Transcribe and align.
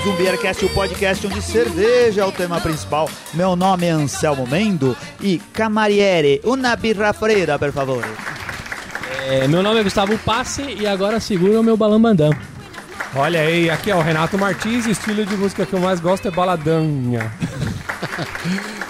Mais 0.00 0.14
um 0.14 0.16
Beercast, 0.16 0.64
o 0.64 0.68
podcast 0.70 1.26
onde 1.26 1.42
cerveja 1.42 2.22
é 2.22 2.24
o 2.24 2.32
tema 2.32 2.58
principal. 2.58 3.06
Meu 3.34 3.54
nome 3.54 3.84
é 3.84 3.90
Anselmo 3.90 4.46
Mendo 4.46 4.96
e 5.20 5.38
Camariere, 5.52 6.40
uma 6.42 6.74
birra 6.74 7.12
freira, 7.12 7.58
por 7.58 7.70
favor. 7.70 8.02
É, 9.28 9.46
meu 9.46 9.62
nome 9.62 9.80
é 9.80 9.82
Gustavo 9.82 10.16
Passe 10.16 10.62
e 10.62 10.86
agora 10.86 11.20
segura 11.20 11.60
o 11.60 11.62
meu 11.62 11.76
balambandão. 11.76 12.30
Olha 13.14 13.40
aí, 13.40 13.68
aqui 13.68 13.90
é 13.90 13.94
o 13.94 14.00
Renato 14.00 14.38
Martins 14.38 14.86
e 14.86 14.88
o 14.88 14.92
estilo 14.92 15.26
de 15.26 15.36
música 15.36 15.66
que 15.66 15.74
eu 15.74 15.80
mais 15.80 16.00
gosto 16.00 16.28
é 16.28 16.30
baladanha. 16.30 17.30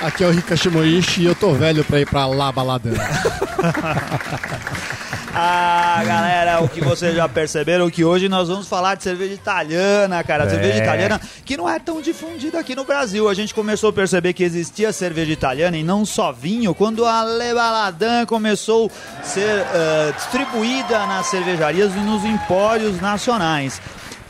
Aqui 0.01 0.23
é 0.23 0.29
o 0.29 0.31
Rika 0.31 0.57
Shimoishi 0.57 1.23
e 1.23 1.27
eu 1.27 1.35
tô 1.35 1.55
velho 1.55 1.85
pra 1.85 1.99
ir 1.99 2.07
pra 2.07 2.27
lá 2.27 2.53
baladão. 2.53 2.95
Ah, 5.33 6.03
galera, 6.05 6.61
o 6.61 6.69
que 6.69 6.81
vocês 6.81 7.15
já 7.15 7.29
perceberam 7.29 7.89
que 7.89 8.05
hoje 8.05 8.29
nós 8.29 8.49
vamos 8.49 8.67
falar 8.67 8.97
de 8.97 9.05
cerveja 9.05 9.35
italiana, 9.35 10.25
cara. 10.25 10.45
É. 10.45 10.51
Cerveja 10.51 10.83
italiana 10.83 11.21
que 11.45 11.57
não 11.57 11.69
é 11.69 11.79
tão 11.79 12.01
difundida 12.01 12.59
aqui 12.59 12.75
no 12.75 12.85
Brasil. 12.85 13.29
A 13.29 13.35
gente 13.35 13.55
começou 13.55 13.91
a 13.91 13.93
perceber 13.93 14.33
que 14.33 14.43
existia 14.43 14.93
cerveja 14.93 15.33
italiana 15.33 15.77
e 15.77 15.85
não 15.85 16.05
só 16.05 16.33
vinho 16.33 16.75
quando 16.75 17.05
a 17.05 17.25
Le 17.25 17.55
Baladin 17.55 18.27
começou 18.27 18.91
a 19.21 19.23
ser 19.23 19.65
eh, 19.73 20.13
distribuída 20.17 21.07
nas 21.07 21.27
cervejarias 21.27 21.95
e 21.95 22.01
nos 22.01 22.25
empórios 22.25 23.01
nacionais. 23.01 23.81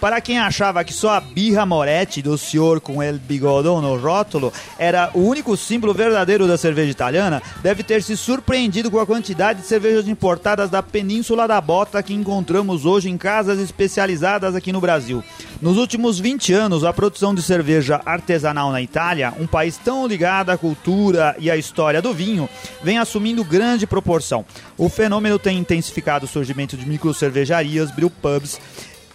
Para 0.01 0.19
quem 0.23 0.39
achava 0.39 0.83
que 0.83 0.95
só 0.95 1.11
a 1.11 1.21
birra 1.21 1.67
Moretti 1.67 2.23
do 2.23 2.39
senhor 2.39 2.81
com 2.81 3.03
el 3.03 3.19
bigodão 3.19 3.83
no 3.83 3.99
rótulo 3.99 4.51
era 4.79 5.11
o 5.13 5.21
único 5.21 5.55
símbolo 5.59 5.93
verdadeiro 5.93 6.49
da 6.49 6.57
cerveja 6.57 6.91
italiana, 6.91 7.43
deve 7.63 7.83
ter 7.83 8.03
se 8.03 8.17
surpreendido 8.17 8.91
com 8.91 8.99
a 8.99 9.05
quantidade 9.05 9.61
de 9.61 9.67
cervejas 9.67 10.09
importadas 10.09 10.71
da 10.71 10.83
Península 10.83 11.47
da 11.47 11.61
Bota 11.61 12.03
que 12.03 12.15
encontramos 12.15 12.87
hoje 12.87 13.11
em 13.11 13.19
casas 13.19 13.61
especializadas 13.61 14.57
aqui 14.57 14.73
no 14.73 14.81
Brasil. 14.81 15.23
Nos 15.61 15.77
últimos 15.77 16.19
20 16.19 16.55
anos, 16.55 16.83
a 16.83 16.95
produção 16.95 17.35
de 17.35 17.43
cerveja 17.43 18.01
artesanal 18.07 18.73
na 18.73 18.81
Itália, 18.81 19.35
um 19.39 19.47
país 19.47 19.77
tão 19.77 20.07
ligado 20.07 20.49
à 20.49 20.57
cultura 20.57 21.37
e 21.39 21.51
à 21.51 21.59
história 21.59 22.01
do 22.01 22.15
vinho, 22.15 22.49
vem 22.83 22.97
assumindo 22.97 23.45
grande 23.45 23.87
proporção. 23.87 24.47
O 24.79 24.89
fenômeno 24.89 25.39
tem 25.39 25.59
intensificado 25.59 26.25
o 26.25 26.29
surgimento 26.29 26.75
de 26.75 26.89
microcervejarias, 26.89 27.91
brewpubs 27.91 28.59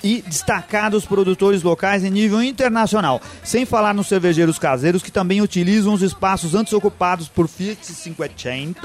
e 0.05 0.21
destacados 0.27 1.03
produtores 1.03 1.63
locais 1.63 2.03
em 2.03 2.11
nível 2.11 2.41
internacional, 2.43 3.19
sem 3.43 3.65
falar 3.65 3.91
nos 3.91 4.05
cervejeiros 4.07 4.59
caseiros 4.59 5.01
que 5.01 5.11
também 5.11 5.41
utilizam 5.41 5.93
os 5.93 6.03
espaços 6.03 6.53
antes 6.53 6.71
ocupados 6.73 7.27
por 7.27 7.47
Fiat 7.47 7.79
500 7.81 8.75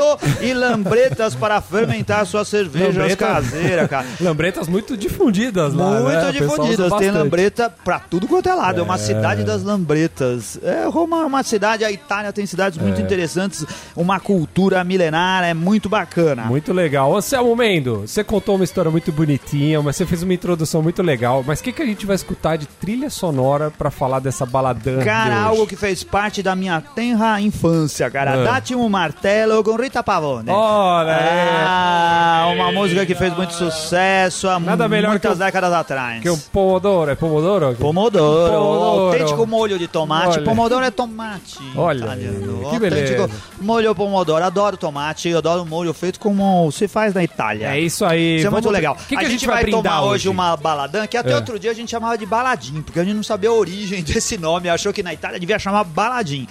e 0.40 0.54
lambretas 0.54 1.34
para 1.34 1.60
fermentar 1.60 2.24
suas 2.24 2.48
cervejas 2.48 2.96
Lambreta- 2.96 3.26
caseiras, 3.26 3.90
cara. 3.90 4.06
Lambretas 4.20 4.66
muito 4.66 4.96
difundidas 4.96 5.74
lá, 5.74 6.00
Muito 6.00 6.08
né? 6.08 6.32
Difundidas, 6.32 6.92
tem 6.94 7.10
lambreta 7.10 7.68
pra 7.84 7.98
tudo 8.00 8.26
quanto 8.26 8.48
é 8.48 8.54
lado. 8.54 8.80
É, 8.80 8.82
uma 8.82 8.96
cidade 8.96 9.44
das 9.44 9.62
lambretas. 9.62 10.58
É, 10.62 10.86
Roma 10.86 11.20
é 11.22 11.24
uma 11.26 11.42
cidade, 11.42 11.84
a 11.84 11.92
Itália 11.92 12.32
tem 12.32 12.46
cidades 12.46 12.78
É. 12.78 12.82
muito 12.82 13.00
interessantes, 13.00 13.64
uma 13.94 14.18
cultura 14.18 14.82
milenar, 14.84 15.44
é 15.44 15.52
muito 15.52 15.88
bacana. 15.88 16.44
Muito 16.44 16.72
legal. 16.72 17.14
Anselmo 17.14 17.54
Mendo, 17.54 18.00
você 18.06 18.24
contou 18.24 18.54
uma 18.54 18.64
história 18.64 18.90
muito 18.90 19.12
bonitinha, 19.12 19.82
mas 19.82 19.96
você 19.96 20.06
fez 20.06 20.22
uma 20.22 20.32
introdução 20.32 20.80
muito 20.82 21.02
legal. 21.02 21.09
Mas 21.46 21.60
o 21.60 21.62
que, 21.62 21.72
que 21.72 21.82
a 21.82 21.86
gente 21.86 22.06
vai 22.06 22.16
escutar 22.16 22.56
de 22.56 22.66
trilha 22.66 23.10
sonora 23.10 23.70
pra 23.70 23.90
falar 23.90 24.20
dessa 24.20 24.44
baladã 24.46 25.02
Cara, 25.04 25.34
de 25.34 25.46
algo 25.46 25.66
que 25.66 25.76
fez 25.76 26.02
parte 26.04 26.42
da 26.42 26.54
minha 26.54 26.80
tenra 26.94 27.40
infância, 27.40 28.10
cara. 28.10 28.34
Ah. 28.34 28.44
Date 28.44 28.74
um 28.74 28.88
martelo 28.88 29.62
com 29.62 29.76
Rita 29.76 30.02
Pavone. 30.02 30.50
Olha 30.50 31.18
Ah, 31.66 32.50
uma 32.54 32.72
música 32.72 33.04
que 33.06 33.14
fez 33.14 33.34
muito 33.36 33.52
sucesso 33.54 34.48
há 34.48 34.58
Nada 34.58 34.88
melhor 34.88 35.10
muitas 35.10 35.32
que 35.32 35.38
décadas 35.44 35.72
atrás. 35.72 36.22
Que 36.22 36.30
um 36.30 36.38
pomodoro, 36.38 37.10
é 37.10 37.14
pomodoro? 37.14 37.74
Pomodoro, 37.78 38.52
Pomodoro. 38.52 39.06
autêntico 39.06 39.46
molho 39.46 39.78
de 39.78 39.88
tomate. 39.88 40.38
Olha. 40.38 40.42
Pomodoro 40.42 40.84
é 40.84 40.90
tomate. 40.90 41.58
Olha 41.76 42.04
italiano. 42.04 42.70
que 42.70 42.78
beleza. 42.78 43.30
molho 43.60 43.94
pomodoro. 43.94 44.44
Adoro 44.44 44.76
tomate, 44.76 45.28
eu 45.28 45.38
adoro 45.38 45.64
molho 45.64 45.92
feito 45.92 46.18
como 46.20 46.70
se 46.72 46.88
faz 46.88 47.14
na 47.14 47.22
Itália. 47.22 47.74
É 47.74 47.80
isso 47.80 48.04
aí. 48.04 48.36
Isso 48.36 48.46
é 48.46 48.50
Vamos 48.50 48.64
muito 48.64 48.74
legal. 48.74 48.94
O 48.94 49.06
que, 49.06 49.16
que 49.16 49.24
a, 49.24 49.28
gente 49.28 49.46
vai 49.46 49.62
brindar 49.62 49.82
tomar 49.82 50.02
hoje 50.02 50.28
uma 50.28 50.56
baladã, 50.56 50.99
que 51.06 51.16
até 51.16 51.32
É. 51.32 51.36
outro 51.36 51.58
dia 51.58 51.70
a 51.70 51.74
gente 51.74 51.90
chamava 51.90 52.16
de 52.18 52.26
baladim, 52.26 52.82
porque 52.82 52.98
a 53.00 53.04
gente 53.04 53.14
não 53.16 53.22
sabia 53.22 53.50
a 53.50 53.54
origem 53.54 54.02
desse 54.04 54.36
nome, 54.38 54.68
achou 54.68 54.92
que 54.92 55.02
na 55.02 55.12
Itália 55.14 55.38
devia 55.40 55.58
chamar 55.58 55.84
baladim. 55.84 56.46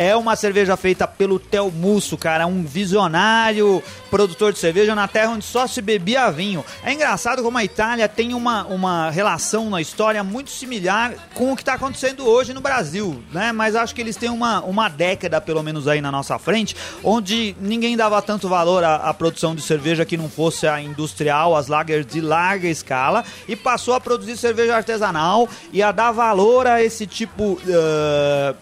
É 0.00 0.14
uma 0.14 0.36
cerveja 0.36 0.76
feita 0.76 1.08
pelo 1.08 1.40
Tel 1.40 1.72
Musso, 1.72 2.16
cara, 2.16 2.46
um 2.46 2.62
visionário 2.62 3.82
produtor 4.08 4.52
de 4.52 4.60
cerveja 4.60 4.94
na 4.94 5.08
terra 5.08 5.32
onde 5.32 5.44
só 5.44 5.66
se 5.66 5.82
bebia 5.82 6.30
vinho. 6.30 6.64
É 6.84 6.92
engraçado 6.92 7.42
como 7.42 7.58
a 7.58 7.64
Itália 7.64 8.08
tem 8.08 8.32
uma, 8.32 8.64
uma 8.66 9.10
relação 9.10 9.68
na 9.68 9.80
história 9.80 10.22
muito 10.22 10.50
similar 10.50 11.14
com 11.34 11.52
o 11.52 11.56
que 11.56 11.62
está 11.62 11.74
acontecendo 11.74 12.24
hoje 12.24 12.54
no 12.54 12.60
Brasil, 12.60 13.20
né? 13.32 13.50
Mas 13.50 13.74
acho 13.74 13.92
que 13.92 14.00
eles 14.00 14.14
têm 14.14 14.30
uma, 14.30 14.62
uma 14.62 14.88
década, 14.88 15.40
pelo 15.40 15.64
menos 15.64 15.88
aí 15.88 16.00
na 16.00 16.12
nossa 16.12 16.38
frente, 16.38 16.76
onde 17.02 17.56
ninguém 17.60 17.96
dava 17.96 18.22
tanto 18.22 18.48
valor 18.48 18.84
à, 18.84 18.94
à 18.98 19.12
produção 19.12 19.52
de 19.52 19.62
cerveja 19.62 20.04
que 20.04 20.16
não 20.16 20.28
fosse 20.28 20.68
a 20.68 20.80
industrial, 20.80 21.56
as 21.56 21.66
lagers 21.66 22.06
de 22.06 22.20
larga 22.20 22.68
escala, 22.68 23.24
e 23.48 23.56
passou 23.56 23.94
a 23.94 24.00
produzir 24.00 24.36
cerveja 24.36 24.76
artesanal 24.76 25.48
e 25.72 25.82
a 25.82 25.90
dar 25.90 26.12
valor 26.12 26.68
a 26.68 26.80
esse 26.80 27.04
tipo. 27.04 27.60
eh, 27.66 28.54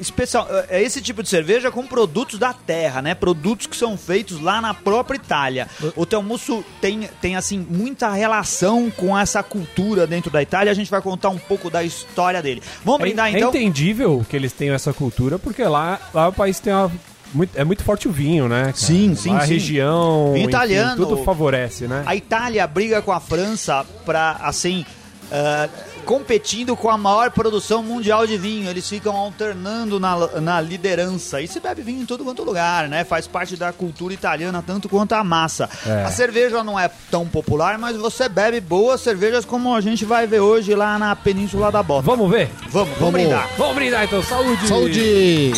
especial 0.00 0.46
é 0.68 0.82
esse 0.82 1.00
tipo 1.00 1.22
de 1.22 1.28
cerveja 1.28 1.70
com 1.70 1.86
produtos 1.86 2.38
da 2.38 2.52
terra, 2.52 3.00
né? 3.02 3.14
Produtos 3.14 3.66
que 3.66 3.76
são 3.76 3.96
feitos 3.96 4.40
lá 4.40 4.60
na 4.60 4.74
própria 4.74 5.16
Itália. 5.16 5.68
O 5.96 6.04
Telmusso 6.06 6.64
tem, 6.80 7.08
tem 7.20 7.36
assim 7.36 7.64
muita 7.68 8.10
relação 8.10 8.90
com 8.90 9.16
essa 9.18 9.42
cultura 9.42 10.06
dentro 10.06 10.30
da 10.30 10.42
Itália. 10.42 10.70
A 10.70 10.74
gente 10.74 10.90
vai 10.90 11.00
contar 11.00 11.28
um 11.30 11.38
pouco 11.38 11.70
da 11.70 11.82
história 11.84 12.42
dele. 12.42 12.62
Vamos 12.84 13.00
É, 13.00 13.04
brindar 13.04 13.26
é 13.34 13.38
então? 13.38 13.50
entendível 13.50 14.24
que 14.28 14.36
eles 14.36 14.52
tenham 14.52 14.74
essa 14.74 14.92
cultura, 14.92 15.38
porque 15.38 15.62
lá, 15.62 16.00
lá 16.12 16.28
o 16.28 16.32
país 16.32 16.58
tem 16.60 16.72
uma. 16.72 16.90
muito- 17.32 17.56
é 17.56 17.62
muito 17.64 17.84
forte 17.84 18.08
o 18.08 18.12
vinho, 18.12 18.48
né? 18.48 18.64
cara? 18.64 18.76
Sim, 18.76 19.14
sim, 19.14 19.34
A 19.36 19.40
sim. 19.42 19.52
região. 19.54 20.32
Vinho 20.32 20.38
enfim, 20.44 20.48
italiano. 20.48 20.96
Tudo 20.96 21.22
favorece, 21.24 21.86
né? 21.86 22.02
A 22.06 22.16
Itália 22.16 22.66
briga 22.66 23.00
com 23.02 23.12
a 23.12 23.20
França 23.20 23.84
para 24.04 24.32
assim 24.42 24.84
ah, 25.30 25.68
competindo 26.04 26.76
com 26.76 26.90
a 26.90 26.98
maior 26.98 27.30
produção 27.30 27.82
mundial 27.82 28.26
de 28.26 28.36
vinho. 28.36 28.68
Eles 28.68 28.88
ficam 28.88 29.14
alternando 29.16 30.00
na, 30.00 30.40
na 30.40 30.60
liderança. 30.60 31.40
E 31.40 31.48
se 31.48 31.60
bebe 31.60 31.82
vinho 31.82 32.02
em 32.02 32.06
todo 32.06 32.24
quanto 32.24 32.42
lugar, 32.42 32.88
né? 32.88 33.04
Faz 33.04 33.26
parte 33.26 33.56
da 33.56 33.72
cultura 33.72 34.12
italiana, 34.12 34.62
tanto 34.66 34.88
quanto 34.88 35.12
a 35.12 35.22
massa. 35.22 35.68
É. 35.86 36.04
A 36.04 36.10
cerveja 36.10 36.64
não 36.64 36.78
é 36.78 36.90
tão 37.10 37.26
popular, 37.26 37.78
mas 37.78 37.96
você 37.96 38.28
bebe 38.28 38.60
boas 38.60 39.00
cervejas 39.00 39.44
como 39.44 39.74
a 39.74 39.80
gente 39.80 40.04
vai 40.04 40.26
ver 40.26 40.40
hoje 40.40 40.74
lá 40.74 40.98
na 40.98 41.14
Península 41.14 41.70
da 41.70 41.82
Bota. 41.82 42.02
Vamos 42.02 42.30
ver? 42.30 42.50
Vamos, 42.68 42.72
vamos, 42.72 42.98
Vamos. 42.98 43.12
brindar. 43.12 43.48
Vamos 43.56 43.74
brindar 43.74 44.04
então, 44.04 44.22
saúde! 44.22 44.66
Saúde! 44.66 45.52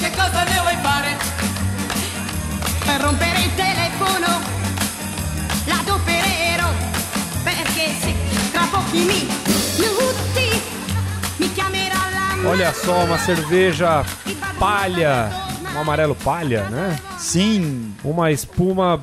Che 0.00 0.10
cosa 0.10 0.44
ne 0.44 0.60
vuoi 0.60 0.76
fare? 0.82 1.16
per 2.86 3.00
rompere 3.00 3.40
il 3.40 3.54
telefono. 3.56 4.55
Olha 12.48 12.72
só, 12.72 13.04
uma 13.04 13.18
cerveja 13.18 14.04
palha, 14.58 15.30
um 15.74 15.80
amarelo 15.80 16.14
palha, 16.14 16.64
né? 16.70 16.96
Sim. 17.18 17.92
Uma 18.04 18.30
espuma 18.30 19.00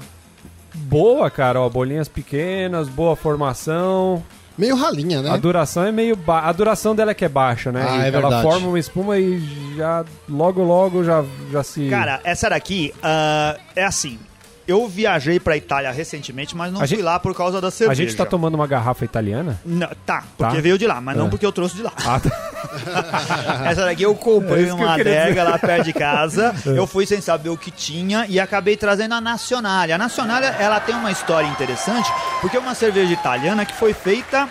boa, 0.73 1.29
cara, 1.29 1.59
ó, 1.59 1.69
bolinhas 1.69 2.07
pequenas, 2.07 2.87
boa 2.87 3.15
formação. 3.15 4.23
Meio 4.57 4.75
ralinha, 4.75 5.21
né? 5.21 5.29
A 5.31 5.37
duração 5.37 5.83
é 5.83 5.91
meio 5.91 6.15
ba... 6.15 6.41
a 6.41 6.51
duração 6.51 6.95
dela 6.95 7.11
é 7.11 7.13
que 7.13 7.25
é 7.25 7.29
baixa, 7.29 7.71
né? 7.71 7.85
Ah, 7.87 7.97
E 7.97 8.01
é 8.03 8.07
ela 8.09 8.21
verdade. 8.21 8.43
forma 8.43 8.67
uma 8.67 8.79
espuma 8.79 9.17
e 9.17 9.75
já 9.75 10.05
logo 10.29 10.63
logo 10.63 11.03
já 11.03 11.23
já 11.51 11.63
se 11.63 11.89
Cara, 11.89 12.21
essa 12.23 12.49
daqui 12.49 12.93
ah, 13.01 13.57
é 13.75 13.83
assim. 13.83 14.19
Eu 14.67 14.87
viajei 14.87 15.39
pra 15.39 15.57
Itália 15.57 15.91
recentemente, 15.91 16.55
mas 16.55 16.71
não 16.71 16.77
A 16.79 16.87
fui 16.87 16.87
gente- 16.87 17.01
lá 17.01 17.19
por 17.19 17.35
causa 17.35 17.59
da 17.59 17.67
A 17.67 17.71
cerveja. 17.71 18.01
gente 18.03 18.15
tá 18.15 18.25
tomando 18.25 18.55
uma 18.55 18.65
garrafa 18.65 19.03
italiana? 19.03 19.59
Não, 19.65 19.89
tá, 20.05 20.23
porque 20.37 20.55
Tá. 20.55 20.61
veio 20.61 20.77
de 20.77 20.87
lá, 20.87 21.01
mas 21.01 21.17
não 21.17 21.27
É. 21.27 21.29
porque 21.29 21.45
eu 21.45 21.51
trouxe 21.51 21.75
de 21.75 21.83
lá. 21.83 21.91
Ah, 21.97 22.19
tá. 22.19 22.31
Essa 23.69 23.85
daqui 23.85 24.03
eu 24.03 24.15
comprei 24.15 24.69
É 24.69 24.73
uma 24.73 24.93
adega 24.95 25.43
lá 25.43 25.59
perto 25.59 25.83
de 25.85 25.93
casa. 25.93 26.53
Eu 26.65 26.87
fui 26.87 27.05
sem 27.05 27.19
saber 27.21 27.49
o 27.49 27.57
que 27.57 27.69
tinha 27.71 28.25
e 28.27 28.39
acabei 28.39 28.75
trazendo 28.77 29.13
a 29.13 29.21
Nazionale. 29.21 29.91
A 29.91 29.97
Nazionale, 29.97 30.45
ela 30.59 30.79
tem 30.79 30.95
uma 30.95 31.11
história 31.11 31.47
interessante, 31.47 32.09
porque 32.41 32.55
é 32.57 32.59
uma 32.59 32.73
cerveja 32.73 33.11
italiana 33.13 33.65
que 33.65 33.73
foi 33.73 33.93
feita 33.93 34.47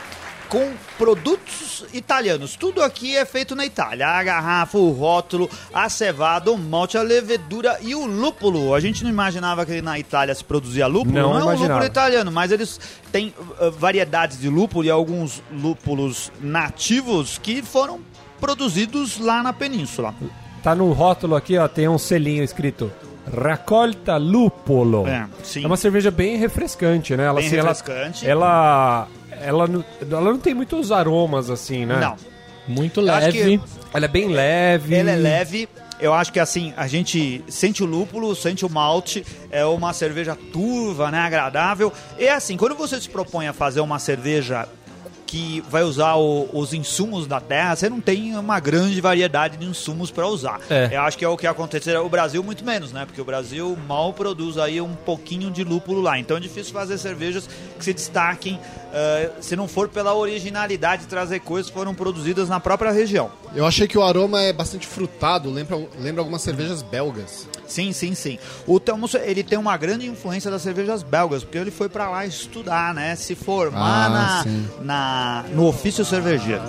com 0.53 0.71
produtos 0.99 1.87
italianos. 1.95 2.57
Tudo 2.57 2.83
aqui 2.83 3.17
é 3.17 3.25
feito 3.25 3.57
na 3.57 3.65
Itália. 3.65 4.07
A 4.07 4.23
garrafa, 4.23 4.77
o 4.77 4.91
rótulo, 4.91 5.49
a 5.73 5.89
cevada, 5.89 6.53
o 6.53 6.59
malte, 6.59 6.99
a 6.99 7.03
levedura 7.03 7.79
e 7.81 7.95
o 7.95 8.05
lúpulo. 8.05 8.75
A 8.75 8.79
gente 8.79 9.03
não 9.03 9.09
imaginava 9.09 9.65
que 9.65 9.81
na 9.81 9.99
Itália 9.99 10.35
se 10.35 10.45
produzia 10.45 10.87
lúpulo. 10.87 11.15
Não 11.15 11.33
Não, 11.33 11.41
é 11.41 11.55
um 11.55 11.59
lúpulo 11.59 11.85
italiano, 11.87 12.31
mas 12.31 12.53
eles 12.53 12.79
têm 13.11 13.33
uh, 13.39 13.71
variedades 13.71 14.39
de 14.39 14.51
lúpulo 14.51 14.85
e 14.85 14.91
alguns 14.91 15.43
lúpulos 15.51 16.31
nativos 16.39 17.39
que 17.39 17.63
foram 17.63 18.01
produzidos 18.39 19.19
lá 19.19 19.43
na 19.43 19.55
península. 19.55 20.15
Tá 20.63 20.75
no 20.75 20.93
rótulo 20.93 21.35
aqui, 21.35 21.57
ó, 21.57 21.67
tem 21.67 21.89
um 21.89 21.97
selinho 21.97 22.45
escrito 22.45 22.93
Raccolta 23.27 24.19
Lupolo. 24.19 25.07
É, 25.07 25.27
sim. 25.43 25.65
É 25.65 25.67
uma 25.67 25.79
cerveja 25.79 26.11
bem 26.11 26.37
refrescante, 26.37 27.17
né? 27.17 27.25
Ela, 27.25 27.41
Bem 27.41 27.47
assim, 27.47 27.57
refrescante. 27.57 28.27
Ela, 28.27 28.47
ela, 28.47 29.09
não- 29.69 29.85
ela 30.11 30.21
não 30.33 30.39
tem 30.39 30.55
muitos 30.55 30.91
aromas, 30.93 31.51
assim, 31.51 31.85
né? 31.87 31.99
Não. 32.01 32.17
Muito 32.67 33.01
Eu 33.01 33.07
leve. 33.07 33.61
Ela 33.93 34.05
é 34.05 34.09
bem 34.09 34.29
leve. 34.29 34.95
Ela 34.95 35.11
é 35.11 35.17
leve. 35.17 35.69
Eu 35.99 36.13
acho 36.13 36.33
que 36.33 36.41
assim, 36.41 36.73
a 36.77 36.87
gente 36.87 37.45
sente 37.49 37.83
o 37.83 37.87
lúpulo, 37.87 38.35
sente 38.35 38.65
o 38.67 38.71
malte, 38.71 39.25
é 39.51 39.65
uma 39.65 39.93
cerveja 39.93 40.37
turva, 40.53 41.11
né, 41.11 41.19
agradável. 41.21 41.93
E 42.19 42.29
assim, 42.29 42.57
quando 42.57 42.75
você 42.75 43.01
se 43.01 43.09
propõe 43.09 43.47
a 43.47 43.53
fazer 43.53 43.81
uma 43.81 43.99
cerveja 44.01 44.67
que 45.33 45.65
vai 45.71 45.83
usar 45.83 46.17
o- 46.17 46.47
os 46.53 46.75
insumos 46.75 47.27
da 47.27 47.41
terra, 47.41 47.75
você 47.75 47.89
não 47.89 48.03
tem 48.03 48.37
uma 48.37 48.61
grande 48.61 49.01
variedade 49.01 49.57
de 49.57 49.65
insumos 49.65 50.11
para 50.11 50.27
usar. 50.27 50.61
É. 50.69 50.91
Eu 50.93 51.01
acho 51.01 51.17
que 51.17 51.25
é 51.25 51.29
o 51.29 51.39
que 51.39 51.47
acontecerá. 51.47 52.03
O 52.03 52.09
Brasil 52.11 52.43
muito 52.45 52.63
menos, 52.63 52.93
né? 52.93 53.07
Porque 53.07 53.19
o 53.19 53.25
Brasil 53.25 53.75
mal 53.89 54.13
produz 54.13 54.59
aí 54.59 54.79
um 54.79 54.95
pouquinho 54.95 55.51
de 55.51 55.65
lúpulo 55.65 56.03
lá. 56.03 56.19
Então 56.19 56.37
é 56.37 56.41
difícil 56.41 56.75
fazer 56.75 56.99
cervejas 56.99 57.49
que 57.79 57.83
se 57.85 57.95
destaquem 57.95 58.61
eh, 58.95 59.31
se 59.41 59.57
não 59.57 59.67
for 59.67 59.89
pela 59.89 60.13
originalidade 60.15 61.05
de 61.05 61.09
trazer 61.09 61.41
coisas 61.41 61.71
que 61.71 61.75
foram 61.79 61.95
produzidas 61.95 62.47
na 62.51 62.61
própria 62.61 62.91
região. 62.93 63.31
Eu 63.55 63.65
achei 63.67 63.89
que 63.89 63.97
o 63.97 64.03
aroma 64.03 64.43
é 64.43 64.53
bastante 64.53 64.87
frutado, 64.87 65.49
lembra, 65.51 65.79
lembra 65.99 66.21
algumas 66.21 66.43
cervejas 66.43 66.83
belgas. 66.83 67.49
Sim, 67.67 67.91
sim, 67.95 68.15
sim. 68.15 68.39
O 68.67 68.79
Telmus, 68.79 69.15
ele 69.15 69.43
tem 69.43 69.59
uma 69.59 69.75
grande 69.79 70.07
influência 70.07 70.51
das 70.51 70.61
cervejas 70.61 71.03
belgas, 71.03 71.43
porque 71.43 71.57
ele 71.57 71.71
foi 71.71 71.89
pra 71.89 72.11
lá 72.11 72.27
estudar, 72.27 72.93
né? 72.93 73.17
Se 73.17 73.35
formar 73.35 74.07
Ah, 74.07 74.09
na, 74.11 74.43
sim. 74.43 74.69
Na, 75.23 75.45
no 75.55 75.69
ofício 75.69 76.05
cervejeiro. 76.05 76.63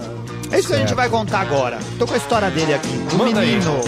É 0.51 0.59
isso 0.59 0.67
que 0.67 0.75
a 0.75 0.77
gente 0.77 0.94
vai 0.94 1.09
contar 1.09 1.39
agora. 1.39 1.79
Tô 1.97 2.05
com 2.05 2.13
a 2.13 2.17
história 2.17 2.51
dele 2.51 2.75
aqui. 2.75 2.95
O 3.11 3.17
Manda 3.17 3.41
menino. 3.41 3.81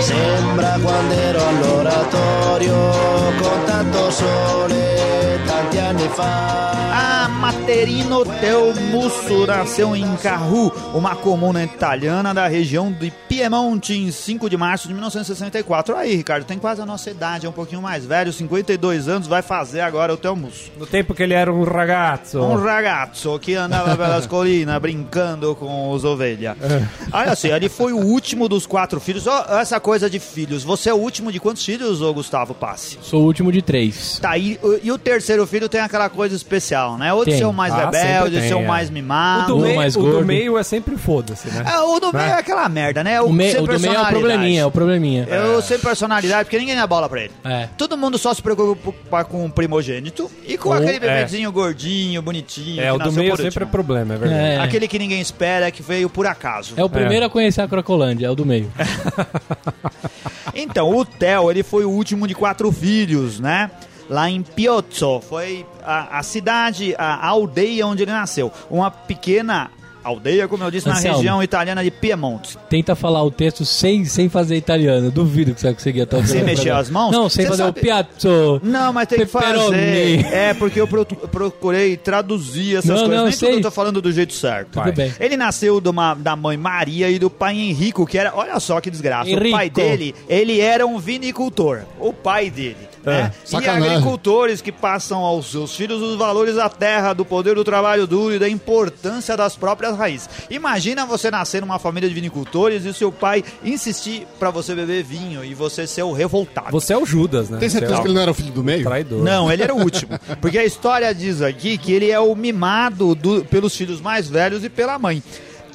Sembra 0.00 0.78
quando 0.82 1.12
ero 1.12 1.40
all'oratorio 1.44 2.74
con 3.38 3.66
tanto 3.66 4.10
sole. 4.10 4.99
A 6.92 7.28
Materino 7.28 8.24
Telmusso 8.24 9.46
nasceu 9.46 9.94
em 9.94 10.16
Carru, 10.16 10.72
uma 10.94 11.14
comuna 11.14 11.62
italiana 11.62 12.32
da 12.32 12.46
região 12.48 12.90
de 12.90 13.10
Piemonte, 13.28 13.92
em 13.92 14.10
5 14.10 14.48
de 14.48 14.56
março 14.56 14.88
de 14.88 14.94
1964. 14.94 15.94
Aí, 15.96 16.16
Ricardo, 16.16 16.44
tem 16.46 16.58
quase 16.58 16.80
a 16.80 16.86
nossa 16.86 17.10
idade, 17.10 17.44
é 17.44 17.48
um 17.48 17.52
pouquinho 17.52 17.82
mais 17.82 18.06
velho, 18.06 18.32
52 18.32 19.06
anos, 19.06 19.28
vai 19.28 19.42
fazer 19.42 19.80
agora 19.80 20.14
o 20.14 20.16
Telmusso. 20.16 20.70
No 20.78 20.86
tempo 20.86 21.12
que 21.14 21.22
ele 21.22 21.34
era 21.34 21.52
um 21.52 21.62
ragazzo. 21.62 22.40
Um 22.40 22.56
ragazzo 22.56 23.38
que 23.38 23.54
andava 23.54 23.94
pelas 23.98 24.24
colinas 24.26 24.80
brincando 24.80 25.54
com 25.54 25.90
os 25.90 26.04
ovelhas. 26.04 26.56
Olha 27.12 27.32
assim, 27.32 27.48
ele 27.48 27.68
foi 27.68 27.92
o 27.92 27.98
último 27.98 28.48
dos 28.48 28.66
quatro 28.66 28.98
filhos. 28.98 29.26
Ó, 29.26 29.44
essa 29.60 29.78
coisa 29.78 30.08
de 30.08 30.18
filhos. 30.18 30.64
Você 30.64 30.88
é 30.88 30.94
o 30.94 30.98
último 30.98 31.30
de 31.30 31.38
quantos 31.38 31.62
filhos, 31.64 32.00
ô 32.00 32.14
Gustavo 32.14 32.54
Passe? 32.54 32.98
Sou 33.02 33.20
o 33.22 33.26
último 33.26 33.52
de 33.52 33.60
três. 33.60 34.18
Tá, 34.18 34.38
e, 34.38 34.58
o- 34.62 34.80
e 34.82 34.90
o 34.90 34.96
terceiro 34.98 35.46
filho 35.50 35.68
tem 35.68 35.80
aquela 35.80 36.08
coisa 36.08 36.34
especial, 36.34 36.96
né? 36.96 37.12
Ou 37.12 37.24
de 37.24 37.30
Tem. 37.32 37.40
ser 37.40 37.44
o 37.46 37.52
mais 37.52 37.72
Ah, 37.74 37.86
rebelde, 37.86 37.98
sempre 38.06 38.30
de 38.30 38.48
ser 38.48 38.54
o 38.54 38.58
tem, 38.58 38.66
mais 38.66 38.88
é. 38.88 38.90
O 38.90 38.94
mimado. 38.94 39.46
do, 39.48 39.56
Um 39.58 39.62
meio, 39.62 39.76
mais 39.76 39.96
o 39.96 40.00
do 40.00 40.10
gordo. 40.12 40.26
meio 40.26 40.56
é 40.58 40.62
sempre 40.62 40.96
foda-se, 40.96 41.48
né? 41.48 41.64
É, 41.66 41.78
o 41.80 41.98
do 42.00 42.12
meio 42.12 42.26
é 42.26 42.32
aquela 42.38 42.68
merda, 42.68 43.02
né? 43.04 43.20
O, 43.20 43.30
me, 43.32 43.50
sem 43.50 43.60
o 43.60 43.66
do 43.66 43.66
meio 43.66 43.74
é 43.74 43.76
o 43.76 43.80
personalidade. 43.80 44.10
probleminha, 44.20 44.60
é 44.62 44.66
o 44.66 44.70
probleminha. 44.70 45.24
Eu 45.28 45.60
sem 45.62 45.78
personalidade, 45.78 46.44
porque 46.44 46.58
ninguém 46.58 46.76
dá 46.76 46.86
bola 46.86 47.08
pra 47.08 47.22
ele. 47.22 47.32
É. 47.44 47.68
Todo 47.76 47.96
mundo 47.96 48.16
só 48.18 48.32
se 48.32 48.40
preocupa 48.40 49.24
com 49.24 49.44
o 49.44 49.50
primogênito 49.50 50.30
e 50.46 50.56
com 50.56 50.68
Ou- 50.70 50.74
aquele 50.76 50.96
é. 50.96 51.00
bebezinho 51.00 51.50
gordinho, 51.52 52.22
bonitinho. 52.22 52.80
É, 52.80 52.86
que 52.86 52.90
o 52.90 52.98
do 52.98 53.04
nasceu 53.06 53.20
meio 53.22 53.30
por 53.32 53.36
sempre 53.42 53.64
é 53.64 53.66
último. 53.66 53.70
problema, 53.70 54.14
é 54.14 54.16
verdade. 54.18 54.42
É. 54.42 54.58
Aquele 54.60 54.86
que 54.88 54.98
ninguém 54.98 55.20
espera, 55.20 55.70
que 55.70 55.82
veio 55.82 56.08
por 56.08 56.26
acaso. 56.26 56.74
É 56.76 56.84
o 56.84 56.88
primeiro 56.88 57.26
a 57.26 57.30
conhecer 57.30 57.60
a 57.60 57.68
Crocolândia, 57.68 58.26
é 58.26 58.30
o 58.30 58.34
do 58.34 58.46
meio. 58.46 58.70
Então, 60.54 60.90
o 60.94 61.04
Theo, 61.04 61.50
ele 61.50 61.62
foi 61.62 61.84
o 61.84 61.90
último 61.90 62.26
de 62.26 62.34
quatro 62.34 62.70
filhos, 62.72 63.38
né? 63.38 63.70
Lá 64.10 64.28
em 64.28 64.42
Piozzo, 64.42 65.20
foi 65.20 65.64
a, 65.84 66.18
a 66.18 66.22
cidade, 66.24 66.94
a 66.98 67.24
aldeia 67.28 67.86
onde 67.86 68.02
ele 68.02 68.10
nasceu. 68.12 68.50
Uma 68.68 68.90
pequena 68.90 69.70
aldeia, 70.02 70.48
como 70.48 70.64
eu 70.64 70.70
disse, 70.70 70.88
na 70.88 70.94
Anselmo. 70.94 71.18
região 71.18 71.42
italiana 71.42 71.84
de 71.84 71.90
Piemonte. 71.90 72.56
Tenta 72.70 72.96
falar 72.96 73.22
o 73.22 73.30
texto 73.30 73.64
sem, 73.66 74.04
sem 74.06 74.28
fazer 74.30 74.56
italiano. 74.56 75.10
Duvido 75.10 75.54
que 75.54 75.60
você 75.60 75.66
vai 75.68 75.74
conseguir 75.74 76.00
até 76.00 76.16
o 76.16 76.26
Sem 76.26 76.42
mexer 76.42 76.70
as 76.70 76.88
mãos? 76.90 77.12
Não, 77.12 77.28
sem 77.28 77.44
Você 77.44 77.50
fazer 77.50 77.62
sabe- 77.64 77.78
o 77.78 77.82
piazzo. 77.82 78.60
Não, 78.64 78.92
mas 78.94 79.06
tem 79.08 79.18
que 79.20 79.26
fazer. 79.26 80.24
É, 80.32 80.54
porque 80.54 80.80
eu 80.80 80.88
pro- 80.88 81.04
procurei 81.04 81.96
traduzir 81.98 82.76
essas 82.78 82.86
Não, 82.90 82.96
coisas. 82.96 83.16
não, 83.16 83.24
Nem 83.24 83.32
sei. 83.32 83.48
tudo 83.50 83.58
eu 83.58 83.62
tô 83.62 83.70
falando 83.70 84.00
do 84.02 84.10
jeito 84.10 84.32
certo. 84.32 84.70
Tudo 84.80 84.92
bem. 84.92 85.12
Ele 85.20 85.36
nasceu 85.36 85.80
de 85.80 85.88
uma- 85.90 86.14
da 86.14 86.34
mãe 86.34 86.56
Maria 86.56 87.08
e 87.10 87.18
do 87.18 87.28
pai 87.30 87.56
Henrico, 87.58 88.06
que 88.06 88.16
era. 88.18 88.32
Olha 88.34 88.58
só 88.58 88.80
que 88.80 88.90
desgraça. 88.90 89.28
O 89.30 89.32
Henrico. 89.34 89.50
pai 89.56 89.68
dele, 89.70 90.14
ele 90.28 90.60
era 90.60 90.86
um 90.86 90.98
vinicultor. 90.98 91.82
O 92.00 92.12
pai 92.12 92.48
dele. 92.50 92.89
Né? 93.04 93.32
E 93.50 93.66
agricultores 93.68 94.60
que 94.60 94.70
passam 94.70 95.20
aos 95.20 95.50
seus 95.50 95.74
filhos 95.74 96.02
os 96.02 96.16
valores 96.16 96.56
da 96.56 96.68
terra, 96.68 97.12
do 97.14 97.24
poder 97.24 97.54
do 97.54 97.64
trabalho 97.64 98.06
duro 98.06 98.34
e 98.34 98.38
da 98.38 98.48
importância 98.48 99.36
das 99.36 99.56
próprias 99.56 99.96
raízes. 99.96 100.28
Imagina 100.50 101.06
você 101.06 101.30
nascer 101.30 101.60
numa 101.62 101.78
família 101.78 102.08
de 102.08 102.14
vinicultores 102.14 102.84
e 102.84 102.88
o 102.88 102.94
seu 102.94 103.10
pai 103.10 103.42
insistir 103.64 104.26
pra 104.38 104.50
você 104.50 104.74
beber 104.74 105.02
vinho 105.02 105.42
e 105.44 105.54
você 105.54 105.86
ser 105.86 106.02
o 106.02 106.12
revoltado. 106.12 106.70
Você 106.72 106.92
é 106.92 106.98
o 106.98 107.06
Judas, 107.06 107.48
né? 107.48 107.58
Tem 107.58 107.68
certeza 107.70 107.94
Você 107.94 107.98
é 107.98 108.02
que 108.02 108.08
ele 108.08 108.14
não 108.14 108.22
era 108.22 108.30
o 108.30 108.34
filho 108.34 108.52
do 108.52 108.62
meio? 108.62 108.82
traidor. 108.84 109.22
Não, 109.24 109.50
ele 109.50 109.62
era 109.62 109.74
o 109.74 109.78
último. 109.80 110.18
Porque 110.40 110.58
a 110.58 110.64
história 110.64 111.14
diz 111.14 111.40
aqui 111.42 111.78
que 111.78 111.92
ele 111.92 112.10
é 112.10 112.20
o 112.20 112.34
mimado 112.34 113.14
do- 113.14 113.44
pelos 113.46 113.74
filhos 113.76 114.00
mais 114.00 114.28
velhos 114.28 114.62
e 114.64 114.68
pela 114.68 114.98
mãe. 114.98 115.22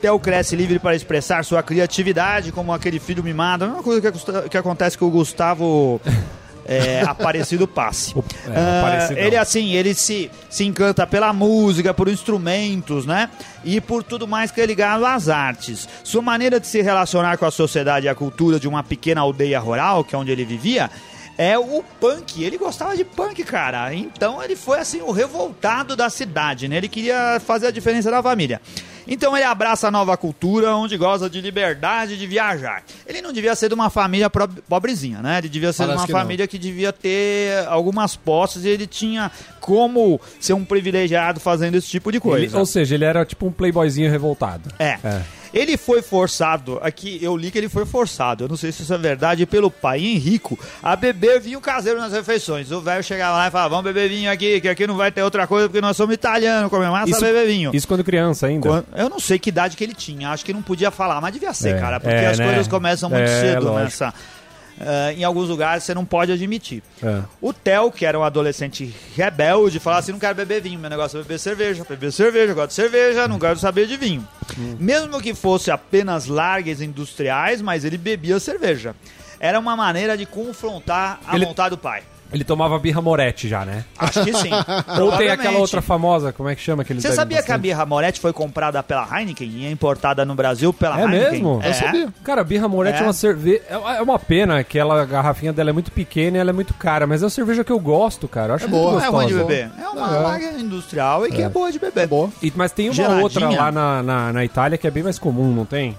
Theo 0.02 0.20
cresce 0.20 0.56
livre 0.56 0.78
para 0.78 0.96
expressar 0.96 1.44
sua 1.44 1.64
criatividade, 1.64 2.52
como 2.52 2.72
aquele 2.74 3.00
filho 3.00 3.24
mimado. 3.24 3.66
É 3.66 3.68
uma 3.68 3.82
coisa 3.82 4.12
que, 4.12 4.50
que 4.50 4.58
acontece 4.58 4.98
com 4.98 5.06
o 5.06 5.10
Gustavo 5.10 6.00
é, 6.66 7.02
Aparecido 7.08 7.68
Passe. 7.68 8.14
É, 8.48 8.56
Ah, 8.58 9.10
ele, 9.16 9.36
assim, 9.36 9.74
ele 9.74 9.94
se, 9.94 10.30
se 10.50 10.64
encanta 10.64 11.06
pela 11.08 11.32
música, 11.34 11.94
por 11.94 12.08
instrumentos, 12.08 13.06
né? 13.06 13.30
E 13.64 13.80
por 13.82 14.04
tudo 14.04 14.28
mais 14.28 14.52
que 14.52 14.62
é 14.62 14.66
ligado 14.66 15.06
às 15.06 15.30
artes. 15.30 15.88
Sua 16.04 16.22
maneira 16.22 16.60
de 16.60 16.68
se 16.68 16.82
relacionar 16.82 17.38
com 17.38 17.46
a 17.46 17.52
sociedade 17.52 18.06
e 18.06 18.10
a 18.10 18.16
cultura 18.16 18.60
de 18.60 18.68
uma 18.68 18.84
pequena 18.84 19.22
aldeia 19.22 19.60
rural, 19.60 20.04
que 20.04 20.16
é 20.16 20.18
onde 20.18 20.32
ele 20.32 20.46
vivia, 20.46 20.90
é 21.38 21.58
o 21.58 21.84
punk. 22.00 22.44
Ele 22.44 22.58
gostava 22.58 22.96
de 22.96 23.04
punk, 23.04 23.44
cara. 23.44 23.94
Então 23.94 24.42
ele 24.44 24.56
foi 24.56 24.80
assim 24.80 25.02
o 25.02 25.12
revoltado 25.12 25.96
da 25.96 26.10
cidade, 26.10 26.68
né? 26.68 26.78
Ele 26.78 26.88
queria 26.88 27.40
fazer 27.46 27.68
a 27.68 27.72
diferença 27.72 28.10
da 28.10 28.22
família. 28.22 28.62
Então 29.08 29.36
ele 29.36 29.46
abraça 29.46 29.88
a 29.88 29.92
nova 29.92 30.16
cultura, 30.18 30.76
onde 30.76 30.98
goza 30.98 31.30
de 31.30 31.40
liberdade 31.42 32.18
de 32.18 32.26
viajar. 32.28 32.84
Ele 33.06 33.22
não 33.22 33.32
devia 33.32 33.56
ser 33.56 33.68
de 33.70 33.74
uma 33.76 33.90
família 33.90 34.30
pobrezinha, 34.30 35.22
né? 35.22 35.38
Ele 35.40 35.50
devia 35.50 35.72
ser 35.74 35.84
Parece 35.84 35.94
de 35.96 36.00
uma 36.02 36.06
que 36.08 36.14
não. 36.14 36.20
família 36.20 36.48
que 36.48 36.58
devia 36.58 36.92
ter 36.94 37.66
algumas 37.68 38.16
posses 38.16 38.64
e 38.66 38.70
ele 38.70 38.88
tinha 38.88 39.32
como 39.60 40.20
ser 40.40 40.54
um 40.54 40.64
privilegiado 40.66 41.40
fazendo 41.40 41.76
esse 41.76 41.88
tipo 41.88 42.12
de 42.12 42.18
Ele- 42.18 42.22
coisa. 42.22 42.58
ou 42.60 42.66
seja, 42.66 42.96
ele 42.96 43.06
era 43.06 43.26
tipo 43.26 43.46
um 43.46 43.52
playboyzinho 43.52 44.10
revoltado. 44.12 44.70
É. 44.80 44.98
É. 45.04 45.22
Ele 45.56 45.78
foi 45.78 46.02
forçado, 46.02 46.78
aqui 46.84 47.18
eu 47.22 47.36
li 47.38 47.50
que 47.50 47.58
ele 47.58 47.70
foi 47.70 47.86
forçado, 47.86 48.44
eu 48.44 48.48
não 48.50 48.58
sei 48.58 48.74
se 48.74 48.84
isso 48.84 48.94
é 48.94 48.98
verdade, 48.98 49.46
pelo 49.46 49.72
pai 49.72 50.02
Henrico, 50.06 50.60
a 50.84 50.98
beber 50.98 51.40
vinho 51.40 51.62
caseiro 51.62 51.98
nas 51.98 52.12
refeições. 52.12 52.72
O 52.72 52.82
velho 52.82 53.02
chegava 53.02 53.38
lá 53.38 53.48
e 53.48 53.52
falava, 53.52 53.70
vamos 53.70 53.86
beber 53.86 54.10
vinho 54.10 54.30
aqui, 54.30 54.60
que 54.60 54.68
aqui 54.68 54.86
não 54.86 54.98
vai 54.98 55.14
ter 55.14 55.24
outra 55.24 55.48
coisa, 55.48 55.70
porque 55.70 55.80
nós 55.80 55.96
somos 55.96 56.14
italianos, 56.14 56.70
comemos 56.70 56.92
massa, 56.94 57.10
Isso- 57.10 57.22
beber 57.22 57.48
vinho. 57.48 57.72
Isso 57.74 57.88
quando 57.88 58.04
criança 58.04 58.48
ainda. 58.48 58.68
Quan- 58.68 58.84
Eu 58.94 59.10
não 59.10 59.20
sei 59.20 59.40
que 59.40 59.48
idade 59.48 59.78
que 59.78 59.84
ele 59.86 59.94
tinha, 59.94 60.30
acho 60.32 60.44
que 60.44 60.52
não 60.52 60.62
podia 60.62 60.92
falar, 60.92 61.22
mas 61.22 61.32
devia 61.34 61.54
ser, 61.54 61.76
É, 61.76 61.80
cara, 61.80 62.00
porque 62.02 62.14
é, 62.14 62.28
as 62.28 62.38
né? 62.38 62.46
coisas 62.46 62.68
começam 62.68 63.10
muito 63.10 63.24
É, 63.24 63.40
cedo 63.42 63.64
lógico. 63.68 63.80
nessa. 63.84 64.14
Ah, 64.80 65.14
em 65.14 65.24
alguns 65.24 65.48
lugares 65.48 65.84
você 65.84 65.94
não 65.94 66.04
pode 66.04 66.32
admitir. 66.32 66.84
É. 67.02 67.22
O 67.42 67.54
Theo, 67.54 67.92
que 67.92 68.06
era 68.06 68.20
um 68.20 68.24
adolescente 68.24 68.94
rebelde, 69.16 69.80
falava 69.80 70.02
assim: 70.02 70.12
não 70.12 70.20
quero 70.20 70.36
beber 70.36 70.62
vinho, 70.62 70.80
meu 70.80 70.90
negócio 70.90 71.18
é 71.18 71.22
beber 71.22 71.40
cerveja, 71.40 71.86
beber 71.88 72.12
cerveja, 72.12 72.54
gosto 72.54 72.70
de 72.70 72.74
cerveja, 72.76 73.28
não 73.28 73.40
quero 73.40 73.58
saber 73.58 73.88
de 73.88 73.96
vinho. 73.96 74.28
Mesmo 74.80 75.22
que 75.22 75.34
fosse 75.34 75.72
apenas 75.72 76.28
largas 76.28 76.82
industriais, 76.82 77.62
mas 77.62 77.86
ele 77.86 77.98
bebia 77.98 78.40
cerveja. 78.40 78.96
Era 79.40 79.60
uma 79.60 79.76
maneira 79.76 80.18
de 80.18 80.26
confrontar 80.26 81.20
a 81.28 81.36
Ele- 81.36 81.46
vontade 81.46 81.70
do 81.72 81.78
pai. 81.78 82.04
Ele 82.34 82.44
tomava 82.44 82.78
birra 82.80 83.02
Moretti 83.02 83.48
já, 83.48 83.64
né? 83.64 83.86
Acho 83.98 84.24
que 84.24 84.34
sim. 84.34 84.50
Ou 85.02 85.16
tem 85.16 85.30
aquela 85.30 85.60
outra 85.60 85.82
famosa, 85.82 86.34
como 86.34 86.50
é 86.50 86.56
que 86.56 86.62
chama 86.62 86.82
aquele 86.82 87.00
Você 87.00 87.14
sabia 87.14 87.42
que 87.42 87.52
a 87.52 87.58
birra 87.58 87.86
Moretti 87.86 88.20
foi 88.20 88.34
comprada 88.34 88.82
pela 88.84 89.08
Heineken 89.12 89.48
e 89.48 89.66
é 89.66 89.72
importada 89.72 90.26
no 90.26 90.36
Brasil 90.36 90.74
pela 90.74 91.00
É 91.00 91.04
Heineken? 91.04 91.32
mesmo? 91.32 91.60
É. 91.64 91.70
Eu 91.70 91.74
sabia. 91.76 92.10
Cara, 92.24 92.42
a 92.42 92.44
birra 92.44 92.68
Moretti 92.68 92.98
É. 93.00 93.02
é, 93.02 93.04
uma 93.08 93.14
cerveja. 93.14 93.62
É 93.70 94.02
uma 94.02 94.20
pena 94.20 94.64
que 94.64 94.78
ela, 94.78 95.04
a 95.04 95.06
garrafinha 95.06 95.54
dela 95.54 95.70
é 95.70 95.74
muito 95.74 95.92
pequena 95.92 96.38
e 96.38 96.40
ela 96.40 96.50
é 96.50 96.54
muito 96.54 96.74
cara, 96.74 97.06
mas 97.08 97.22
é 97.22 97.26
uma 97.26 97.30
cerveja 97.30 97.64
que 97.64 97.72
eu 97.72 97.80
gosto, 97.80 98.28
cara. 98.28 98.50
Eu 98.52 98.56
acho 98.56 98.66
É 98.66 98.68
muito 98.68 98.82
boa. 98.82 98.94
Não 99.00 99.06
é 99.06 99.08
ruim 99.08 99.28
de 99.28 99.34
gostosa. 99.34 99.56
beber. 99.56 99.72
É 99.82 99.88
uma 99.90 100.08
lager 100.08 100.60
industrial 100.60 101.26
e 101.28 101.32
que 101.32 101.42
é, 101.42 101.48
boa 101.50 101.72
de 101.72 101.80
beber. 101.80 102.08
Boa. 102.08 102.30
E- 102.42 102.52
mas 102.56 102.72
tem 102.72 102.88
uma 102.90 102.94
Geladinha. 102.96 103.24
outra 103.24 103.50
lá 103.50 103.72
na, 103.72 104.04
na, 104.04 104.34
na 104.34 104.44
Itália 104.44 104.78
que 104.78 104.88
é 104.88 104.92
bem 104.92 105.04
mais 105.04 105.20
comum, 105.20 105.54
não 105.54 105.66
tem? 105.66 105.96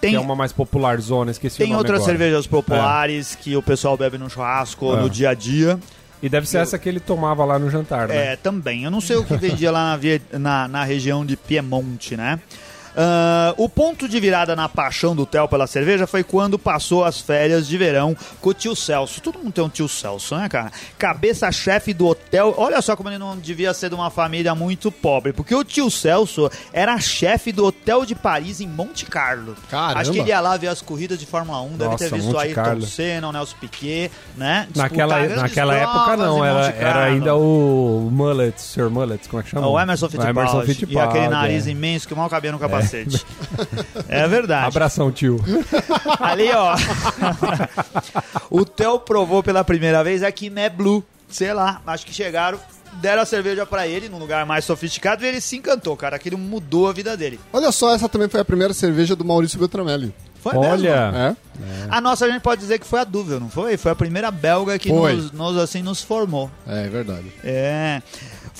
Tem, 0.00 0.10
Que 0.10 0.16
é 0.16 0.20
uma 0.20 0.34
mais 0.34 0.52
popular 0.52 0.98
zona, 1.00 1.30
esqueci 1.30 1.58
tem 1.58 1.74
outras 1.76 2.00
agora. 2.00 2.10
cervejas 2.18 2.46
populares 2.46 3.34
que 3.34 3.54
o 3.56 3.62
pessoal 3.62 3.96
bebe 3.96 4.16
no 4.16 4.30
churrasco, 4.30 4.94
É. 4.96 5.00
no 5.00 5.10
dia 5.10 5.30
a 5.30 5.34
dia. 5.34 5.78
E 6.22 6.28
deve 6.28 6.46
ser 6.48 6.58
essa 6.58 6.78
que 6.78 6.88
ele 6.88 7.00
tomava 7.00 7.44
lá 7.44 7.58
no 7.58 7.70
jantar, 7.70 8.08
né? 8.08 8.32
É, 8.32 8.36
também. 8.36 8.84
Eu 8.84 8.90
não 8.90 9.00
sei 9.00 9.16
o 9.16 9.24
que 9.24 9.34
vendia 9.36 9.70
lá 9.70 9.98
na, 10.32 10.38
na, 10.38 10.68
na 10.68 10.84
região 10.84 11.24
de 11.24 11.34
Piemonte, 11.36 12.16
né? 12.16 12.38
Ah, 12.96 13.54
o 13.56 13.68
ponto 13.68 14.08
de 14.08 14.20
virada 14.20 14.56
na 14.56 14.68
paixão 14.68 15.14
do 15.14 15.26
Theo 15.26 15.48
pela 15.48 15.66
cerveja 15.66 16.06
foi 16.06 16.22
quando 16.22 16.58
passou 16.58 17.04
as 17.04 17.20
férias 17.20 17.66
de 17.66 17.76
verão 17.76 18.16
com 18.40 18.50
o 18.50 18.54
tio 18.54 18.74
Celso. 18.74 19.20
Todo 19.20 19.38
mundo 19.38 19.52
tem 19.52 19.64
um 19.64 19.68
tio 19.68 19.88
Celso, 19.88 20.36
né, 20.36 20.48
cara? 20.48 20.72
Cabeça-chefe 20.98 21.92
do 21.92 22.06
hotel. 22.06 22.54
Olha 22.56 22.80
só 22.82 22.96
como 22.96 23.08
ele 23.08 23.18
não 23.18 23.36
devia 23.36 23.72
ser 23.74 23.88
de 23.88 23.94
uma 23.94 24.10
família 24.10 24.54
muito 24.54 24.90
pobre, 24.90 25.32
porque 25.32 25.54
o 25.54 25.64
tio 25.64 25.90
Celso 25.90 26.50
era 26.72 26.98
chefe 26.98 27.52
do 27.52 27.64
hotel 27.64 28.04
de 28.04 28.14
Paris 28.14 28.60
em 28.60 28.66
Monte 28.66 29.06
Carlo. 29.06 29.56
Caramba. 29.70 30.00
Acho 30.00 30.12
que 30.12 30.18
ele 30.18 30.28
ia 30.28 30.40
lá 30.40 30.56
ver 30.56 30.68
as 30.68 30.82
corridas 30.82 31.18
de 31.18 31.26
Fórmula 31.26 31.60
1, 31.62 31.68
deve 31.70 31.84
Nossa, 31.84 31.98
ter 31.98 32.14
visto 32.14 32.26
Monte 32.26 32.36
aí 32.36 32.48
Ayrton 32.48 32.62
Carlo. 32.62 32.86
Senna, 32.86 33.28
o 33.28 33.32
Nelson 33.32 33.56
Piquet, 33.60 34.10
né? 34.36 34.68
Naquela, 34.74 35.20
Disputar 35.20 35.42
naquela 35.42 35.74
época 35.74 36.16
não, 36.16 36.44
em 36.44 36.48
era, 36.48 36.66
era 36.70 37.04
ainda 37.04 37.36
o 37.36 38.08
Mullet, 38.10 38.60
Sr. 38.60 38.90
Mullet, 38.90 39.28
como 39.28 39.40
é 39.40 39.44
que 39.44 39.50
chama? 39.50 39.68
O 39.68 39.78
Emerson 39.78 40.08
Fittipaldi. 40.08 40.92
E 40.92 40.98
aquele 40.98 41.28
nariz 41.28 41.66
é. 41.66 41.70
imenso 41.70 42.06
que 42.06 42.14
mal 42.14 42.28
cabia 42.28 42.52
no 42.52 42.58
capacete. 42.58 42.79
É, 42.79 42.79
verdade. 44.26 44.66
Abração, 44.66 45.10
tio. 45.10 45.38
Ali, 46.18 46.50
ó. 46.52 46.74
o 48.50 48.64
Theo 48.64 48.98
provou 48.98 49.42
pela 49.42 49.64
primeira 49.64 50.02
vez 50.02 50.22
a 50.22 50.30
Kiné 50.32 50.68
Blue. 50.68 51.04
Sei 51.28 51.52
lá, 51.52 51.80
acho 51.86 52.04
que 52.04 52.12
chegaram, 52.12 52.58
deram 52.94 53.22
a 53.22 53.26
cerveja 53.26 53.64
pra 53.64 53.86
ele 53.86 54.08
num 54.08 54.18
lugar 54.18 54.44
mais 54.44 54.64
sofisticado 54.64 55.24
e 55.24 55.28
ele 55.28 55.40
se 55.40 55.56
encantou, 55.56 55.96
cara. 55.96 56.16
Aquilo 56.16 56.36
mudou 56.36 56.88
a 56.88 56.92
vida 56.92 57.16
dele. 57.16 57.38
Olha 57.52 57.70
só, 57.70 57.94
essa 57.94 58.08
também 58.08 58.28
foi 58.28 58.40
a 58.40 58.44
primeira 58.44 58.74
cerveja 58.74 59.14
do 59.14 59.24
Maurício 59.24 59.58
Beltramelli. 59.58 60.12
Foi 60.40 60.54
mesmo. 60.54 60.72
Olha, 60.72 61.36
É? 61.62 61.86
A 61.90 62.00
nossa 62.00 62.24
a 62.24 62.30
gente 62.30 62.40
pode 62.40 62.62
dizer 62.62 62.78
que 62.78 62.86
foi 62.86 63.00
a 63.00 63.04
Duvel, 63.04 63.38
não 63.38 63.50
foi? 63.50 63.76
Foi 63.76 63.92
a 63.92 63.94
primeira 63.94 64.30
belga 64.30 64.78
que 64.78 64.90
nos, 64.90 65.30
nos, 65.30 65.56
assim, 65.58 65.82
nos 65.82 66.02
formou. 66.02 66.50
É, 66.66 66.86
é 66.86 66.88
verdade. 66.88 67.30
É. 67.44 68.02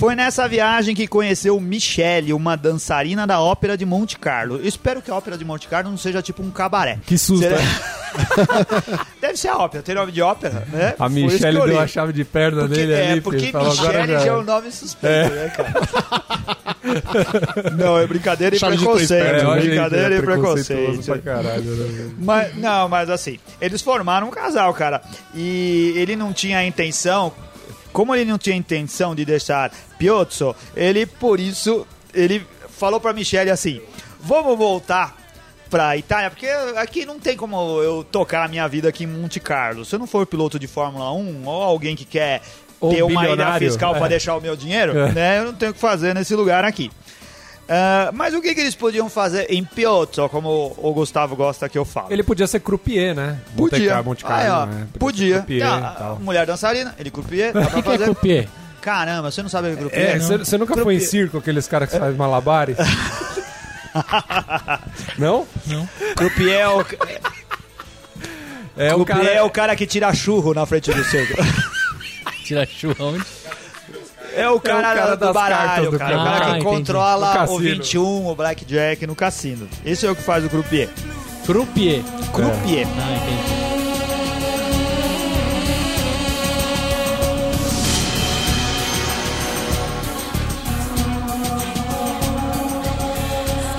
Foi 0.00 0.14
nessa 0.14 0.48
viagem 0.48 0.94
que 0.94 1.06
conheceu 1.06 1.60
Michele, 1.60 2.32
uma 2.32 2.56
dançarina 2.56 3.26
da 3.26 3.38
Ópera 3.38 3.76
de 3.76 3.84
Monte 3.84 4.18
Carlo. 4.18 4.56
Eu 4.56 4.64
espero 4.66 5.02
que 5.02 5.10
a 5.10 5.14
Ópera 5.14 5.36
de 5.36 5.44
Monte 5.44 5.68
Carlo 5.68 5.90
não 5.90 5.98
seja 5.98 6.22
tipo 6.22 6.42
um 6.42 6.50
cabaré. 6.50 6.98
que 7.04 7.18
susto. 7.18 7.42
Será- 7.42 7.58
né? 7.58 7.64
Deve 9.20 9.36
ser 9.36 9.48
a 9.48 9.58
ópera, 9.58 9.82
tem 9.82 9.94
nome 9.94 10.10
de 10.10 10.22
ópera, 10.22 10.66
né? 10.72 10.94
A 10.98 11.06
Michelle 11.06 11.60
deu 11.66 11.78
a 11.78 11.86
chave 11.86 12.14
de 12.14 12.24
perna 12.24 12.62
Porque, 12.62 12.74
dele 12.74 12.92
é, 12.94 13.10
ali. 13.12 13.20
porque. 13.20 13.52
Falou, 13.52 13.68
Michele 13.70 13.92
já 13.92 14.20
é 14.20 14.22
era. 14.22 14.38
um 14.38 14.42
nome 14.42 14.72
suspeito, 14.72 15.34
né, 15.34 15.48
cara? 15.54 15.72
não, 17.76 17.98
é 17.98 18.06
brincadeira 18.06 18.56
e 18.56 18.58
Chave 18.58 18.76
três 18.78 18.88
preconceito. 18.90 19.22
É, 19.22 19.46
olha, 19.46 19.60
gente, 19.60 19.68
brincadeira 19.70 20.14
é 20.14 20.18
e 20.18 20.22
preconceito. 20.22 21.04
pra 21.04 21.18
caralho, 21.18 21.62
né? 21.62 22.10
Mas, 22.18 22.56
não, 22.56 22.88
mas 22.88 23.10
assim, 23.10 23.38
eles 23.60 23.82
formaram 23.82 24.28
um 24.28 24.30
casal, 24.30 24.72
cara. 24.72 25.02
E 25.34 25.92
ele 25.94 26.16
não 26.16 26.32
tinha 26.32 26.58
a 26.58 26.64
intenção, 26.64 27.32
como 27.92 28.14
ele 28.14 28.24
não 28.30 28.38
tinha 28.38 28.56
intenção 28.56 29.14
de 29.14 29.24
deixar 29.24 29.72
Piozzo, 29.98 30.54
ele, 30.76 31.06
por 31.06 31.38
isso, 31.40 31.86
ele 32.14 32.46
falou 32.68 33.00
pra 33.00 33.12
Michele 33.12 33.50
assim, 33.50 33.80
vamos 34.20 34.56
voltar 34.56 35.16
pra 35.68 35.96
Itália, 35.96 36.30
porque 36.30 36.48
aqui 36.76 37.06
não 37.06 37.20
tem 37.20 37.36
como 37.36 37.80
eu 37.82 38.02
tocar 38.02 38.44
a 38.44 38.48
minha 38.48 38.66
vida 38.66 38.88
aqui 38.88 39.04
em 39.04 39.06
Monte 39.06 39.38
Carlo. 39.38 39.84
Se 39.84 39.94
eu 39.94 39.98
não 39.98 40.06
for 40.06 40.26
piloto 40.26 40.58
de 40.58 40.66
Fórmula 40.66 41.12
1 41.12 41.46
ou 41.46 41.62
alguém 41.62 41.94
que 41.94 42.04
quer 42.04 42.42
Ou 42.80 42.92
ter 42.92 43.02
uma 43.04 43.28
ilha 43.28 43.58
fiscal 43.58 43.94
é. 43.94 44.08
deixar 44.08 44.34
o 44.36 44.40
meu 44.40 44.56
dinheiro, 44.56 44.98
É. 44.98 45.12
né, 45.12 45.38
eu 45.38 45.44
não 45.44 45.54
tenho 45.54 45.70
o 45.70 45.74
que 45.74 45.80
fazer 45.80 46.14
nesse 46.14 46.34
lugar 46.34 46.64
aqui. 46.64 46.90
Ah, 47.72 48.10
mas 48.12 48.34
o 48.34 48.42
que, 48.42 48.52
que 48.52 48.60
eles 48.60 48.74
podiam 48.74 49.08
fazer 49.08 49.46
em 49.48 49.62
Piozzo, 49.62 50.28
como 50.28 50.74
o 50.76 50.92
Gustavo 50.92 51.36
gosta 51.36 51.68
que 51.68 51.78
eu 51.78 51.84
falo? 51.84 52.08
Ele 52.10 52.24
podia 52.24 52.48
ser 52.48 52.58
croupier, 52.58 53.14
né? 53.14 53.38
Podia. 53.56 54.02
Monte 54.02 54.24
Carlo, 54.24 54.42
Aí, 54.42 54.50
ó, 54.50 54.66
né? 54.66 54.88
Podia. 54.98 55.36
ser 55.36 55.42
Croupier 55.44 55.68
Tá, 55.68 55.92
e 55.94 55.98
tal. 55.98 56.18
mulher 56.18 56.44
dançarina, 56.46 56.92
ele 56.98 57.12
croupier, 57.12 57.52
dá 57.54 57.60
O 57.60 57.62
pra 57.62 57.70
que, 57.70 57.82
que 57.82 57.88
é 57.88 57.92
fazer. 57.92 58.04
croupier? 58.06 58.48
Caramba, 58.80 59.30
você 59.30 59.40
não 59.42 59.48
sabe 59.48 59.68
o 59.68 59.76
que 59.76 59.84
é 59.84 59.86
É, 59.86 59.88
croupier? 60.16 60.20
você 60.22 60.38
você 60.38 60.58
nunca 60.58 60.76
foi 60.82 60.96
em 60.96 61.00
circo, 61.00 61.38
aqueles 61.38 61.68
caras 61.68 61.90
que 61.90 61.96
fazem 61.98 62.16
malabares? 62.16 62.76
Não? 65.18 65.46
Croupier 66.16 66.60
é 66.60 66.68
o, 66.68 66.84
É 68.76 68.94
o 68.94 69.04
croupier 69.04 69.16
cara... 69.18 69.30
é 69.30 69.42
o 69.42 69.50
cara 69.50 69.76
que 69.76 69.86
tira 69.86 70.12
churro 70.14 70.54
na 70.54 70.64
frente 70.66 70.92
do 70.92 71.04
circo. 71.04 71.34
Tira 72.44 72.66
churrão. 72.66 73.16
É 74.40 74.48
o 74.48 74.60
cara, 74.60 74.94
cara 74.94 75.16
do 75.16 75.24
das 75.26 75.34
baralho, 75.34 75.90
do 75.90 75.98
cara. 75.98 76.14
O 76.14 76.24
cara. 76.24 76.36
Ah, 76.36 76.40
que 76.40 76.50
entendi. 76.50 76.64
controla 76.64 77.30
o 77.30 77.32
cassino. 77.34 77.58
21, 77.58 78.26
o 78.26 78.34
blackjack 78.34 79.06
no 79.06 79.14
cassino. 79.14 79.68
Esse 79.84 80.06
é 80.06 80.10
o 80.10 80.16
que 80.16 80.22
faz 80.22 80.44
o 80.44 80.48
croupier. 80.48 80.88
Croupier. 81.44 82.02
Croupier. 82.32 82.86
Ah, 82.86 83.16
entendi. 83.16 83.60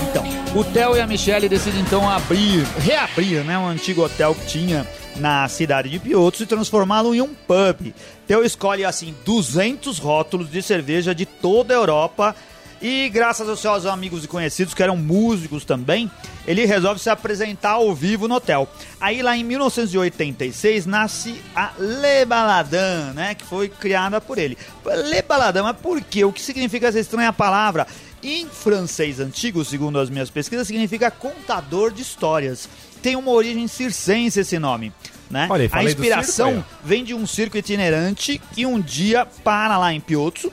Então, 0.10 0.24
o 0.56 0.63
Theo 0.63 0.96
e 0.98 1.01
a 1.01 1.08
Michelle 1.08 1.48
decidem 1.48 1.82
então 1.82 2.10
abrir, 2.10 2.63
reabrir, 2.80 3.44
né, 3.44 3.58
um 3.58 3.68
antigo 3.68 4.03
hotel 4.03 4.36
que 4.36 4.46
tinha 4.46 4.86
na 5.22 5.48
cidade 5.48 5.90
de 5.90 6.00
Piotr 6.00 6.42
e 6.42 6.46
transformá-lo 6.46 7.16
em 7.16 7.22
um 7.22 7.34
pub. 7.34 7.94
Theo 8.28 8.44
escolhe 8.44 8.84
assim 8.84 9.16
200 9.24 10.00
rótulos 10.00 10.51
de 10.51 10.62
cerveja 10.62 11.16
de 11.16 11.25
toda 11.25 11.74
a 11.74 11.78
Europa 11.78 12.36
e 12.82 13.10
graças 13.10 13.48
aos 13.48 13.60
seus 13.60 13.86
amigos 13.86 14.24
e 14.24 14.28
conhecidos 14.28 14.74
que 14.74 14.82
eram 14.82 14.98
músicos 14.98 15.63
também, 15.63 16.10
ele 16.48 16.66
resolve 16.66 17.00
se 17.00 17.12
apresentar 17.12 17.74
ao 17.74 17.94
vivo 17.94 18.28
no 18.28 18.36
hotel. 18.36 18.68
Aí 19.00 19.22
lá 19.22 19.38
em 19.38 19.44
1986 19.44 20.88
nasce 20.88 21.40
a 21.56 21.74
Le 21.78 22.25
Baladin, 22.25 23.13
né, 23.13 23.36
que 23.36 23.46
foi 23.46 23.70
criada 23.70 24.20
por 24.20 24.40
ele. 24.40 24.58
Le 24.84 25.22
Baladin, 25.22 25.62
mas 25.62 25.78
por 25.78 26.01
quê? 26.01 26.25
O 26.25 26.34
que 26.34 26.42
significa 26.42 26.88
essa 26.88 27.00
estranha 27.00 27.32
palavra? 27.32 27.86
Em 28.24 28.48
francês 28.48 29.20
antigo, 29.20 29.63
segundo 29.63 30.00
as 30.00 30.10
minhas 30.10 30.32
pesquisas, 30.32 30.66
significa 30.66 31.12
contador 31.12 31.92
de 31.92 32.01
histórias. 32.01 32.68
Tem 33.00 33.16
uma 33.16 33.32
origem 33.32 33.68
circense 33.68 34.40
esse 34.40 34.58
nome. 34.58 34.92
Né? 35.32 35.48
Olha 35.50 35.70
a 35.72 35.84
inspiração 35.84 36.54
circo 36.56 36.66
vem 36.84 37.04
de 37.04 37.14
um 37.14 37.26
circo 37.26 37.58
itinerante 37.58 38.40
que 38.54 38.66
um 38.66 38.80
dia 38.82 39.26
para 39.44 39.78
lá 39.78 39.94
em 39.94 40.00
Piotr. 40.00 40.48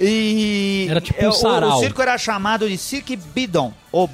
E 0.00 0.86
Era 0.90 1.00
tipo 1.00 1.20
é, 1.22 1.26
um 1.26 1.30
o- 1.30 1.32
sarau. 1.32 1.76
O, 1.76 1.80
circo 1.80 2.00
era 2.02 2.16
chamado 2.18 2.68
de 2.68 2.76
Cirque 2.78 3.16
Bidon, 3.16 3.72
ou 3.90 4.08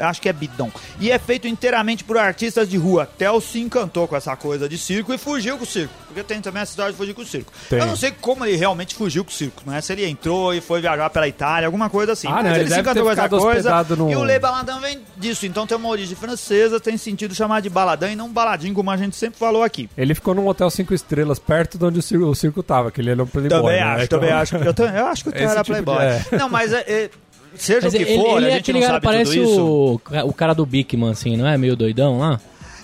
acho 0.00 0.20
que 0.20 0.28
é 0.28 0.32
Bidon. 0.32 0.70
E 0.98 1.10
é 1.10 1.18
feito 1.18 1.46
inteiramente 1.46 2.04
por 2.04 2.16
artistas 2.18 2.68
de 2.68 2.76
rua. 2.76 3.08
Theo 3.18 3.40
se 3.40 3.60
encantou 3.60 4.08
com 4.08 4.16
essa 4.16 4.34
coisa 4.36 4.68
de 4.68 4.76
circo 4.78 5.12
e 5.12 5.18
fugiu 5.18 5.56
com 5.56 5.64
o 5.64 5.66
circo. 5.66 5.92
Porque 6.06 6.22
tem 6.22 6.40
também 6.40 6.62
essa 6.62 6.72
história 6.72 6.90
de 6.92 6.98
fugir 6.98 7.14
com 7.14 7.22
o 7.22 7.26
circo. 7.26 7.52
Tem. 7.68 7.78
Eu 7.78 7.86
não 7.86 7.94
sei 7.96 8.10
como 8.10 8.44
ele 8.44 8.56
realmente 8.56 8.94
fugiu 8.94 9.24
com 9.24 9.30
o 9.30 9.32
circo, 9.32 9.62
não 9.64 9.74
é? 9.74 9.80
Se 9.80 9.92
ele 9.92 10.04
entrou 10.06 10.52
e 10.54 10.60
foi 10.60 10.80
viajar 10.80 11.08
pela 11.10 11.28
Itália, 11.28 11.66
alguma 11.66 11.88
coisa 11.88 12.12
assim. 12.12 12.26
Ah, 12.28 12.42
não, 12.42 12.50
ele 12.50 12.60
ele 12.60 12.70
se 12.74 12.80
encantou 12.80 13.04
com 13.04 13.10
essa 13.10 13.28
coisa. 13.28 13.84
no- 13.96 14.10
E 14.10 14.16
o 14.16 14.24
Le 14.24 14.38
Baladin 14.38 14.80
vem 14.80 15.00
disso. 15.16 15.46
Então 15.46 15.66
tem 15.66 15.76
uma 15.76 15.88
origem 15.88 16.16
francesa, 16.16 16.80
tem 16.80 16.96
sentido 16.96 17.34
chamar 17.34 17.60
de 17.60 17.68
baladão 17.70 18.08
e 18.10 18.16
não 18.16 18.28
baladinho, 18.28 18.74
como 18.74 18.90
a 18.90 18.96
gente 18.96 19.16
sempre 19.16 19.38
falou 19.38 19.62
aqui. 19.62 19.88
Ele 19.96 20.14
ficou 20.14 20.34
num 20.34 20.46
hotel 20.48 20.68
cinco 20.70 20.92
estrelas, 20.94 21.38
perto 21.38 21.78
de 21.78 21.84
onde 21.84 21.98
o 21.98 22.02
circo, 22.02 22.24
o 22.26 22.34
circo 22.34 22.62
tava, 22.62 22.90
que 22.90 23.00
ele 23.00 23.10
era 23.10 23.22
um 23.22 23.26
playboy. 23.26 23.60
Também 23.60 23.76
né? 23.80 23.82
acho, 23.82 24.04
Então- 24.04 24.18
também 24.20 24.34
acho. 24.34 24.56
Eu, 24.56 24.74
eu 25.00 25.06
acho 25.06 25.22
que 25.24 25.28
o 25.28 25.32
Theo 25.32 25.48
era 25.50 25.62
tipo 25.62 25.76
de- 25.76 25.82
playboy. 25.82 26.04
é. 26.04 26.24
Não, 26.36 26.48
mas 26.48 26.72
é, 26.72 26.80
é, 26.88 27.10
seja 27.54 27.80
Mas 27.82 27.94
o 27.94 27.96
que 27.96 28.02
ele, 28.02 28.16
for, 28.22 28.36
ele 28.38 28.46
a 28.46 28.48
é 28.48 28.52
gente 28.52 28.60
aquele 28.60 28.80
não 28.80 28.86
cara, 28.86 28.94
sabe 28.94 29.04
parece 29.04 29.32
tudo 29.32 29.42
isso. 29.42 29.60
o, 29.62 30.28
o 30.28 30.32
cara 30.32 30.54
do 30.54 30.66
Bigman, 30.66 31.10
assim, 31.10 31.36
não 31.36 31.46
é? 31.46 31.56
Meio 31.56 31.76
doidão 31.76 32.18
lá? 32.18 32.40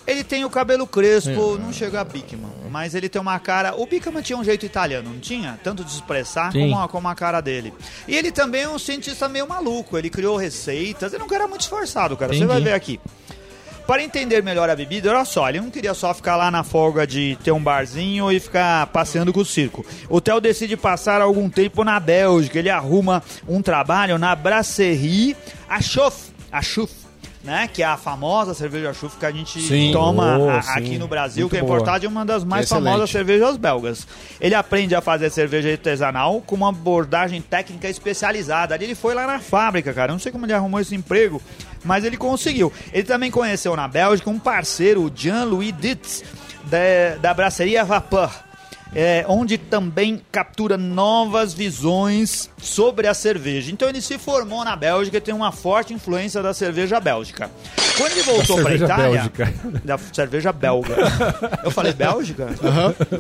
Ele 0.07 0.23
tem 0.23 0.45
o 0.45 0.51
cabelo 0.51 0.87
crespo, 0.87 1.59
não 1.59 1.73
chega 1.73 2.01
a 2.01 2.05
Bickman, 2.05 2.49
mas 2.71 2.95
ele 2.95 3.09
tem 3.09 3.21
uma 3.21 3.39
cara. 3.41 3.75
O 3.75 3.87
Bickman 3.87 4.23
tinha 4.23 4.39
um 4.39 4.45
jeito 4.45 4.65
italiano, 4.65 5.11
não 5.11 5.19
tinha? 5.19 5.59
Tanto 5.65 5.83
de 5.83 5.91
expressar 5.91 6.53
Sim. 6.53 6.61
como 6.71 6.79
a, 6.79 6.89
como 6.89 7.09
a 7.09 7.15
cara 7.15 7.41
dele. 7.41 7.75
E 8.07 8.15
ele 8.15 8.31
também 8.31 8.63
é 8.63 8.69
um 8.69 8.79
cientista 8.79 9.29
meio 9.29 9.49
maluco, 9.49 9.99
ele 9.99 10.09
criou 10.09 10.37
receitas, 10.37 11.13
ele 11.13 11.25
não 11.25 11.35
era 11.35 11.49
muito 11.49 11.63
esforçado, 11.63 12.17
cara. 12.17 12.33
Você 12.33 12.39
Entendi. 12.39 12.53
vai 12.53 12.63
ver 12.63 12.73
aqui. 12.75 13.01
Para 13.87 14.03
entender 14.03 14.43
melhor 14.43 14.69
a 14.69 14.75
bebida, 14.75 15.11
olha 15.15 15.25
só, 15.25 15.49
ele 15.49 15.61
não 15.61 15.71
queria 15.71 15.95
só 15.95 16.13
ficar 16.13 16.35
lá 16.35 16.51
na 16.51 16.65
folga 16.65 17.07
de 17.07 17.39
ter 17.45 17.53
um 17.53 17.63
barzinho 17.63 18.33
e 18.33 18.41
ficar 18.41 18.89
passeando 18.89 19.33
com 19.33 19.41
o 19.41 19.45
circo. 19.45 19.87
O 20.09 20.21
Theo 20.21 20.41
decide 20.41 20.77
passar 20.77 21.21
algum 21.21 21.49
tempo 21.49 21.85
na 21.85 22.01
Bélgica. 22.01 22.59
Ele 22.59 22.69
arruma 22.71 23.23
um 23.49 23.63
trabalho 23.63 24.19
na 24.19 24.35
Brasserie 24.35 25.37
Achouf. 25.69 26.31
Achouf. 26.51 27.07
Né, 27.45 27.71
que 27.73 27.81
é 27.81 27.87
a 27.87 27.97
famosa 27.97 28.55
cerveja 28.55 28.91
Achouf 28.91 29.17
que 29.19 29.25
a 29.25 29.31
gente 29.31 29.61
Sim. 29.63 29.93
toma 29.93 30.37
Oh, 30.37 30.51
a- 30.51 30.59
aqui 30.75 30.99
no 30.99 31.07
Brasil, 31.07 31.43
Muito 31.45 31.53
que 31.53 31.57
é 31.57 31.61
importada 31.63 32.01
de 32.01 32.09
uma 32.09 32.25
das 32.27 32.43
mais 32.43 32.65
Excelente. 32.67 32.85
famosas 32.87 33.09
cervejas 33.11 33.57
belgas. 33.57 34.05
Ele 34.41 34.53
aprende 34.57 34.97
a 34.97 35.01
fazer 35.01 35.31
cerveja 35.31 35.71
artesanal 35.71 36.41
com 36.45 36.57
uma 36.57 36.71
abordagem 36.71 37.41
técnica 37.41 37.89
especializada. 37.89 38.75
Ali 38.75 38.87
ele 38.87 38.95
foi 38.97 39.15
lá 39.15 39.29
na 39.29 39.39
fábrica, 39.39 39.95
cara. 39.95 40.11
Eu 40.11 40.15
não 40.15 40.19
sei 40.19 40.33
como 40.33 40.45
ele 40.45 40.55
arrumou 40.55 40.81
esse 40.81 40.93
emprego, 40.97 41.41
mas 41.87 42.05
ele 42.05 42.17
conseguiu. 42.17 42.73
Ele 42.93 43.05
também 43.05 43.31
conheceu 43.31 43.75
na 43.77 43.87
Bélgica 43.89 44.29
um 44.29 44.39
parceiro, 44.39 45.03
o 45.05 45.13
Jean-Louis 45.15 45.73
Ditz, 45.79 46.25
da, 46.65 47.17
da 47.21 47.33
Brasseria 47.33 47.85
Vapeur. 47.85 48.31
é, 48.95 49.25
onde 49.29 49.59
também 49.59 50.23
captura 50.33 50.77
novas 50.77 51.53
visões 51.53 52.49
sobre 52.59 53.07
a 53.07 53.15
cerveja. 53.15 53.71
Então 53.71 53.89
ele 53.89 54.01
se 54.01 54.17
formou 54.19 54.65
na 54.65 54.75
Bélgica 54.77 55.17
e 55.17 55.21
tem 55.21 55.35
uma 55.35 55.53
forte 55.53 55.93
influência 55.93 56.43
da 56.43 56.55
cerveja 56.55 56.99
bélgica. 57.01 57.51
Quando 57.97 58.13
ele 58.13 58.23
voltou 58.23 58.63
para 58.63 58.75
Itália, 58.75 59.31
bélgica. 59.37 59.55
da 59.85 59.99
cerveja 59.99 60.53
belga. 60.53 60.97
Eu 61.65 61.71
falei 61.71 61.93
Bélgica? 61.93 62.49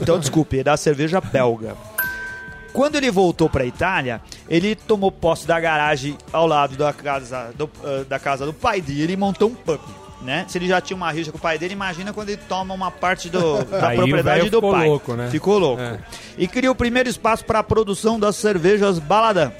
Então 0.01 0.19
desculpe, 0.19 0.59
é 0.61 0.65
da 0.65 0.77
cerveja 0.77 1.21
belga. 1.21 1.75
Quando 2.77 2.97
ele 2.97 3.11
voltou 3.11 3.49
para 3.49 3.63
a 3.63 3.67
Itália, 3.67 4.21
ele 4.51 4.75
tomou 4.77 5.11
posse 5.11 5.47
da 5.47 5.59
garagem 5.59 6.19
ao 6.31 6.47
lado 6.47 6.77
da 6.77 6.93
casa 6.93 7.51
do, 7.57 7.71
eh, 7.83 8.05
da 8.07 8.19
casa 8.19 8.45
do 8.45 8.53
pai 8.53 8.83
dele 8.83 9.15
e 9.15 9.17
montou 9.17 9.49
um 9.49 9.55
pub. 9.55 9.81
Né? 10.21 10.45
Se 10.47 10.59
ele 10.59 10.69
já 10.69 10.79
tinha 10.79 10.95
uma 10.97 11.11
rixa 11.11 11.33
com 11.33 11.39
o 11.39 11.41
pai 11.41 11.59
dele, 11.59 11.73
imagina 11.73 12.13
quando 12.13 12.29
ele 12.29 12.41
toma 12.47 12.75
uma 12.75 12.91
parte 12.91 13.31
do- 13.31 13.65
da 13.65 13.89
Aí 13.89 13.97
propriedade 13.97 14.51
do 14.51 14.57
ficou 14.59 14.73
pai. 14.73 14.89
louco, 14.89 15.15
né? 15.15 15.31
Ficou 15.31 15.59
louco. 15.59 15.81
É. 15.81 15.99
E 16.37 16.47
criou 16.47 16.73
o 16.73 16.77
primeiro 16.77 17.09
espaço 17.09 17.45
para 17.47 17.61
a 17.61 17.63
produção 17.63 18.21
das 18.21 18.37
cervejas 18.37 18.99
Baladã. 18.99 19.51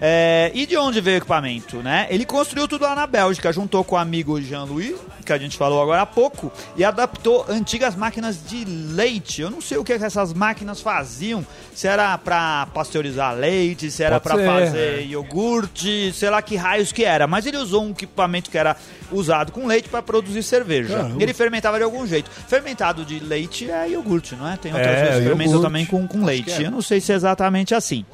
É, 0.00 0.50
e 0.54 0.66
de 0.66 0.76
onde 0.76 1.00
veio 1.00 1.16
o 1.16 1.18
equipamento, 1.18 1.76
né? 1.78 2.06
Ele 2.10 2.24
construiu 2.24 2.66
tudo 2.68 2.82
lá 2.82 2.94
na 2.94 3.06
Bélgica, 3.06 3.52
juntou 3.52 3.82
com 3.84 3.94
o 3.94 3.98
amigo 3.98 4.40
Jean-Louis, 4.40 4.96
que 5.24 5.32
a 5.32 5.38
gente 5.38 5.56
falou 5.56 5.80
agora 5.80 6.02
há 6.02 6.06
pouco, 6.06 6.52
e 6.76 6.84
adaptou 6.84 7.46
antigas 7.48 7.94
máquinas 7.94 8.38
de 8.46 8.64
leite. 8.64 9.40
Eu 9.40 9.50
não 9.50 9.60
sei 9.60 9.78
o 9.78 9.84
que, 9.84 9.96
que 9.98 10.04
essas 10.04 10.34
máquinas 10.34 10.80
faziam, 10.80 11.46
se 11.74 11.86
era 11.86 12.18
para 12.18 12.66
pasteurizar 12.74 13.34
leite, 13.34 13.90
se 13.90 14.02
era 14.02 14.20
para 14.20 14.36
fazer 14.36 15.06
iogurte, 15.06 16.12
sei 16.12 16.28
lá 16.28 16.42
que 16.42 16.56
raios 16.56 16.92
que 16.92 17.04
era. 17.04 17.26
Mas 17.26 17.46
ele 17.46 17.56
usou 17.56 17.84
um 17.84 17.90
equipamento 17.90 18.50
que 18.50 18.58
era 18.58 18.76
usado 19.10 19.52
com 19.52 19.66
leite 19.66 19.88
para 19.88 20.02
produzir 20.02 20.42
cerveja. 20.42 20.96
Caramba. 20.96 21.22
Ele 21.22 21.32
fermentava 21.32 21.78
de 21.78 21.84
algum 21.84 22.06
jeito. 22.06 22.30
Fermentado 22.30 23.04
de 23.04 23.20
leite 23.20 23.70
é 23.70 23.88
iogurte, 23.88 24.34
não 24.34 24.48
é? 24.48 24.56
Tem 24.56 24.72
outras 24.72 24.90
É, 24.90 25.00
coisas 25.00 25.18
que 25.20 25.26
fermentam 25.28 25.62
também 25.62 25.86
com, 25.86 26.06
com 26.06 26.24
leite. 26.24 26.62
Eu 26.62 26.70
não 26.70 26.82
sei 26.82 27.00
se 27.00 27.12
é 27.12 27.14
exatamente 27.14 27.74
assim. 27.74 28.04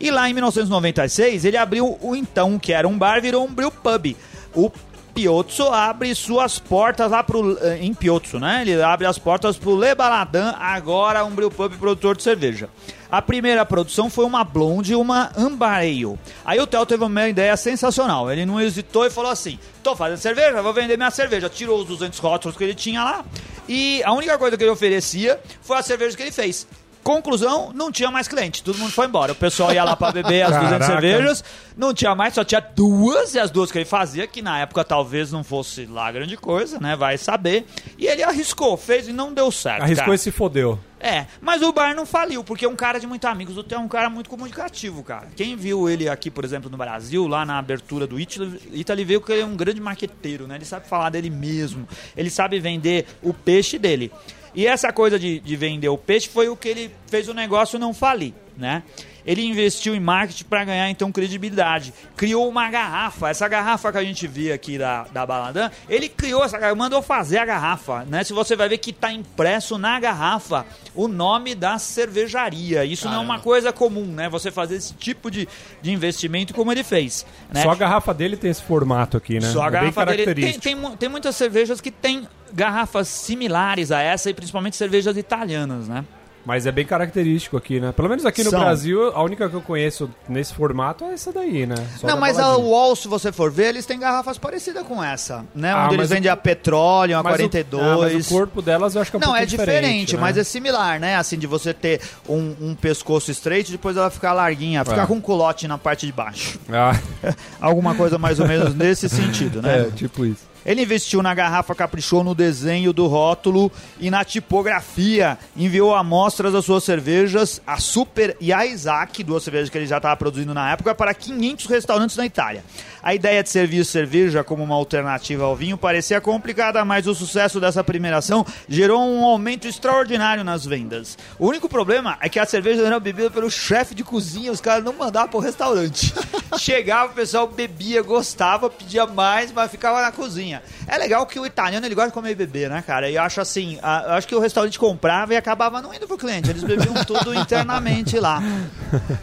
E 0.00 0.10
lá 0.10 0.28
em 0.28 0.32
1996, 0.32 1.44
ele 1.44 1.56
abriu 1.56 1.98
o 2.00 2.16
então, 2.16 2.58
que 2.58 2.72
era 2.72 2.86
um 2.86 2.96
bar, 2.96 3.20
virou 3.20 3.44
um 3.44 3.52
brew 3.52 3.70
pub. 3.70 4.16
O 4.54 4.70
Piozzo 5.14 5.68
abre 5.68 6.14
suas 6.14 6.58
portas 6.58 7.10
lá 7.10 7.22
pro, 7.22 7.58
eh, 7.60 7.78
em 7.82 7.92
Piozzo, 7.92 8.38
né? 8.38 8.62
Ele 8.62 8.82
abre 8.82 9.06
as 9.06 9.18
portas 9.18 9.58
pro 9.58 9.78
Le 9.78 9.94
Baladin, 9.94 10.54
agora 10.58 11.24
um 11.24 11.30
brew 11.30 11.50
pub 11.50 11.72
produtor 11.78 12.16
de 12.16 12.22
cerveja. 12.22 12.68
A 13.10 13.20
primeira 13.20 13.66
produção 13.66 14.08
foi 14.08 14.24
uma 14.24 14.42
blonde 14.42 14.92
e 14.92 14.96
uma 14.96 15.30
ale. 15.36 16.18
Aí 16.46 16.58
o 16.58 16.66
Theo 16.66 16.86
teve 16.86 17.04
uma 17.04 17.28
ideia 17.28 17.54
sensacional. 17.58 18.32
Ele 18.32 18.46
não 18.46 18.58
hesitou 18.58 19.04
e 19.04 19.10
falou 19.10 19.30
assim: 19.30 19.58
tô 19.82 19.94
fazendo 19.94 20.16
cerveja, 20.16 20.62
vou 20.62 20.72
vender 20.72 20.96
minha 20.96 21.10
cerveja. 21.10 21.50
Tirou 21.50 21.80
os 21.80 21.86
200 21.86 22.18
rótulos 22.18 22.56
que 22.56 22.64
ele 22.64 22.74
tinha 22.74 23.04
lá 23.04 23.22
e 23.68 24.02
a 24.04 24.12
única 24.12 24.38
coisa 24.38 24.56
que 24.56 24.62
ele 24.62 24.70
oferecia 24.70 25.38
foi 25.60 25.76
a 25.76 25.82
cerveja 25.82 26.16
que 26.16 26.22
ele 26.22 26.32
fez. 26.32 26.66
Conclusão, 27.02 27.72
não 27.74 27.90
tinha 27.90 28.10
mais 28.10 28.28
cliente, 28.28 28.62
todo 28.62 28.78
mundo 28.78 28.92
foi 28.92 29.06
embora. 29.06 29.32
O 29.32 29.34
pessoal 29.34 29.72
ia 29.72 29.82
lá 29.82 29.96
pra 29.96 30.12
beber 30.12 30.42
as 30.42 30.50
200 30.50 30.70
Caraca. 30.70 30.86
cervejas, 30.86 31.44
não 31.76 31.92
tinha 31.92 32.14
mais, 32.14 32.34
só 32.34 32.44
tinha 32.44 32.60
duas, 32.60 33.34
e 33.34 33.40
as 33.40 33.50
duas 33.50 33.72
que 33.72 33.78
ele 33.78 33.84
fazia, 33.84 34.26
que 34.26 34.40
na 34.40 34.60
época 34.60 34.84
talvez 34.84 35.32
não 35.32 35.42
fosse 35.42 35.84
lá 35.86 36.12
grande 36.12 36.36
coisa, 36.36 36.78
né? 36.78 36.94
Vai 36.94 37.18
saber. 37.18 37.66
E 37.98 38.06
ele 38.06 38.22
arriscou, 38.22 38.76
fez 38.76 39.08
e 39.08 39.12
não 39.12 39.32
deu 39.32 39.50
certo. 39.50 39.82
Arriscou 39.82 40.04
cara. 40.04 40.14
e 40.14 40.18
se 40.18 40.30
fodeu. 40.30 40.78
É, 41.04 41.26
mas 41.40 41.62
o 41.62 41.72
bar 41.72 41.96
não 41.96 42.06
faliu, 42.06 42.44
porque 42.44 42.64
é 42.64 42.68
um 42.68 42.76
cara 42.76 43.00
de 43.00 43.08
muitos 43.08 43.28
amigos. 43.28 43.56
O 43.56 43.64
Theo 43.64 43.78
é 43.78 43.80
um 43.80 43.88
cara 43.88 44.08
muito 44.08 44.30
comunicativo, 44.30 45.02
cara. 45.02 45.26
Quem 45.34 45.56
viu 45.56 45.90
ele 45.90 46.08
aqui, 46.08 46.30
por 46.30 46.44
exemplo, 46.44 46.70
no 46.70 46.76
Brasil, 46.76 47.26
lá 47.26 47.44
na 47.44 47.58
abertura 47.58 48.06
do 48.06 48.20
Italy, 48.20 48.60
Italy 48.70 49.04
viu 49.04 49.20
que 49.20 49.32
ele 49.32 49.42
é 49.42 49.44
um 49.44 49.56
grande 49.56 49.80
marqueteiro, 49.80 50.46
né? 50.46 50.54
Ele 50.54 50.64
sabe 50.64 50.86
falar 50.86 51.10
dele 51.10 51.28
mesmo. 51.28 51.88
Ele 52.16 52.30
sabe 52.30 52.60
vender 52.60 53.06
o 53.20 53.34
peixe 53.34 53.80
dele. 53.80 54.12
E 54.54 54.66
essa 54.66 54.92
coisa 54.92 55.18
de, 55.18 55.40
de 55.40 55.56
vender 55.56 55.88
o 55.88 55.98
peixe 55.98 56.28
foi 56.28 56.48
o 56.48 56.56
que 56.56 56.68
ele 56.68 56.90
fez 57.06 57.28
o 57.28 57.34
negócio 57.34 57.78
não 57.78 57.94
falir, 57.94 58.34
né? 58.56 58.82
Ele 59.24 59.44
investiu 59.44 59.94
em 59.94 60.00
marketing 60.00 60.44
para 60.44 60.64
ganhar 60.64 60.90
então 60.90 61.12
credibilidade. 61.12 61.92
Criou 62.16 62.48
uma 62.48 62.70
garrafa, 62.70 63.30
essa 63.30 63.48
garrafa 63.48 63.92
que 63.92 63.98
a 63.98 64.04
gente 64.04 64.26
vê 64.26 64.52
aqui 64.52 64.78
da, 64.78 65.04
da 65.12 65.24
Baladã, 65.24 65.70
ele 65.88 66.08
criou 66.08 66.44
essa 66.44 66.58
garrafa, 66.58 66.76
mandou 66.76 67.02
fazer 67.02 67.38
a 67.38 67.44
garrafa, 67.44 68.04
né? 68.04 68.24
Se 68.24 68.32
você 68.32 68.56
vai 68.56 68.68
ver 68.68 68.78
que 68.78 68.92
tá 68.92 69.12
impresso 69.12 69.78
na 69.78 69.98
garrafa 70.00 70.66
o 70.94 71.08
nome 71.08 71.54
da 71.54 71.78
cervejaria. 71.78 72.84
Isso 72.84 73.08
não 73.08 73.16
é 73.16 73.18
uma 73.18 73.38
coisa 73.38 73.72
comum, 73.72 74.06
né? 74.06 74.28
Você 74.28 74.50
fazer 74.50 74.76
esse 74.76 74.94
tipo 74.94 75.30
de, 75.30 75.48
de 75.80 75.92
investimento 75.92 76.52
como 76.54 76.70
ele 76.72 76.84
fez. 76.84 77.24
Né? 77.52 77.62
Só 77.62 77.70
a 77.70 77.74
garrafa 77.76 78.12
dele 78.12 78.36
tem 78.36 78.50
esse 78.50 78.62
formato 78.62 79.16
aqui, 79.16 79.34
né? 79.34 79.50
Só 79.52 79.62
a 79.62 79.66
É 79.68 79.70
bem 79.70 79.80
garrafa 79.80 80.06
dele. 80.06 80.34
Tem, 80.34 80.58
tem, 80.58 80.96
tem 80.96 81.08
muitas 81.08 81.36
cervejas 81.36 81.80
que 81.80 81.90
têm 81.90 82.26
garrafas 82.52 83.08
similares 83.08 83.90
a 83.90 84.00
essa 84.00 84.30
e 84.30 84.34
principalmente 84.34 84.76
cervejas 84.76 85.16
italianas, 85.16 85.88
né? 85.88 86.04
Mas 86.44 86.66
é 86.66 86.72
bem 86.72 86.84
característico 86.84 87.56
aqui, 87.56 87.78
né? 87.78 87.92
Pelo 87.92 88.08
menos 88.08 88.26
aqui 88.26 88.42
no 88.42 88.50
São. 88.50 88.58
Brasil, 88.60 89.08
a 89.14 89.22
única 89.22 89.48
que 89.48 89.54
eu 89.54 89.60
conheço 89.62 90.10
nesse 90.28 90.52
formato 90.52 91.04
é 91.04 91.12
essa 91.12 91.32
daí, 91.32 91.66
né? 91.66 91.76
Só 92.00 92.06
não, 92.08 92.14
da 92.16 92.20
mas 92.20 92.36
a. 92.38 92.56
Wall, 92.56 92.96
se 92.96 93.06
você 93.06 93.30
for 93.30 93.50
ver, 93.50 93.68
eles 93.68 93.86
têm 93.86 93.98
garrafas 93.98 94.38
parecidas 94.38 94.84
com 94.84 95.02
essa, 95.02 95.44
né? 95.54 95.70
Ah, 95.70 95.84
Onde 95.84 95.94
eles 95.94 95.98
mas 95.98 96.10
o- 96.10 96.14
vendem 96.14 96.30
a 96.30 96.36
petróleo, 96.36 97.16
a 97.16 97.22
Mas 97.22 97.34
o- 97.34 97.36
42. 97.36 97.82
ah, 97.84 97.96
mas 98.16 98.26
o 98.26 98.28
corpo 98.28 98.60
delas 98.60 98.94
eu 98.96 99.02
acho 99.02 99.10
que 99.12 99.16
é 99.16 99.18
um 99.18 99.20
Não, 99.20 99.28
pouco 99.28 99.42
é 99.42 99.46
diferente, 99.46 100.14
né? 100.16 100.20
mas 100.20 100.36
é 100.36 100.42
similar, 100.42 100.98
né? 100.98 101.16
Assim, 101.16 101.38
de 101.38 101.46
você 101.46 101.72
ter 101.72 102.00
um, 102.28 102.54
um 102.60 102.74
pescoço 102.74 103.30
estreito 103.30 103.68
e 103.70 103.72
depois 103.72 103.96
ela 103.96 104.10
ficar 104.10 104.32
larguinha, 104.32 104.84
ficar 104.84 105.04
É. 105.04 105.06
com 105.06 105.14
um 105.14 105.20
culote 105.20 105.68
na 105.68 105.78
parte 105.78 106.06
de 106.06 106.12
baixo. 106.12 106.58
Ah, 106.72 106.98
Alguma 107.60 107.94
coisa 107.94 108.18
mais 108.18 108.40
ou 108.40 108.48
menos 108.48 108.74
nesse 108.74 109.08
sentido, 109.08 109.62
né? 109.62 109.86
é, 109.86 109.90
tipo 109.90 110.26
isso. 110.26 110.50
Ele 110.64 110.82
investiu 110.82 111.22
na 111.22 111.34
garrafa, 111.34 111.74
caprichou 111.74 112.22
no 112.22 112.34
desenho 112.34 112.92
do 112.92 113.06
rótulo 113.06 113.70
e 114.00 114.10
na 114.10 114.24
tipografia. 114.24 115.38
Enviou 115.56 115.94
amostras 115.94 116.52
das 116.52 116.64
suas 116.64 116.84
cervejas, 116.84 117.60
a 117.66 117.78
Super 117.78 118.36
e 118.40 118.52
a 118.52 118.64
Isaac, 118.66 119.22
duas 119.24 119.42
cervejas 119.42 119.70
que 119.70 119.78
ele 119.78 119.86
já 119.86 119.96
estava 119.96 120.16
produzindo 120.16 120.54
na 120.54 120.72
época, 120.72 120.94
para 120.94 121.14
500 121.14 121.66
restaurantes 121.66 122.16
na 122.16 122.26
Itália. 122.26 122.64
A 123.02 123.14
ideia 123.14 123.42
de 123.42 123.48
servir 123.48 123.84
cerveja 123.84 124.44
como 124.44 124.62
uma 124.62 124.76
alternativa 124.76 125.44
ao 125.44 125.56
vinho 125.56 125.76
parecia 125.76 126.20
complicada, 126.20 126.84
mas 126.84 127.06
o 127.08 127.14
sucesso 127.14 127.58
dessa 127.58 127.82
primeira 127.82 128.18
ação 128.18 128.46
gerou 128.68 129.02
um 129.02 129.24
aumento 129.24 129.66
extraordinário 129.66 130.44
nas 130.44 130.64
vendas. 130.64 131.18
O 131.38 131.48
único 131.48 131.68
problema 131.68 132.16
é 132.20 132.28
que 132.28 132.38
a 132.38 132.46
cerveja 132.46 132.82
era 132.82 133.00
bebida 133.00 133.30
pelo 133.30 133.50
chefe 133.50 133.94
de 133.94 134.04
cozinha, 134.04 134.52
os 134.52 134.60
caras 134.60 134.84
não 134.84 134.92
mandavam 134.92 135.28
pro 135.28 135.40
restaurante. 135.40 136.14
Chegava, 136.58 137.10
o 137.10 137.14
pessoal 137.14 137.48
bebia, 137.48 138.02
gostava, 138.02 138.70
pedia 138.70 139.06
mais, 139.06 139.50
mas 139.50 139.70
ficava 139.70 140.02
na 140.02 140.12
cozinha. 140.12 140.51
É 140.86 140.98
legal 140.98 141.24
que 141.26 141.38
o 141.38 141.46
italiano 141.46 141.86
ele 141.86 141.94
gosta 141.94 142.08
de 142.10 142.14
comer 142.14 142.32
e 142.32 142.34
beber, 142.34 142.68
né, 142.68 142.82
cara? 142.86 143.08
E 143.10 143.14
eu 143.14 143.22
acho 143.22 143.40
assim, 143.40 143.78
a- 143.82 144.04
eu 144.08 144.12
acho 144.14 144.26
que 144.26 144.34
o 144.34 144.40
restaurante 144.40 144.78
comprava 144.78 145.32
e 145.32 145.36
acabava 145.36 145.80
não 145.80 145.94
indo 145.94 146.06
pro 146.06 146.18
cliente. 146.18 146.50
Eles 146.50 146.62
bebiam 146.64 146.94
tudo 147.04 147.34
internamente 147.34 148.18
lá. 148.18 148.42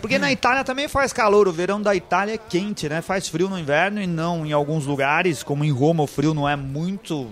Porque 0.02 0.18
na 0.18 0.32
Itália 0.32 0.64
também 0.64 0.88
faz 0.88 1.12
calor, 1.14 1.48
o 1.48 1.52
verão 1.54 1.82
da 1.82 1.94
Itália 1.96 2.34
é 2.34 2.38
quente, 2.38 2.88
né? 2.90 3.02
Faz 3.02 3.28
frio 3.28 3.50
no 3.50 3.58
inverno 3.60 4.02
e 4.02 4.08
não 4.08 4.46
em 4.46 4.52
alguns 4.54 4.86
lugares, 4.86 5.44
como 5.44 5.64
em 5.64 5.72
Roma, 5.72 6.04
o 6.04 6.08
frio 6.08 6.34
não 6.34 6.48
é 6.48 6.56
muito 6.56 7.30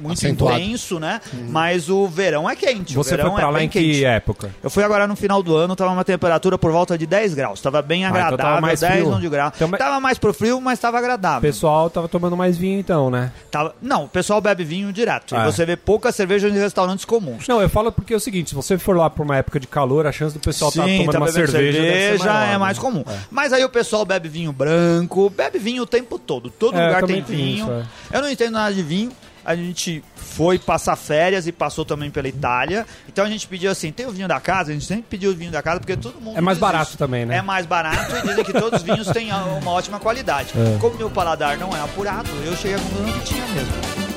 muito 0.00 0.18
Acentuado. 0.18 0.58
intenso, 0.60 0.98
né? 0.98 1.20
Mas 1.48 1.88
o 1.88 2.06
verão 2.06 2.48
é 2.48 2.56
quente. 2.56 2.92
o 2.98 3.02
Você 3.02 3.10
verão 3.16 3.30
foi 3.32 3.40
pra 3.40 3.48
é 3.48 3.50
lá 3.52 3.62
em 3.62 3.68
que 3.68 3.80
quente. 3.80 4.04
época? 4.04 4.50
Eu 4.62 4.70
fui 4.70 4.82
agora 4.82 5.06
no 5.06 5.14
final 5.16 5.42
do 5.42 5.54
ano, 5.56 5.74
tava 5.76 5.90
uma 5.92 6.04
temperatura 6.04 6.56
por 6.58 6.72
volta 6.72 6.96
de 6.96 7.06
10 7.06 7.34
graus. 7.34 7.60
Tava 7.60 7.82
bem 7.82 8.02
então 8.02 8.14
tava 8.14 8.26
agradável, 8.26 8.62
mais 8.62 8.80
10, 8.80 8.92
frio. 8.92 9.08
11 9.12 9.28
graus. 9.28 9.52
Então, 9.56 9.70
Tava 9.70 10.00
mais 10.00 10.18
pro 10.18 10.32
frio, 10.32 10.60
mas 10.60 10.78
tava 10.78 10.96
O 10.96 11.00
agradável. 11.00 11.40
pessoal 11.40 11.88
tava 11.90 12.08
tomando 12.08 12.36
mais 12.36 12.56
vinho 12.56 12.78
então, 12.80 13.10
né? 13.10 13.32
Tava... 13.50 13.74
Não, 13.80 14.04
o 14.04 14.08
pessoal 14.08 14.40
bebe 14.40 14.64
vinho 14.64 14.92
direto. 14.92 15.34
Ah. 15.36 15.42
E 15.48 15.52
você 15.52 15.64
vê 15.66 15.76
poucas 15.76 16.14
cervejas 16.14 16.52
em 16.54 16.58
restaurantes 16.58 17.04
comuns. 17.04 17.46
Não, 17.48 17.60
eu 17.60 17.68
falo 17.68 17.90
porque 17.92 18.12
é 18.14 18.16
o 18.16 18.20
seguinte, 18.20 18.50
se 18.50 18.54
você 18.54 18.78
for 18.78 18.96
lá 18.96 19.08
por 19.10 19.22
uma 19.24 19.36
época 19.36 19.58
de 19.60 19.66
calor, 19.66 20.06
a 20.06 20.12
chance 20.12 20.34
do 20.34 20.40
pessoal 20.40 20.70
estar 20.70 20.84
tomando 20.84 21.16
uma 21.16 21.26
bebendo 21.26 21.32
cerveja, 21.52 21.78
deve 21.80 21.88
ser 21.92 22.00
cerveja 22.02 22.24
maior, 22.32 22.44
é 22.44 22.50
né? 22.52 22.58
mais 22.58 22.78
comum. 22.78 23.04
Mas 23.30 23.52
aí 23.52 23.64
o 23.64 23.68
pessoal 23.68 24.04
bebe 24.04 24.28
vinho 24.28 24.52
branco, 24.52 25.30
bebe 25.30 25.58
vinho 25.58 25.82
o 25.82 25.86
tempo 25.86 26.18
todo. 26.18 26.50
Todo 26.50 26.76
É, 26.78 26.86
lugar 26.86 27.02
tem 27.04 27.20
vinho. 27.22 27.64
isso, 27.66 27.88
Eu 28.12 28.22
não 28.22 28.30
entendo 28.30 28.52
nada 28.52 28.74
de 28.74 28.82
vinho. 28.82 29.10
A 29.50 29.56
gente 29.56 30.02
foi 30.14 30.58
passar 30.58 30.94
férias 30.94 31.46
e 31.46 31.52
passou 31.52 31.84
também 31.84 32.10
pela 32.10 32.28
Itália. 32.28 32.86
Então 33.08 33.24
a 33.24 33.28
gente 33.28 33.48
pediu 33.48 33.70
assim: 33.70 33.90
tem 33.90 34.06
o 34.06 34.10
vinho 34.10 34.28
da 34.28 34.38
casa? 34.38 34.70
A 34.70 34.72
gente 34.72 34.86
sempre 34.86 35.04
pediu 35.10 35.32
o 35.32 35.34
vinho 35.34 35.50
da 35.50 35.62
casa 35.62 35.80
porque 35.80 35.96
todo 35.96 36.20
mundo. 36.20 36.38
É 36.38 36.40
mais 36.40 36.56
diz 36.56 36.60
barato 36.60 36.90
isso. 36.90 36.98
também, 36.98 37.26
né? 37.26 37.38
É 37.38 37.42
mais 37.42 37.66
barato 37.66 38.16
e 38.16 38.28
dizem 38.28 38.44
que 38.44 38.52
todos 38.52 38.80
os 38.80 38.82
vinhos 38.84 39.08
têm 39.08 39.30
uma 39.32 39.72
ótima 39.72 39.98
qualidade. 39.98 40.52
É. 40.56 40.78
Como 40.78 40.96
meu 40.96 41.10
paladar 41.10 41.58
não 41.58 41.76
é 41.76 41.80
apurado, 41.80 42.30
eu 42.44 42.56
cheguei 42.56 42.76
à 42.76 42.80
conclusão 42.80 43.12
que 43.12 43.24
tinha 43.24 43.46
mesmo. 43.48 44.10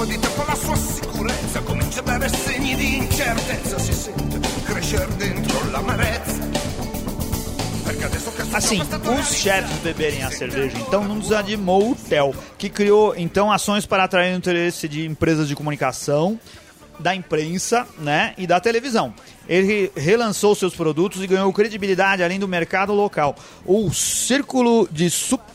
Dopo 0.00 0.44
la 0.48 0.56
sua 0.56 0.76
sicurezza 0.76 1.60
comincia 1.60 2.00
a 2.00 2.04
dare 2.04 2.28
segni 2.30 2.74
di 2.74 2.96
incertezza, 2.98 3.78
si 3.78 3.92
sente 3.92 4.40
crescere 4.64 5.14
dentro 5.16 5.70
l'amarezza. 5.70 6.69
Assim, 8.54 8.80
os 9.18 9.34
chefes 9.34 9.76
beberem 9.78 10.22
a 10.22 10.30
cerveja, 10.30 10.76
então 10.78 11.04
não 11.04 11.18
desanimou 11.18 11.92
o 11.92 11.94
TEL, 11.94 12.34
que 12.58 12.68
criou 12.68 13.14
então 13.16 13.50
ações 13.50 13.86
para 13.86 14.04
atrair 14.04 14.34
o 14.34 14.38
interesse 14.38 14.88
de 14.88 15.06
empresas 15.06 15.48
de 15.48 15.56
comunicação, 15.56 16.38
da 16.98 17.14
imprensa, 17.14 17.86
né, 17.98 18.34
e 18.36 18.46
da 18.46 18.60
televisão. 18.60 19.12
Ele 19.48 19.90
relançou 19.96 20.54
seus 20.54 20.74
produtos 20.74 21.22
e 21.22 21.26
ganhou 21.26 21.52
credibilidade 21.52 22.22
além 22.22 22.38
do 22.38 22.46
mercado 22.46 22.92
local. 22.92 23.34
O 23.64 23.92
círculo 23.92 24.88
de 24.92 25.10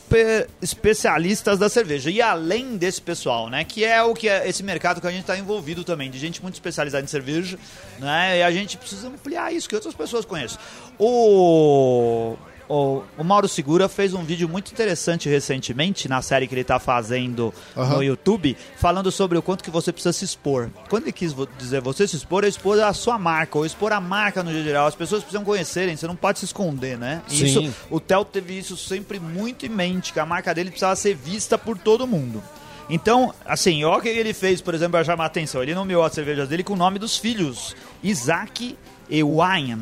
super 0.06 0.48
especialistas 0.62 1.58
da 1.58 1.68
cerveja. 1.68 2.10
E 2.10 2.22
além 2.22 2.76
desse 2.76 3.02
pessoal, 3.02 3.50
né, 3.50 3.64
que 3.64 3.84
é 3.84 4.00
o 4.02 4.14
que 4.14 4.28
é 4.28 4.48
esse 4.48 4.62
mercado 4.62 5.00
que 5.00 5.06
a 5.06 5.10
gente 5.10 5.22
está 5.22 5.36
envolvido 5.36 5.82
também, 5.82 6.10
de 6.10 6.18
gente 6.18 6.40
muito 6.40 6.54
especializada 6.54 7.04
em 7.04 7.08
cerveja, 7.08 7.58
né, 7.98 8.38
e 8.38 8.42
a 8.42 8.50
gente 8.52 8.76
precisa 8.76 9.08
ampliar 9.08 9.52
isso, 9.52 9.68
que 9.68 9.74
outras 9.74 9.94
pessoas 9.94 10.24
conheçam. 10.24 10.58
O 10.98 12.36
o, 12.68 13.02
o 13.16 13.24
Mauro 13.24 13.48
Segura 13.48 13.88
fez 13.88 14.14
um 14.14 14.24
vídeo 14.24 14.48
muito 14.48 14.72
interessante 14.72 15.28
recentemente 15.28 16.08
na 16.08 16.20
série 16.22 16.46
que 16.46 16.54
ele 16.54 16.64
tá 16.64 16.78
fazendo 16.78 17.52
Aham. 17.76 17.96
no 17.96 18.02
YouTube, 18.02 18.56
falando 18.76 19.10
sobre 19.10 19.38
o 19.38 19.42
quanto 19.42 19.62
que 19.62 19.70
você 19.70 19.92
precisa 19.92 20.12
se 20.12 20.24
expor. 20.24 20.68
Quando 20.88 21.04
ele 21.04 21.12
quis 21.12 21.34
dizer 21.58 21.80
você 21.80 22.06
se 22.06 22.16
expor, 22.16 22.44
é 22.44 22.48
expor 22.48 22.78
a 22.80 22.92
sua 22.92 23.18
marca, 23.18 23.58
ou 23.58 23.66
expor 23.66 23.92
a 23.92 24.00
marca 24.00 24.42
no 24.42 24.52
geral. 24.52 24.86
As 24.86 24.94
pessoas 24.94 25.22
precisam 25.22 25.44
conhecerem, 25.44 25.96
você 25.96 26.06
não 26.06 26.16
pode 26.16 26.38
se 26.38 26.44
esconder, 26.44 26.98
né? 26.98 27.22
E 27.28 27.36
Sim. 27.36 27.44
Isso, 27.46 27.74
o 27.90 28.00
Theo 28.00 28.24
teve 28.24 28.58
isso 28.58 28.76
sempre 28.76 29.20
muito 29.20 29.64
em 29.64 29.68
mente, 29.70 30.12
que 30.12 30.20
a 30.20 30.26
marca 30.26 30.54
dele 30.54 30.70
precisava 30.70 30.96
ser 30.96 31.14
vista 31.14 31.56
por 31.56 31.78
todo 31.78 32.06
mundo. 32.06 32.42
Então, 32.88 33.34
assim, 33.44 33.84
olha 33.84 33.98
o 33.98 34.00
que 34.00 34.08
ele 34.08 34.32
fez, 34.32 34.60
por 34.60 34.74
exemplo, 34.74 34.92
para 34.92 35.04
chamar 35.04 35.24
a 35.24 35.26
atenção. 35.26 35.62
Ele 35.62 35.74
nomeou 35.74 36.04
as 36.04 36.12
cervejas 36.12 36.48
dele 36.48 36.62
com 36.62 36.74
o 36.74 36.76
nome 36.76 36.98
dos 36.98 37.18
filhos, 37.18 37.74
Isaac 38.02 38.76
e 39.08 39.22
Wyan. 39.22 39.80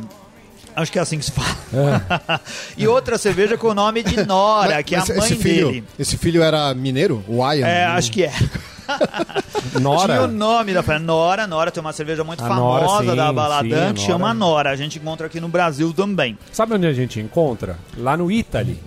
Acho 0.76 0.90
que 0.90 0.98
é 0.98 1.02
assim 1.02 1.18
que 1.18 1.24
se 1.24 1.30
fala. 1.30 1.54
e 2.76 2.87
outra 2.87 3.16
cerveja 3.16 3.56
com 3.56 3.68
o 3.68 3.74
nome 3.74 4.02
de 4.02 4.24
Nora, 4.26 4.82
que 4.82 4.94
é 4.94 4.98
a 4.98 5.06
mãe 5.06 5.18
esse 5.18 5.37
filho, 5.37 5.68
dele. 5.68 5.84
Esse 5.98 6.18
filho 6.18 6.42
era 6.42 6.74
mineiro? 6.74 7.24
O 7.28 7.40
Ian? 7.52 7.66
É, 7.66 7.84
acho 7.84 8.10
que 8.10 8.24
é. 8.24 8.32
Tinha 9.70 9.80
Nora. 9.80 10.24
o 10.24 10.26
nome 10.26 10.74
da 10.74 10.82
família. 10.82 11.06
Nora, 11.06 11.46
Nora 11.46 11.70
tem 11.70 11.80
uma 11.80 11.92
cerveja 11.92 12.22
muito 12.22 12.44
A 12.44 12.48
famosa 12.48 12.87
Nora, 12.87 13.10
sim, 13.10 13.16
da 13.16 13.32
Baladan 13.32 13.88
sim, 13.88 13.94
que 13.94 14.00
chama 14.00 14.34
Nora. 14.34 14.34
Nora. 14.34 14.70
A 14.70 14.76
gente 14.76 14.98
encontra 14.98 15.26
aqui 15.26 15.40
no 15.40 15.48
Brasil 15.48 15.92
também. 15.92 16.38
Sabe 16.52 16.74
onde 16.74 16.87
a 16.87 16.92
gente 16.92 17.20
encontra? 17.20 17.78
Lá 17.96 18.16
no 18.16 18.30
Italy. 18.30 18.78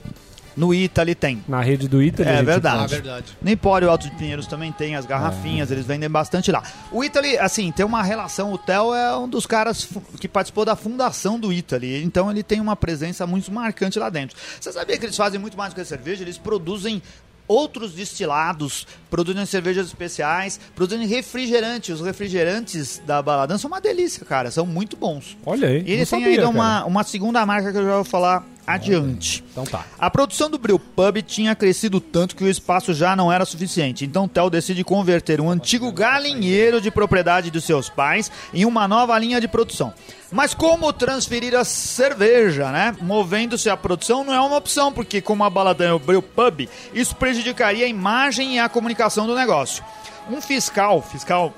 No 0.58 0.74
Italy 0.74 1.14
tem. 1.14 1.44
Na 1.48 1.62
rede 1.62 1.88
do 1.88 2.02
Italy. 2.02 2.28
a 2.28 2.32
É 2.34 2.36
gente 2.38 2.46
verdade. 2.46 2.84
Ah, 2.84 2.88
verdade. 2.88 3.38
No 3.42 3.50
Empório 3.52 3.90
Alto 3.92 4.10
de 4.10 4.16
Pinheiros 4.16 4.48
também 4.48 4.72
tem 4.72 4.96
as 4.96 5.06
garrafinhas, 5.06 5.70
eles 5.70 5.86
vendem 5.86 6.10
bastante 6.10 6.52
lá. 6.52 6.64
O 6.92 7.04
Italy, 7.04 7.38
assim, 7.38 7.72
tem 7.72 7.86
uma 7.86 8.02
relação. 8.02 8.52
O 8.52 8.58
Theo 8.58 8.94
é 8.94 9.16
um 9.16 9.30
dos 9.30 9.46
caras 9.46 9.88
que 10.20 10.28
participou 10.28 10.66
da 10.66 10.76
fundação 10.76 11.40
do 11.40 11.54
Italy, 11.54 12.04
então 12.04 12.32
ele 12.32 12.42
tem 12.42 12.60
uma 12.60 12.76
presença 12.76 13.28
muito 13.28 13.52
marcante 13.52 14.00
lá 14.00 14.10
dentro. 14.10 14.36
Você 14.60 14.72
sabia 14.72 14.98
que 14.98 15.06
eles 15.06 15.16
fazem 15.16 15.40
muito 15.40 15.56
mais 15.56 15.72
do 15.72 15.76
que 15.76 15.82
a 15.82 15.86
cerveja? 15.86 16.24
Eles 16.24 16.40
produzem 16.40 17.02
outros 17.48 17.94
destilados, 17.94 18.86
produzem 19.10 19.46
cervejas 19.46 19.88
especiais, 19.88 20.60
produzem 20.76 21.08
refrigerante. 21.08 21.92
Os 21.92 22.02
refrigerantes 22.02 23.02
da 23.06 23.22
Baladan 23.22 23.58
são 23.58 23.70
uma 23.70 23.82
delícia, 23.82 24.26
cara, 24.26 24.52
são 24.52 24.66
muito 24.66 24.98
bons. 24.98 25.38
Olha 25.46 25.68
aí. 25.68 25.78
E 25.78 25.78
ele 25.78 25.90
não 25.90 25.96
tem 25.98 26.06
sabia, 26.06 26.28
ainda 26.28 26.50
uma, 26.50 26.86
uma 26.86 27.04
segunda 27.04 27.46
marca 27.46 27.72
que 27.72 27.78
eu 27.78 27.86
já 27.86 27.96
vou 27.96 28.04
falar 28.04 28.46
adiante. 28.68 29.42
Então 29.50 29.64
tá. 29.64 29.86
A 29.98 30.10
produção 30.10 30.50
do 30.50 30.58
Brew 30.58 30.78
Pub 30.78 31.22
tinha 31.26 31.56
crescido 31.56 32.02
tanto 32.02 32.36
que 32.36 32.44
o 32.44 32.50
espaço 32.50 32.94
já 32.94 33.16
não 33.16 33.32
era 33.32 33.46
suficiente. 33.46 34.04
Então 34.04 34.26
o 34.26 34.28
Theo 34.28 34.50
decide 34.50 34.84
converter 34.84 35.40
um 35.40 35.50
antigo 35.50 35.90
galinheiro 35.90 36.82
de 36.82 36.92
propriedade 36.92 37.50
dos 37.50 37.64
seus 37.64 37.90
pais 37.90 38.30
em 38.54 38.66
uma 38.66 38.86
nova 38.86 39.18
linha 39.18 39.40
de 39.40 39.48
produção. 39.48 39.94
Mas 40.30 40.54
como 40.54 40.92
transferir 40.92 41.56
a 41.56 41.64
cerveja, 41.64 42.70
né? 42.70 42.94
Movendo-se 43.02 43.70
a 43.70 43.78
produção 43.78 44.26
não 44.26 44.34
é 44.34 44.42
uma 44.42 44.58
opção, 44.58 44.92
porque 44.92 45.22
como 45.22 45.46
a 45.46 45.50
Baladã 45.50 45.88
é 45.88 45.94
o 45.94 46.00
Brew 46.00 46.22
Pub, 46.22 46.68
isso 46.94 47.16
prejudicaria 47.16 47.86
a 47.86 47.90
imagem 47.90 48.56
e 48.56 48.60
a 48.60 48.68
comunicação 48.68 48.97
do 49.28 49.36
negócio. 49.36 49.84
Um 50.30 50.42
fiscal, 50.42 51.02
fiscal 51.02 51.54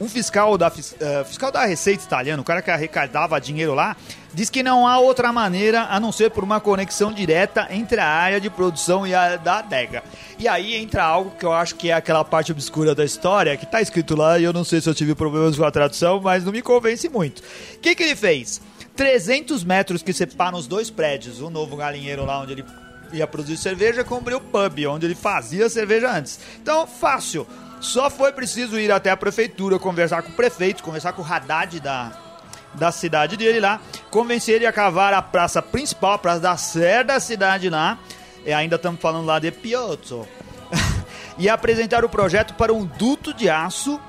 um 0.00 0.08
fiscal 0.08 0.58
da, 0.58 0.70
eh, 1.00 1.24
fiscal 1.24 1.50
da 1.50 1.64
Receita 1.64 2.04
italiano, 2.04 2.42
o 2.42 2.44
cara 2.44 2.60
que 2.60 2.70
arrecadava 2.70 3.40
dinheiro 3.40 3.74
lá, 3.74 3.96
diz 4.34 4.50
que 4.50 4.62
não 4.62 4.86
há 4.86 4.98
outra 4.98 5.32
maneira 5.32 5.86
a 5.88 5.98
não 5.98 6.12
ser 6.12 6.30
por 6.30 6.44
uma 6.44 6.60
conexão 6.60 7.10
direta 7.10 7.66
entre 7.70 7.98
a 7.98 8.06
área 8.06 8.38
de 8.38 8.50
produção 8.50 9.06
e 9.06 9.14
a 9.14 9.36
da 9.36 9.60
adega. 9.60 10.02
E 10.38 10.46
aí 10.46 10.74
entra 10.76 11.02
algo 11.02 11.30
que 11.30 11.46
eu 11.46 11.52
acho 11.52 11.76
que 11.76 11.90
é 11.90 11.94
aquela 11.94 12.22
parte 12.24 12.52
obscura 12.52 12.94
da 12.94 13.04
história, 13.04 13.56
que 13.56 13.64
tá 13.64 13.80
escrito 13.80 14.14
lá 14.14 14.38
e 14.38 14.44
eu 14.44 14.52
não 14.52 14.64
sei 14.64 14.82
se 14.82 14.88
eu 14.88 14.94
tive 14.94 15.14
problemas 15.14 15.56
com 15.56 15.64
a 15.64 15.70
tradução, 15.70 16.20
mas 16.20 16.44
não 16.44 16.52
me 16.52 16.60
convence 16.60 17.08
muito. 17.08 17.42
O 17.76 17.78
que, 17.78 17.94
que 17.94 18.02
ele 18.02 18.16
fez? 18.16 18.60
300 18.94 19.64
metros 19.64 20.02
que 20.02 20.12
separam 20.12 20.58
os 20.58 20.66
dois 20.66 20.90
prédios, 20.90 21.40
o 21.40 21.48
novo 21.48 21.74
galinheiro 21.74 22.24
lá 22.24 22.40
onde 22.40 22.52
ele 22.52 22.64
ia 23.16 23.26
produzir 23.26 23.56
cerveja 23.56 24.04
com 24.04 24.16
o 24.16 24.40
Pub, 24.40 24.86
onde 24.88 25.06
ele 25.06 25.14
fazia 25.14 25.68
cerveja 25.68 26.10
antes. 26.10 26.38
Então, 26.60 26.86
fácil. 26.86 27.46
Só 27.80 28.08
foi 28.08 28.32
preciso 28.32 28.78
ir 28.78 28.90
até 28.90 29.10
a 29.10 29.16
prefeitura, 29.16 29.78
conversar 29.78 30.22
com 30.22 30.30
o 30.30 30.34
prefeito, 30.34 30.82
conversar 30.82 31.12
com 31.12 31.22
o 31.22 31.24
Haddad 31.24 31.78
da, 31.78 32.12
da 32.74 32.90
cidade 32.90 33.36
dele 33.36 33.60
lá, 33.60 33.80
convencer 34.10 34.56
ele 34.56 34.66
a 34.66 34.72
cavar 34.72 35.12
a 35.12 35.20
praça 35.20 35.60
principal, 35.60 36.14
a 36.14 36.18
praça 36.18 36.40
da 36.40 36.56
Sé 36.56 37.04
da 37.04 37.20
cidade 37.20 37.68
lá, 37.68 37.98
e 38.44 38.52
ainda 38.52 38.76
estamos 38.76 39.00
falando 39.00 39.26
lá 39.26 39.38
de 39.38 39.50
Piotto, 39.50 40.26
e 41.38 41.48
apresentar 41.48 42.04
o 42.04 42.08
projeto 42.08 42.54
para 42.54 42.72
um 42.72 42.84
duto 42.84 43.34
de 43.34 43.48
aço 43.48 44.00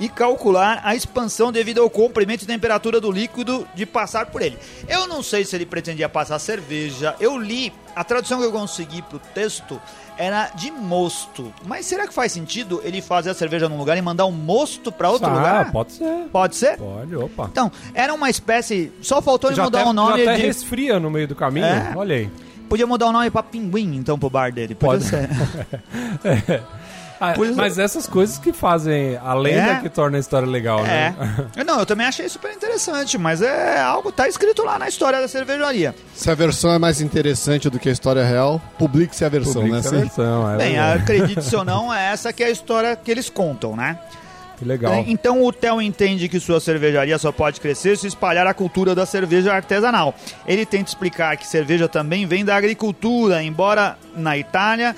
e 0.00 0.08
calcular 0.08 0.80
a 0.84 0.94
expansão 0.94 1.50
devido 1.50 1.80
ao 1.80 1.90
comprimento 1.90 2.44
e 2.44 2.46
temperatura 2.46 3.00
do 3.00 3.10
líquido 3.10 3.66
de 3.74 3.84
passar 3.84 4.26
por 4.26 4.42
ele. 4.42 4.58
Eu 4.88 5.06
não 5.06 5.22
sei 5.22 5.44
se 5.44 5.56
ele 5.56 5.66
pretendia 5.66 6.08
passar 6.08 6.38
cerveja. 6.38 7.16
Eu 7.18 7.36
li, 7.36 7.72
a 7.94 8.04
tradução 8.04 8.38
que 8.38 8.44
eu 8.44 8.52
consegui 8.52 9.02
pro 9.02 9.18
texto 9.18 9.80
era 10.16 10.50
de 10.54 10.70
mosto. 10.70 11.52
Mas 11.64 11.86
será 11.86 12.06
que 12.06 12.12
faz 12.12 12.32
sentido 12.32 12.80
ele 12.84 13.00
fazer 13.00 13.30
a 13.30 13.34
cerveja 13.34 13.68
num 13.68 13.78
lugar 13.78 13.96
e 13.96 14.02
mandar 14.02 14.26
um 14.26 14.32
mosto 14.32 14.90
para 14.90 15.10
outro 15.10 15.28
ah, 15.28 15.32
lugar? 15.32 15.72
pode 15.72 15.92
ser. 15.92 16.28
Pode 16.32 16.56
ser? 16.56 16.76
Pode, 16.76 17.16
opa. 17.16 17.48
Então, 17.50 17.70
era 17.94 18.12
uma 18.12 18.28
espécie. 18.28 18.92
Só 19.00 19.22
faltou 19.22 19.50
ele 19.50 19.56
já 19.56 19.64
mudar 19.64 19.80
até, 19.80 19.90
o 19.90 19.92
nome 19.92 20.24
já 20.24 20.32
até 20.32 20.40
de. 20.40 20.46
resfria 20.46 20.98
no 20.98 21.10
meio 21.10 21.28
do 21.28 21.36
caminho. 21.36 21.66
É. 21.66 21.92
Olha 21.94 22.16
aí. 22.16 22.30
Podia 22.68 22.86
mudar 22.86 23.06
o 23.06 23.12
nome 23.12 23.30
pra 23.30 23.42
Pinguim, 23.42 23.96
então, 23.96 24.18
pro 24.18 24.28
bar 24.28 24.52
dele. 24.52 24.74
Pode, 24.74 25.04
Pode. 25.08 25.10
ser. 25.10 25.28
Ah, 27.20 27.32
Pois 27.34 27.50
é. 27.50 27.54
mas 27.54 27.78
essas 27.78 28.06
coisas 28.06 28.38
que 28.38 28.52
fazem 28.52 29.16
a 29.16 29.34
lenda 29.34 29.72
É. 29.72 29.80
que 29.80 29.88
torna 29.88 30.16
a 30.16 30.20
história 30.20 30.46
legal, 30.46 30.80
É. 30.80 31.10
né? 31.56 31.64
Não, 31.66 31.80
eu 31.80 31.86
também 31.86 32.06
achei 32.06 32.28
super 32.28 32.52
interessante, 32.52 33.18
mas 33.18 33.42
é 33.42 33.80
algo 33.80 34.12
tá 34.12 34.28
escrito 34.28 34.62
lá 34.64 34.78
na 34.78 34.88
história 34.88 35.20
da 35.20 35.26
cervejaria. 35.28 35.94
Se 36.14 36.30
a 36.30 36.34
versão 36.34 36.72
é 36.72 36.78
mais 36.78 37.00
interessante 37.00 37.68
do 37.68 37.78
que 37.78 37.88
a 37.88 37.92
história 37.92 38.24
real, 38.24 38.60
publique-se 38.78 39.24
a 39.24 39.28
versão, 39.28 39.62
Publica 39.62 39.72
né? 39.74 39.78
essa 39.80 39.88
Sim. 39.90 39.96
versão, 40.00 40.50
é 40.52 40.56
Bem, 40.56 40.78
acredite-se 40.78 41.56
ou 41.56 41.64
não, 41.64 41.92
é 41.92 42.12
essa 42.12 42.32
que 42.32 42.42
é 42.42 42.46
a 42.46 42.50
história 42.50 42.94
que 42.94 43.10
eles 43.10 43.28
contam, 43.28 43.74
né? 43.74 43.98
Que 44.58 44.64
legal. 44.64 45.04
Então 45.06 45.44
o 45.44 45.52
Theo 45.52 45.80
entende 45.80 46.28
que 46.28 46.40
sua 46.40 46.58
cervejaria 46.58 47.16
só 47.16 47.30
pode 47.30 47.60
crescer 47.60 47.96
se 47.96 48.08
espalhar 48.08 48.44
a 48.46 48.52
cultura 48.52 48.92
da 48.92 49.06
cerveja 49.06 49.52
artesanal. 49.54 50.12
Ele 50.48 50.66
tenta 50.66 50.88
explicar 50.90 51.36
que 51.36 51.46
cerveja 51.46 51.86
também 51.88 52.26
vem 52.26 52.44
da 52.44 52.56
agricultura, 52.56 53.40
embora 53.40 53.96
na 54.16 54.36
Itália 54.36 54.96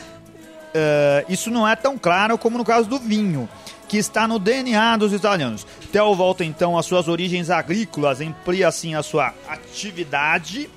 eh, 0.75 1.25
isso 1.29 1.51
não 1.51 1.67
é 1.67 1.75
tão 1.77 1.97
claro 1.99 2.37
como 2.39 2.59
no 2.59 2.65
caso 2.65 2.89
do 2.89 2.99
vinho, 2.99 3.49
que 3.89 3.97
está 3.99 4.27
no 4.29 4.39
DNA 4.39 4.97
dos 4.97 5.13
italianos. 5.13 5.67
Theo 5.93 6.15
volta 6.15 6.45
então 6.45 6.79
às 6.79 6.87
suas 6.87 7.09
origens 7.09 7.51
agrícolas, 7.51 8.21
amplia 8.21 8.69
assim 8.69 8.95
a 8.95 9.03
sua 9.03 9.35
atividade 9.49 10.71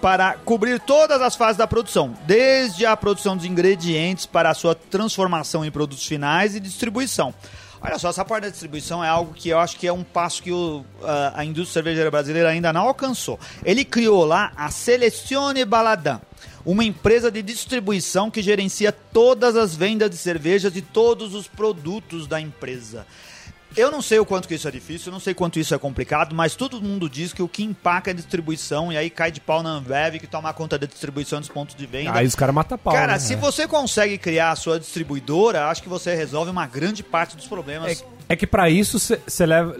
para 0.00 0.34
cobrir 0.44 0.78
todas 0.80 1.22
as 1.22 1.34
fases 1.34 1.56
da 1.56 1.66
produção, 1.66 2.14
desde 2.26 2.84
a 2.84 2.94
produção 2.94 3.36
dos 3.36 3.46
ingredientes 3.46 4.26
para 4.26 4.50
a 4.50 4.54
sua 4.54 4.74
transformação 4.74 5.64
em 5.64 5.70
produtos 5.70 6.04
finais 6.06 6.54
e 6.54 6.60
distribuição. 6.60 7.32
Olha 7.80 7.98
só, 7.98 8.08
essa 8.10 8.24
parte 8.24 8.44
da 8.44 8.50
distribuição 8.50 9.02
é 9.04 9.08
algo 9.08 9.32
que 9.34 9.48
eu 9.50 9.58
acho 9.58 9.76
que 9.78 9.86
é 9.86 9.92
um 9.92 10.02
passo 10.02 10.42
que 10.42 10.50
o- 10.52 10.84
a- 11.02 11.32
a 11.40 11.44
indústria 11.44 11.74
cervejeira 11.82 12.10
brasileira 12.10 12.48
ainda 12.50 12.72
não 12.72 12.82
alcançou. 12.82 13.38
Ele 13.64 13.84
criou 13.84 14.24
lá 14.24 14.52
a 14.56 14.70
Selezione 14.70 15.64
Baladã, 15.66 16.18
uma 16.64 16.84
empresa 16.84 17.30
de 17.30 17.42
distribuição 17.42 18.30
que 18.30 18.42
gerencia 18.42 18.90
todas 18.90 19.56
as 19.56 19.74
vendas 19.74 20.10
de 20.10 20.16
cervejas 20.16 20.74
e 20.76 20.82
todos 20.82 21.34
os 21.34 21.46
produtos 21.46 22.26
da 22.26 22.40
empresa. 22.40 23.06
Eu 23.76 23.90
não 23.90 24.00
sei 24.00 24.20
o 24.20 24.24
quanto 24.24 24.46
que 24.46 24.54
isso 24.54 24.68
é 24.68 24.70
difícil, 24.70 25.08
eu 25.08 25.12
não 25.12 25.18
sei 25.18 25.34
quanto 25.34 25.58
isso 25.58 25.74
é 25.74 25.78
complicado, 25.78 26.32
mas 26.32 26.54
todo 26.54 26.80
mundo 26.80 27.10
diz 27.10 27.32
que 27.32 27.42
o 27.42 27.48
que 27.48 27.64
empaca 27.64 28.10
é 28.10 28.12
a 28.12 28.14
distribuição 28.14 28.92
e 28.92 28.96
aí 28.96 29.10
cai 29.10 29.32
de 29.32 29.40
pau 29.40 29.64
na 29.64 29.70
Ambev 29.70 30.20
que 30.20 30.28
toma 30.28 30.52
conta 30.52 30.78
da 30.78 30.86
distribuição 30.86 31.40
dos 31.40 31.48
pontos 31.48 31.74
de 31.74 31.84
venda. 31.84 32.16
Aí 32.16 32.24
os 32.24 32.36
caras 32.36 32.54
matam 32.54 32.78
pau. 32.78 32.94
Cara, 32.94 33.14
né? 33.14 33.18
se 33.18 33.34
você 33.34 33.66
consegue 33.66 34.16
criar 34.16 34.52
a 34.52 34.56
sua 34.56 34.78
distribuidora, 34.78 35.66
acho 35.66 35.82
que 35.82 35.88
você 35.88 36.14
resolve 36.14 36.52
uma 36.52 36.66
grande 36.66 37.02
parte 37.02 37.36
dos 37.36 37.48
problemas. 37.48 38.00
É 38.00 38.13
que 38.36 38.46
pra 38.46 38.70
isso 38.70 38.98
você 38.98 39.46
leva. 39.46 39.76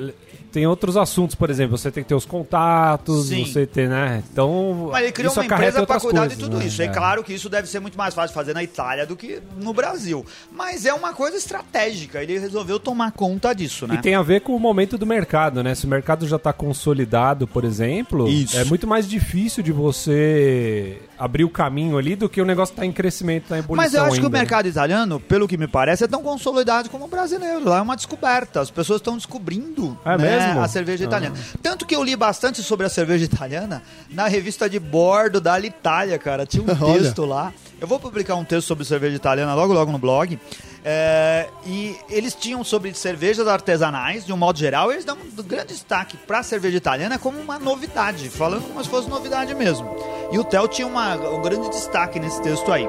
Tem 0.54 0.68
outros 0.68 0.96
assuntos, 0.96 1.35
por 1.35 1.50
exemplo, 1.50 1.76
você 1.76 1.90
tem 1.90 2.04
que 2.04 2.09
ter 2.09 2.14
os 2.14 2.24
contatos, 2.24 3.26
Sim. 3.26 3.44
você 3.44 3.66
tem, 3.66 3.88
né? 3.88 4.22
Então. 4.30 4.88
Mas 4.92 5.02
ele 5.02 5.12
criou 5.12 5.33
isso 5.33 5.40
uma 5.40 5.46
empresa 5.46 5.85
para 5.85 5.98
cuidar 5.98 6.28
de 6.28 6.37
coisas, 6.37 6.38
tudo 6.38 6.59
né? 6.59 6.66
isso. 6.66 6.80
É. 6.80 6.87
claro 6.87 7.24
que 7.24 7.35
isso 7.35 7.48
deve 7.48 7.66
ser 7.66 7.80
muito 7.80 7.98
mais 7.98 8.14
fácil 8.14 8.28
de 8.28 8.35
fazer 8.35 8.54
na 8.54 8.62
Itália 8.62 9.04
do 9.04 9.16
que 9.16 9.42
no 9.61 9.74
Brasil. 9.74 10.24
Mas 10.52 10.87
é 10.87 10.94
uma 10.94 11.12
coisa 11.12 11.37
estratégica. 11.37 12.22
Ele 12.22 12.38
resolveu 12.38 12.78
tomar 12.78 13.11
conta 13.11 13.52
disso, 13.52 13.88
né? 13.88 13.96
E 13.96 13.98
tem 13.98 14.14
a 14.14 14.22
ver 14.22 14.42
com 14.42 14.54
o 14.54 14.61
momento 14.61 14.96
do 14.96 15.04
mercado, 15.04 15.61
né? 15.61 15.74
Se 15.74 15.87
o 15.87 15.88
mercado 15.88 16.24
já 16.24 16.37
está 16.37 16.52
consolidado, 16.52 17.48
por 17.48 17.64
exemplo, 17.64 18.28
Isso. 18.28 18.57
é 18.57 18.64
muito 18.64 18.87
mais 18.87 19.09
difícil 19.09 19.61
de 19.61 19.72
você 19.72 21.00
abrir 21.18 21.44
o 21.44 21.50
caminho 21.50 21.96
ali 21.96 22.16
do 22.16 22.29
que 22.29 22.40
o 22.40 22.44
negócio 22.44 22.74
tá 22.74 22.85
em 22.85 22.92
crescimento, 22.92 23.48
tá 23.48 23.57
em 23.57 23.61
ebulição 23.61 23.85
Mas 23.85 23.94
eu 23.94 24.03
acho 24.03 24.14
que 24.14 24.20
o 24.20 24.24
ainda, 24.27 24.37
né? 24.37 24.38
mercado 24.38 24.66
italiano, 24.66 25.20
pelo 25.20 25.46
que 25.46 25.57
me 25.57 25.66
parece, 25.66 26.05
é 26.05 26.09
tão 26.09 26.22
consolidado 26.22 26.90
como 26.90 27.05
o 27.05 27.09
brasileiro. 27.09 27.68
Lá 27.68 27.79
é 27.79 27.83
uma 27.83 27.96
descoberta. 27.96 28.61
As 28.61 28.70
pessoas 28.70 29.00
estão 29.00 29.16
descobrindo 29.16 29.98
É 30.05 30.16
né, 30.16 30.46
mesmo? 30.46 30.61
a 30.62 30.68
cerveja 30.68 31.05
italiana. 31.05 31.37
Tanto 31.62 31.87
que 31.87 31.94
eu 31.94 32.03
li 32.03 32.16
bastante 32.16 32.62
sobre 32.62 32.87
a 32.87 32.88
cerveja 32.88 33.24
italiana 33.24 33.83
na 34.11 34.27
revista 34.27 34.68
de 34.68 34.79
bordo 34.79 35.40
da 35.40 35.55
Alitalia, 35.55 36.18
cara. 36.18 36.44
Tinha 36.46 36.62
um 36.62 36.66
texto 36.94 37.24
lá. 37.24 37.53
Eu 37.81 37.87
vou 37.87 37.98
publicar 38.00 38.35
um 38.35 38.44
texto 38.44 38.66
sobre 38.66 38.85
cerveja 38.85 39.16
italiana 39.16 39.55
logo, 39.55 39.72
logo 39.72 39.92
no 39.92 39.98
blog. 39.98 40.38
É, 40.87 41.48
e 41.66 41.96
eles 42.11 42.35
tinham 42.35 42.62
sobre 42.62 42.92
cervejas 42.92 43.48
artesanais, 43.48 44.27
de 44.27 44.33
um 44.35 44.37
modo 44.37 44.59
geral, 44.59 44.92
eles 44.92 45.05
dão 45.05 45.16
um 45.16 45.42
grande 45.42 45.68
destaque 45.68 46.14
para 46.16 46.40
a 46.40 46.42
cerveja 46.42 46.77
italiana 46.77 47.18
como 47.18 47.40
uma 47.40 47.59
novidade, 47.59 48.29
falando 48.29 48.68
como 48.68 48.85
se 48.85 48.90
fosse 48.90 49.09
novidade 49.09 49.55
mesmo. 49.55 49.88
E 50.35 50.38
o 50.38 50.42
Theo 50.42 50.66
tinha 50.66 50.88
uma, 50.88 51.14
um 51.14 51.40
grande 51.40 51.70
destaque 51.70 52.18
nesse 52.18 52.42
texto 52.42 52.73
aí. 52.73 52.88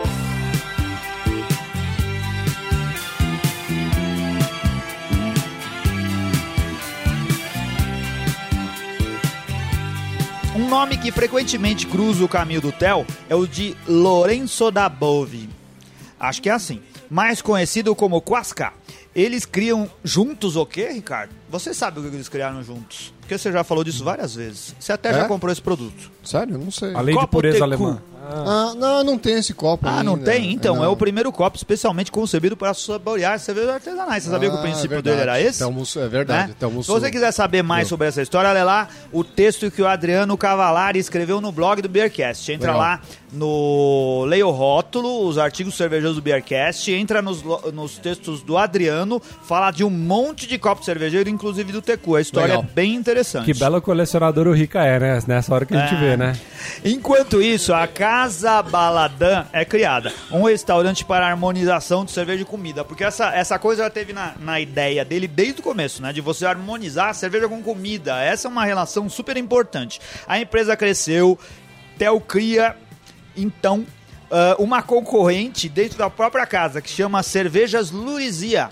Um 10.55 10.67
nome 10.67 10.97
que 10.97 11.12
frequentemente 11.12 11.86
cruza 11.86 12.25
o 12.25 12.27
caminho 12.27 12.62
do 12.62 12.71
Theo 12.71 13.05
é 13.29 13.36
o 13.36 13.45
de 13.45 13.77
Lorenzo 13.88 14.71
da 14.71 14.89
Bove. 14.89 15.47
Acho 16.19 16.41
que 16.41 16.49
é 16.49 16.51
assim. 16.53 16.81
Mais 17.12 17.43
conhecido 17.43 17.95
como 17.95 18.23
Quasca. 18.23 18.73
Eles 19.15 19.45
criam 19.45 19.89
juntos 20.04 20.58
o 20.58 20.65
quê, 20.65 20.89
Ricardo? 20.91 21.32
Você 21.49 21.73
sabe 21.73 21.99
o 21.99 22.04
que 22.04 22.10
eles 22.15 22.28
criaram 22.28 22.62
juntos? 22.62 23.13
Porque 23.21 23.38
você 23.38 23.49
já 23.51 23.63
falou 23.63 23.82
disso 23.84 24.04
várias 24.04 24.36
vezes. 24.36 24.75
Você 24.78 24.91
até 24.91 25.13
já 25.13 25.21
É? 25.23 25.28
comprou 25.28 25.51
esse 25.51 25.62
produto. 25.62 26.12
Sério? 26.21 26.58
Não 26.58 26.69
sei. 26.69 26.93
A 26.93 26.99
lei 27.01 27.15
de 27.15 27.21
Copo 27.21 27.32
pureza 27.32 27.63
alemã. 27.63 28.01
Ah, 28.27 28.73
não, 28.75 29.03
não 29.03 29.17
tem 29.17 29.35
esse 29.35 29.53
copo 29.53 29.88
Ah, 29.88 30.03
não 30.03 30.13
ainda. 30.15 30.31
tem? 30.31 30.51
Então, 30.51 30.77
Não. 30.77 30.83
é 30.83 30.88
o 30.88 30.95
primeiro 30.95 31.31
copo 31.31 31.57
especialmente 31.57 32.11
concebido 32.11 32.57
para 32.57 32.73
saborear 32.73 33.39
cervejas 33.39 33.69
artesanais. 33.75 34.23
Você 34.23 34.29
sabia 34.29 34.49
que 34.49 34.55
o 34.55 34.59
Ah, 34.59 34.61
princípio 34.61 34.89
verdade. 34.89 35.17
dele 35.17 35.29
era 35.29 35.41
esse? 35.41 35.59
Thelmo- 35.59 35.83
é 35.95 36.07
verdade. 36.07 36.49
né? 36.49 36.55
Thelmo 36.59 36.83
Se 36.83 36.89
você 36.89 37.11
quiser 37.11 37.31
saber 37.31 37.61
mais 37.63 37.83
Eu. 37.83 37.89
sobre 37.89 38.07
essa 38.07 38.21
história, 38.21 38.49
olha 38.49 38.63
lá 38.63 38.88
o 39.11 39.23
texto 39.23 39.69
que 39.69 39.81
o 39.81 39.88
Adriano 39.88 40.35
Cavalari 40.38 40.97
escreveu 40.99 41.39
no 41.39 41.51
blog 41.51 41.81
do 41.81 41.89
Beercast. 41.89 42.51
Entra 42.51 42.71
Legal. 42.71 42.81
lá 42.88 43.01
no 43.31 44.25
Leia 44.27 44.47
o 44.47 44.51
Rótulo, 44.51 45.27
os 45.27 45.38
artigos 45.38 45.75
cervejeiros 45.75 46.15
do 46.15 46.21
Beercast, 46.21 46.91
entra 46.91 47.21
nos, 47.21 47.43
nos 47.73 47.97
textos 47.97 48.41
do 48.41 48.57
Adriano, 48.57 49.21
fala 49.43 49.71
de 49.71 49.83
um 49.83 49.89
monte 49.89 50.47
de 50.47 50.57
copo 50.57 50.83
cervejeiro, 50.83 51.29
inclusive 51.29 51.71
do 51.71 51.81
Tecu. 51.81 52.15
A 52.15 52.21
história 52.21 52.47
Legal. 52.55 52.63
é 52.63 52.73
bem 52.73 52.95
interessante. 52.95 53.45
Que 53.45 53.53
belo 53.53 53.81
colecionador 53.81 54.47
o 54.47 54.53
Rica 54.53 54.83
é, 54.83 54.99
né? 54.99 55.19
Nessa 55.27 55.53
hora 55.53 55.65
que 55.65 55.75
a 55.75 55.81
gente 55.85 55.95
É. 55.95 55.99
vê, 55.99 56.17
né? 56.17 56.33
Enquanto 56.83 57.41
isso, 57.41 57.73
a 57.73 57.85
Casa 58.15 58.62
Baladã 58.62 59.43
é 59.51 59.65
criada, 59.65 60.13
um 60.32 60.43
restaurante 60.43 61.04
para 61.04 61.28
harmonização 61.28 62.06
de 62.06 62.12
cerveja 62.12 62.43
e 62.43 62.45
comida, 62.45 62.82
porque 62.82 63.04
essa, 63.04 63.36
essa 63.36 63.60
coisa 63.60 63.84
já 63.84 63.89
teve 63.89 64.13
na, 64.13 64.34
na 64.39 64.58
ideia 64.58 65.04
dele 65.04 65.28
desde 65.28 65.60
o 65.60 65.63
começo, 65.63 66.01
né, 66.01 66.13
de 66.13 66.21
você 66.21 66.45
harmonizar 66.45 67.13
cerveja 67.13 67.49
com 67.49 67.62
comida. 67.62 68.23
Essa 68.23 68.47
é 68.47 68.49
uma 68.49 68.63
relação 68.63 69.10
super 69.10 69.36
importante. 69.36 69.99
A 70.25 70.39
empresa 70.39 70.78
cresceu, 70.78 71.38
Theo 71.97 72.21
cria, 72.21 72.78
então, 73.36 73.86
ah, 74.32 74.56
uma 74.60 74.82
concorrente 74.82 75.67
dentro 75.67 75.97
da 75.97 76.10
própria 76.10 76.45
casa 76.45 76.82
que 76.82 76.89
chama 76.89 77.21
Cervejas 77.21 77.91
Lurizia. 77.91 78.69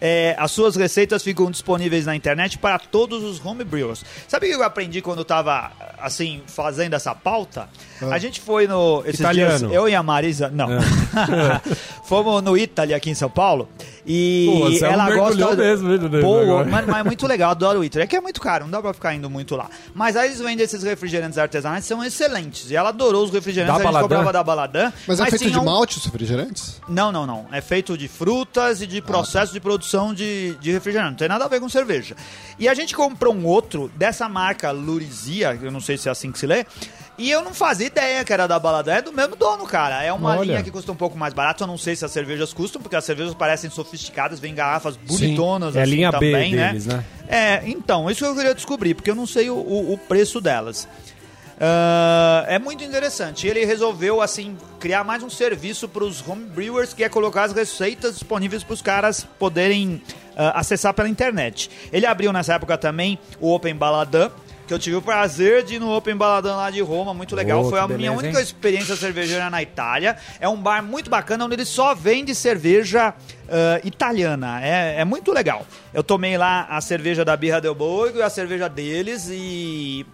É, 0.00 0.36
as 0.38 0.50
suas 0.50 0.76
receitas 0.76 1.22
ficam 1.22 1.50
disponíveis 1.50 2.06
na 2.06 2.14
internet 2.14 2.58
para 2.58 2.78
todos 2.78 3.22
os 3.24 3.44
homebrewers. 3.44 4.04
Sabe 4.26 4.46
o 4.46 4.50
que 4.50 4.54
eu 4.56 4.62
aprendi 4.62 5.00
quando 5.02 5.18
eu 5.18 5.24
tava, 5.24 5.72
assim, 6.00 6.42
fazendo 6.46 6.94
essa 6.94 7.14
pauta? 7.14 7.68
A 8.10 8.18
gente 8.18 8.40
foi 8.40 8.66
no... 8.68 9.02
Esses 9.04 9.20
Italiano. 9.20 9.58
dias, 9.58 9.72
eu 9.72 9.88
e 9.88 9.94
a 9.94 10.02
Marisa... 10.02 10.48
Não. 10.48 10.68
Fomos 12.04 12.42
no 12.42 12.56
Italy 12.56 12.94
aqui 12.94 13.10
em 13.10 13.14
São 13.14 13.28
Paulo 13.28 13.68
e 14.06 14.46
Pô, 14.50 14.70
você 14.70 14.84
é 14.84 14.88
um 14.88 14.92
ela 14.92 15.14
gosta... 15.14 15.54
mesmo, 15.56 15.88
viu, 15.88 15.98
Dudu, 15.98 16.20
Pô, 16.20 16.64
mas, 16.64 16.86
mas 16.86 17.00
é 17.00 17.02
muito 17.04 17.26
legal, 17.26 17.50
adoro 17.50 17.80
o 17.80 17.84
Italy. 17.84 18.04
É 18.04 18.06
que 18.06 18.16
é 18.16 18.20
muito 18.20 18.40
caro, 18.40 18.64
não 18.64 18.70
dá 18.70 18.80
pra 18.80 18.94
ficar 18.94 19.14
indo 19.14 19.28
muito 19.28 19.54
lá. 19.54 19.68
Mas 19.94 20.16
aí 20.16 20.28
eles 20.28 20.38
vendem 20.40 20.64
esses 20.64 20.82
refrigerantes 20.82 21.36
artesanais, 21.36 21.84
são 21.84 22.02
excelentes. 22.02 22.70
E 22.70 22.76
ela 22.76 22.88
adorou 22.88 23.24
os 23.24 23.30
refrigerantes, 23.30 23.74
Da 23.74 23.74
a 23.74 23.82
gente 23.82 23.92
Baladã? 23.92 24.08
comprava 24.16 24.32
da 24.32 24.42
Baladã. 24.44 24.92
Mas 25.06 25.20
é 25.20 25.26
feito 25.26 25.44
de 25.44 25.50
tinha 25.50 25.60
um- 25.60 25.64
malte 25.64 25.98
os 25.98 26.04
refrigerantes? 26.06 26.80
não, 26.88 27.12
não, 27.12 27.26
não. 27.26 27.46
É 27.52 27.60
feito 27.60 27.98
de 27.98 28.08
frutas 28.08 28.80
e 28.80 28.86
de 28.86 29.02
processo 29.02 29.52
de 29.52 29.60
produção 29.60 29.87
de, 30.14 30.54
de 30.60 30.70
refrigerante. 30.72 31.10
Não 31.10 31.16
tem 31.16 31.28
nada 31.28 31.44
a 31.44 31.48
ver 31.48 31.60
com 31.60 31.68
cerveja. 31.68 32.14
E 32.58 32.68
a 32.68 32.74
gente 32.74 32.94
comprou 32.94 33.34
um 33.34 33.44
outro 33.46 33.90
dessa 33.96 34.28
marca 34.28 34.70
Lurizia, 34.70 35.58
eu 35.62 35.70
não 35.70 35.80
sei 35.80 35.96
se 35.96 36.08
é 36.08 36.12
assim 36.12 36.30
que 36.32 36.38
se 36.38 36.46
lê. 36.46 36.64
E 37.16 37.28
eu 37.30 37.42
não 37.42 37.52
fazia 37.52 37.88
ideia 37.88 38.24
que 38.24 38.32
era 38.32 38.46
da 38.46 38.60
balada. 38.60 38.92
É 38.94 39.02
do 39.02 39.12
mesmo 39.12 39.34
dono, 39.34 39.66
cara. 39.66 40.04
É 40.04 40.12
uma 40.12 40.36
Olha. 40.36 40.46
linha 40.52 40.62
que 40.62 40.70
custa 40.70 40.92
um 40.92 40.96
pouco 40.96 41.18
mais 41.18 41.34
barato. 41.34 41.64
Eu 41.64 41.66
não 41.66 41.76
sei 41.76 41.96
se 41.96 42.04
as 42.04 42.12
cervejas 42.12 42.52
custam, 42.52 42.80
porque 42.80 42.94
as 42.94 43.04
cervejas 43.04 43.34
parecem 43.34 43.68
sofisticadas, 43.70 44.38
vem 44.38 44.54
garrafas 44.54 44.96
bonitonas 44.96 45.74
É 45.74 45.80
a 45.80 45.82
assim 45.82 45.90
linha 45.92 46.12
B 46.12 46.16
também, 46.32 46.54
deles, 46.54 46.86
né? 46.86 47.04
É, 47.26 47.62
então, 47.66 48.08
isso 48.08 48.22
que 48.24 48.30
eu 48.30 48.36
queria 48.36 48.54
descobrir, 48.54 48.94
porque 48.94 49.10
eu 49.10 49.16
não 49.16 49.26
sei 49.26 49.50
o, 49.50 49.54
o- 49.56 49.94
o 49.94 49.98
preço 49.98 50.40
delas. 50.40 50.86
Ah, 51.60 52.44
é 52.46 52.58
muito 52.58 52.84
interessante. 52.84 53.46
Ele 53.46 53.64
resolveu, 53.64 54.22
assim, 54.22 54.56
criar 54.78 55.02
mais 55.02 55.22
um 55.22 55.30
serviço 55.30 55.88
para 55.88 56.04
os 56.04 56.26
homebrewers, 56.26 56.94
que 56.94 57.02
é 57.02 57.08
colocar 57.08 57.44
as 57.44 57.52
receitas 57.52 58.14
disponíveis 58.14 58.62
para 58.62 58.74
os 58.74 58.82
caras 58.82 59.26
poderem 59.38 60.02
ah, 60.36 60.60
acessar 60.60 60.94
pela 60.94 61.08
internet. 61.08 61.70
Ele 61.92 62.06
abriu 62.06 62.32
nessa 62.32 62.54
época 62.54 62.78
também 62.78 63.18
o 63.40 63.52
Open 63.52 63.74
Baladã, 63.74 64.30
que 64.68 64.74
eu 64.74 64.78
tive 64.78 64.96
o 64.96 65.02
prazer 65.02 65.64
de 65.64 65.76
ir 65.76 65.78
no 65.80 65.96
Open 65.96 66.14
Baladã 66.14 66.54
lá 66.54 66.70
de 66.70 66.80
Roma, 66.82 67.14
muito 67.14 67.34
legal. 67.34 67.64
Oh, 67.64 67.70
Foi 67.70 67.80
a 67.80 67.86
minha 67.86 68.10
beleza, 68.10 68.18
única 68.18 68.38
hein? 68.38 68.44
experiência 68.44 68.94
cervejeira 68.94 69.48
na 69.48 69.62
Itália. 69.62 70.16
É 70.38 70.46
um 70.46 70.60
bar 70.60 70.82
muito 70.82 71.08
bacana, 71.08 71.46
onde 71.46 71.54
ele 71.54 71.64
só 71.64 71.94
vende 71.94 72.34
cerveja 72.34 73.14
ah, 73.48 73.80
italiana. 73.82 74.60
É, 74.62 75.00
é 75.00 75.04
muito 75.04 75.32
legal. 75.32 75.66
Eu 75.92 76.04
tomei 76.04 76.36
lá 76.36 76.66
a 76.70 76.80
cerveja 76.82 77.24
da 77.24 77.34
Birra 77.36 77.60
del 77.60 77.74
Borgo 77.74 78.18
e 78.18 78.22
a 78.22 78.30
cerveja 78.30 78.68
deles 78.68 79.28
e... 79.30 80.06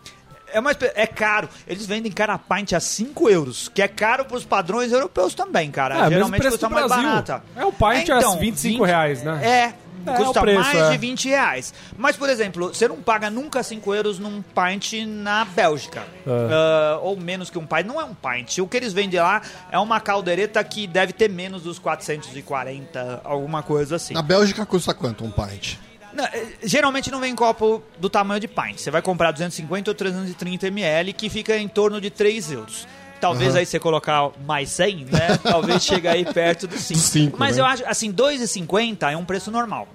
É, 0.54 0.60
uma, 0.60 0.70
espe- 0.70 0.92
é 0.94 1.06
caro. 1.06 1.48
Eles 1.66 1.84
vendem 1.86 2.10
cada 2.10 2.38
pint 2.38 2.72
a 2.72 2.80
5 2.80 3.28
euros, 3.28 3.68
que 3.68 3.82
é 3.82 3.88
caro 3.88 4.24
pros 4.24 4.44
padrões 4.44 4.92
europeus 4.92 5.34
também, 5.34 5.70
cara. 5.70 5.94
É, 5.94 5.98
mesmo 5.98 6.10
Geralmente 6.14 6.42
custa 6.48 6.68
do 6.68 6.74
mais 6.74 6.86
Brasil. 6.86 7.04
barata. 7.08 7.42
É, 7.56 7.64
o 7.64 7.72
pint 7.72 8.08
é 8.08 8.38
25 8.38 8.84
reais, 8.84 9.22
né? 9.22 9.40
É. 9.44 9.84
É, 10.06 10.16
custa 10.18 10.42
preço, 10.42 10.60
mais 10.60 10.76
é. 10.76 10.90
de 10.90 10.98
20 10.98 11.28
reais. 11.30 11.72
Mas, 11.96 12.14
por 12.14 12.28
exemplo, 12.28 12.68
você 12.68 12.86
não 12.86 12.96
paga 13.00 13.30
nunca 13.30 13.62
5 13.62 13.94
euros 13.94 14.18
num 14.18 14.42
pint 14.42 14.92
na 15.06 15.46
Bélgica. 15.46 16.02
Ah, 16.26 16.98
ou 17.00 17.16
menos 17.16 17.48
que 17.48 17.58
um 17.58 17.64
pint. 17.66 17.86
Não 17.86 17.98
é 17.98 18.04
um 18.04 18.14
pint. 18.14 18.58
O 18.58 18.68
que 18.68 18.76
eles 18.76 18.92
vendem 18.92 19.18
lá 19.18 19.40
é 19.72 19.78
uma 19.78 20.00
caldeireta 20.00 20.62
que 20.62 20.86
deve 20.86 21.14
ter 21.14 21.30
menos 21.30 21.62
dos 21.62 21.78
440, 21.78 23.22
alguma 23.24 23.62
coisa 23.62 23.96
assim. 23.96 24.12
Na 24.14 24.20
Bélgica 24.22 24.66
custa 24.66 24.92
quanto 24.92 25.24
um 25.24 25.30
pint? 25.30 25.78
Não, 26.14 26.24
eh, 26.24 26.46
geralmente 26.62 27.10
não 27.10 27.20
vem 27.20 27.32
em 27.32 27.36
copo 27.36 27.82
do 27.98 28.08
tamanho 28.08 28.40
de 28.40 28.48
pint. 28.48 28.78
Você 28.78 28.90
vai 28.90 29.02
comprar 29.02 29.32
250 29.32 29.90
ou 29.90 29.94
330 29.94 30.68
ml, 30.68 31.12
que 31.12 31.28
fica 31.28 31.56
em 31.56 31.68
torno 31.68 32.00
de 32.00 32.10
3 32.10 32.52
euros. 32.52 32.86
Talvez 33.20 33.50
Aham. 33.50 33.60
aí 33.60 33.66
você 33.66 33.80
colocar 33.80 34.30
mais 34.46 34.68
100, 34.70 35.06
né? 35.06 35.38
Talvez 35.42 35.82
chegue 35.84 36.06
aí 36.06 36.24
perto 36.24 36.66
dos 36.66 36.80
5. 36.80 37.00
cinco, 37.00 37.38
Mas 37.38 37.56
né? 37.56 37.62
eu 37.62 37.66
acho, 37.66 37.82
assim, 37.86 38.12
2,50 38.12 39.10
é 39.10 39.16
um 39.16 39.24
preço 39.24 39.50
normal. 39.50 39.88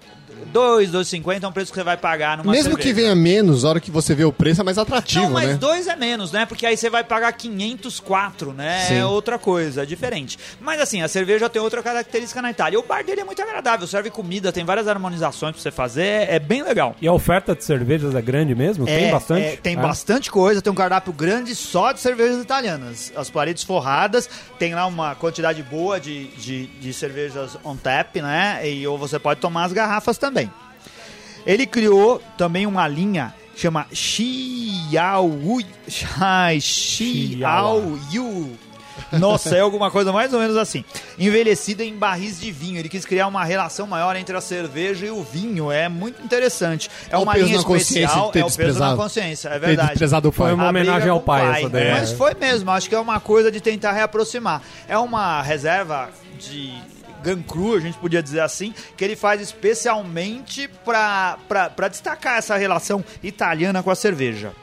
2, 0.48 0.92
2,50 0.92 1.44
é 1.44 1.48
um 1.48 1.52
preço 1.52 1.72
que 1.72 1.78
você 1.78 1.84
vai 1.84 1.98
pagar 1.98 2.38
numa 2.38 2.52
Mesmo 2.52 2.70
cerveja. 2.76 2.88
que 2.88 2.94
venha 2.94 3.16
menos, 3.16 3.66
a 3.66 3.70
hora 3.70 3.80
que 3.80 3.92
você 3.92 4.14
vê 4.16 4.24
o 4.24 4.32
preço 4.32 4.62
é 4.62 4.64
mais 4.64 4.78
atrativo, 4.78 5.26
Não, 5.26 5.32
mas 5.32 5.50
né? 5.50 5.54
dois 5.56 5.88
é 5.88 5.96
menos, 5.96 6.32
né? 6.32 6.46
Porque 6.46 6.66
aí 6.66 6.76
você 6.78 6.90
vai 6.90 7.04
pagar 7.04 7.32
504, 7.34 8.54
né? 8.54 8.86
Sim. 8.88 8.96
É 8.98 9.06
outra 9.06 9.38
coisa, 9.40 9.84
é 9.84 9.86
diferente. 9.86 10.38
Mas 10.60 10.80
assim, 10.82 11.02
a 11.02 11.08
cerveja 11.08 11.50
tem 11.50 11.62
outra 11.62 11.82
característica 11.84 12.42
na 12.42 12.52
Itália. 12.52 12.80
O 12.80 12.84
bar 12.84 13.04
dele 13.04 13.22
é 13.22 13.24
muito 13.24 13.42
agradável, 13.42 13.88
serve 13.88 14.10
comida, 14.10 14.52
tem 14.52 14.64
várias 14.66 14.88
harmonizações 14.88 15.54
pra 15.54 15.62
você 15.62 15.72
fazer, 15.72 16.30
é 16.30 16.40
bem 16.40 16.64
legal. 16.64 16.96
E 17.02 17.08
a 17.08 17.14
oferta 17.14 17.56
de 17.56 17.64
cervejas 17.64 18.16
é 18.16 18.22
grande 18.22 18.54
mesmo? 18.56 18.86
tem 18.86 19.06
É, 19.08 19.12
bastante? 19.12 19.42
é, 19.46 19.56
tem 19.58 19.74
É. 19.74 19.78
bastante 19.80 20.32
coisa, 20.32 20.62
tem 20.62 20.72
um 20.72 20.76
cardápio 20.76 21.14
grande 21.14 21.56
só 21.56 21.92
de 21.92 22.00
cervejas 22.00 22.42
italianas. 22.42 23.12
As 23.16 23.30
paredes 23.30 23.64
forradas, 23.64 24.30
tem 24.58 24.74
lá 24.74 24.86
uma 24.86 25.16
quantidade 25.16 25.62
boa 25.64 26.00
de, 26.00 26.28
de, 26.30 26.68
de 26.68 26.94
cervejas 26.94 27.58
on 27.64 27.76
tap, 27.76 28.16
né? 28.18 28.62
E 28.70 28.86
ou 28.88 28.98
você 28.98 29.18
pode 29.20 29.40
tomar 29.40 29.66
as 29.66 29.74
garrafas 29.74 30.18
também. 30.18 30.29
Ele 31.46 31.66
criou 31.66 32.22
também 32.38 32.66
uma 32.66 32.88
linha 32.88 33.34
que 33.54 33.62
chama 33.62 33.88
Xiaoyu. 33.92 35.66
Ai, 36.20 36.60
Xiaoyu. 36.62 38.58
Nossa, 39.14 39.56
é 39.56 39.62
alguma 39.62 39.90
coisa 39.90 40.12
mais 40.12 40.34
ou 40.34 40.40
menos 40.40 40.58
assim. 40.58 40.84
Envelhecida 41.18 41.84
em 41.84 41.96
barris 41.96 42.40
de 42.40 42.52
vinho. 42.52 42.78
Ele 42.78 42.90
quis 42.90 43.06
criar 43.06 43.28
uma 43.28 43.44
relação 43.44 43.88
maior 43.88 44.16
entre 44.16 44.36
a 44.36 44.42
cerveja 44.42 45.06
e 45.06 45.10
o 45.10 45.24
vinho. 45.24 45.72
É 45.72 45.90
muito 45.90 46.22
interessante. 46.24 46.90
É 47.10 47.18
o 47.18 47.24
uma 47.24 47.34
peso 47.34 47.46
linha 47.46 47.58
na 47.58 47.64
consciência 47.64 48.06
especial. 48.06 48.32
É 48.36 48.46
o 48.46 48.52
peso 48.52 48.80
na 48.80 48.96
consciência, 48.96 49.50
é 49.50 49.60
verdade. 49.60 49.90
desprezado 49.90 50.32
pai. 50.32 50.48
Foi 50.48 50.54
uma 50.54 50.70
homenagem 50.70 51.10
ao 51.10 51.18
o 51.18 51.22
pai, 51.22 51.60
essa 51.60 51.70
daí, 51.70 51.92
Mas 51.92 52.12
foi 52.12 52.34
mesmo, 52.36 52.70
acho 52.72 52.90
que 52.90 52.96
é 52.96 53.00
uma 53.00 53.20
coisa 53.20 53.52
de 53.52 53.60
tentar 53.60 53.92
reaproximar. 53.94 54.62
É 54.88 54.98
uma 54.98 55.42
reserva 55.42 56.10
de 56.38 56.74
Gun 57.24 57.42
Cru, 57.44 57.76
a 57.76 57.80
gente 57.80 57.98
podia 57.98 58.24
dizer 58.24 58.42
assim, 58.42 58.74
que 58.96 59.04
ele 59.04 59.16
faz 59.16 59.42
especialmente 59.42 60.70
para 60.86 61.88
destacar 61.90 62.38
essa 62.38 62.58
relação 62.58 63.04
italiana 63.24 63.84
com 63.84 63.92
a 63.92 63.96
cerveja. 63.96 64.54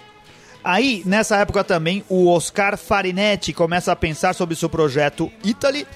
Aí, 0.64 1.02
nessa 1.06 1.36
época 1.36 1.62
também, 1.62 2.04
o 2.08 2.28
Oscar 2.28 2.76
Farinetti 2.76 3.52
começa 3.52 3.92
a 3.92 3.96
pensar 3.96 4.34
sobre 4.34 4.56
seu 4.56 4.68
projeto 4.68 5.30
Italy. 5.44 5.86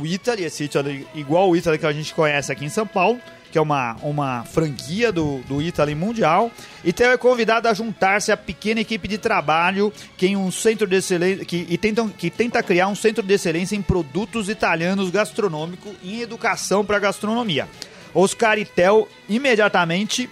O 0.00 0.04
Italy, 0.04 0.44
esse 0.44 0.64
Italy 0.64 1.06
igual 1.14 1.48
o 1.48 1.56
Italy 1.56 1.78
que 1.78 1.86
a 1.86 1.92
gente 1.92 2.12
conhece 2.12 2.50
aqui 2.50 2.64
em 2.64 2.68
São 2.68 2.86
Paulo, 2.86 3.20
que 3.50 3.58
é 3.58 3.60
uma, 3.60 3.96
uma 4.02 4.44
franquia 4.44 5.10
do, 5.10 5.38
do 5.48 5.62
Italy 5.62 5.94
Mundial. 5.94 6.50
E 6.84 6.92
Theo 6.92 7.10
é 7.10 7.16
convidado 7.16 7.68
a 7.68 7.74
juntar-se 7.74 8.30
à 8.32 8.36
pequena 8.36 8.80
equipe 8.80 9.08
de 9.08 9.18
trabalho 9.18 9.92
que, 10.16 10.26
em 10.26 10.36
um 10.36 10.50
centro 10.50 10.86
de 10.86 10.96
excelência, 10.96 11.44
que, 11.44 11.66
e 11.68 11.78
tentam, 11.78 12.08
que 12.08 12.30
tenta 12.30 12.62
criar 12.62 12.88
um 12.88 12.94
centro 12.94 13.22
de 13.22 13.34
excelência 13.34 13.76
em 13.76 13.82
produtos 13.82 14.48
italianos 14.48 15.10
gastronômicos 15.10 15.92
e 16.02 16.18
em 16.18 16.20
educação 16.20 16.84
para 16.84 16.98
gastronomia. 16.98 17.68
Oscar 18.14 18.58
e 18.58 18.64
Tel 18.64 19.08
imediatamente 19.28 20.28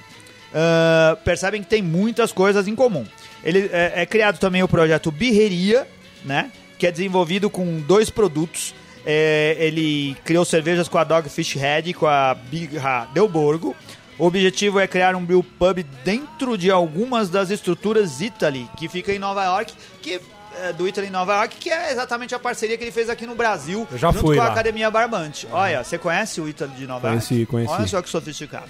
ah, 0.55 1.19
percebem 1.25 1.61
que 1.63 1.69
tem 1.69 1.83
muitas 1.83 2.31
coisas 2.31 2.69
em 2.69 2.77
comum. 2.77 3.05
Ele 3.43 3.69
é, 3.73 4.03
é 4.03 4.07
criado 4.07 4.39
também 4.39 4.63
o 4.63 4.69
projeto 4.69 5.11
Birreria, 5.11 5.87
né? 6.25 6.51
Que 6.79 6.87
é 6.87 6.93
desenvolvido 6.93 7.51
com 7.51 7.81
dois 7.81 8.09
produtos. 8.09 8.73
É, 9.07 9.57
ele 9.59 10.17
criou 10.25 10.45
cervejas 10.45 10.89
com 10.89 10.97
a 10.99 11.05
Dogfish 11.05 11.55
Head 11.57 11.91
e 11.91 11.95
com 11.95 12.07
a 12.07 12.35
Birra 12.35 13.09
Del 13.13 13.29
Borgo. 13.29 13.75
O 14.19 14.27
objetivo 14.27 14.79
é 14.79 14.87
criar 14.87 15.15
um 15.17 15.25
brew 15.25 15.43
pub 15.43 15.85
dentro 16.05 16.57
de 16.57 16.71
algumas 16.71 17.29
das 17.29 17.51
estruturas 17.51 18.21
Italy, 18.21 18.69
que 18.79 18.89
fica 18.89 19.13
em 19.13 19.19
Nova 19.19 19.45
York, 19.45 19.73
que 20.01 20.21
é, 20.63 20.73
do 20.73 20.87
Italy 20.87 21.09
em 21.09 21.11
Nova 21.11 21.35
York, 21.35 21.57
que 21.57 21.69
é 21.69 21.91
exatamente 21.91 22.33
a 22.35 22.39
parceria 22.39 22.79
que 22.79 22.85
ele 22.85 22.93
fez 22.93 23.11
aqui 23.11 23.27
no 23.27 23.35
Brasil, 23.35 23.89
Eu 23.91 23.99
já 23.99 24.13
junto 24.13 24.25
fui 24.25 24.37
com 24.37 24.43
a 24.43 24.47
lá. 24.47 24.53
Academia 24.53 24.89
Barbante. 24.91 25.49
Olha, 25.51 25.83
você 25.83 25.99
conhece 25.99 26.41
o 26.41 26.49
Italy 26.49 26.73
de 26.77 26.87
Nova 26.87 27.09
Conheci, 27.09 27.35
York? 27.35 27.47
conheci. 27.51 27.73
Olha 27.73 27.87
só 27.89 28.01
que 28.01 28.09
sofisticado. 28.09 28.69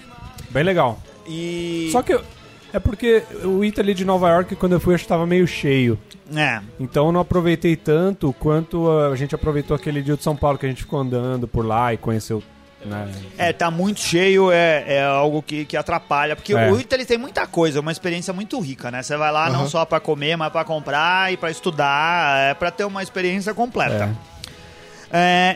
Bem 0.49 0.63
legal. 0.63 0.99
E 1.27 1.91
Só 1.93 2.03
que 2.03 2.15
eu- 2.15 2.25
é 2.75 2.81
porque 2.81 3.23
o 3.45 3.65
Italy 3.65 3.95
de 3.95 4.05
Nova 4.05 4.29
York, 4.29 4.57
quando 4.57 4.73
eu 4.73 4.81
fui, 4.81 4.95
acho 4.95 5.05
que 5.05 5.09
tava 5.09 5.27
meio 5.27 5.47
cheio. 5.47 5.99
é, 6.37 6.61
Então 6.79 7.07
eu 7.07 7.13
não 7.13 7.21
aproveitei 7.21 7.77
tanto 7.77 8.33
quanto 8.39 8.91
a 8.91 9.15
gente 9.17 9.35
aproveitou 9.35 9.75
aquele 9.77 10.03
dia 10.03 10.17
de 10.17 10.23
São 10.23 10.35
Paulo 10.37 10.59
que 10.59 10.67
a 10.67 10.69
gente 10.69 10.83
ficou 10.83 11.01
andando 11.01 11.47
por 11.49 11.65
lá 11.65 11.95
e 11.95 11.97
conheceu. 11.97 12.43
Né? 12.85 13.11
É, 13.39 13.51
tá 13.53 13.71
muito 13.71 14.01
cheio, 14.01 14.53
é, 14.53 14.85
é 14.87 15.05
algo 15.05 15.41
que, 15.43 15.65
que 15.65 15.75
atrapalha. 15.77 16.37
Porque 16.37 16.53
É. 16.53 16.71
o 16.71 16.79
Italy 16.79 17.07
tem 17.07 17.17
muita 17.17 17.47
coisa, 17.47 17.81
uma 17.81 17.91
experiência 17.93 18.31
muito 18.35 18.61
rica, 18.61 18.91
né? 18.91 19.03
Você 19.03 19.17
vai 19.17 19.33
lá 19.33 19.49
não 19.49 19.67
só 19.67 19.85
pra 19.87 20.01
comer, 20.01 20.37
mas 20.37 20.53
pra 20.53 20.65
comprar 20.65 21.33
e 21.33 21.37
pra 21.39 21.51
estudar, 21.51 22.51
é 22.51 22.53
pra 22.55 22.71
ter 22.71 22.85
uma 22.85 23.03
experiência 23.03 23.55
completa. 23.55 24.05
É, 24.05 24.34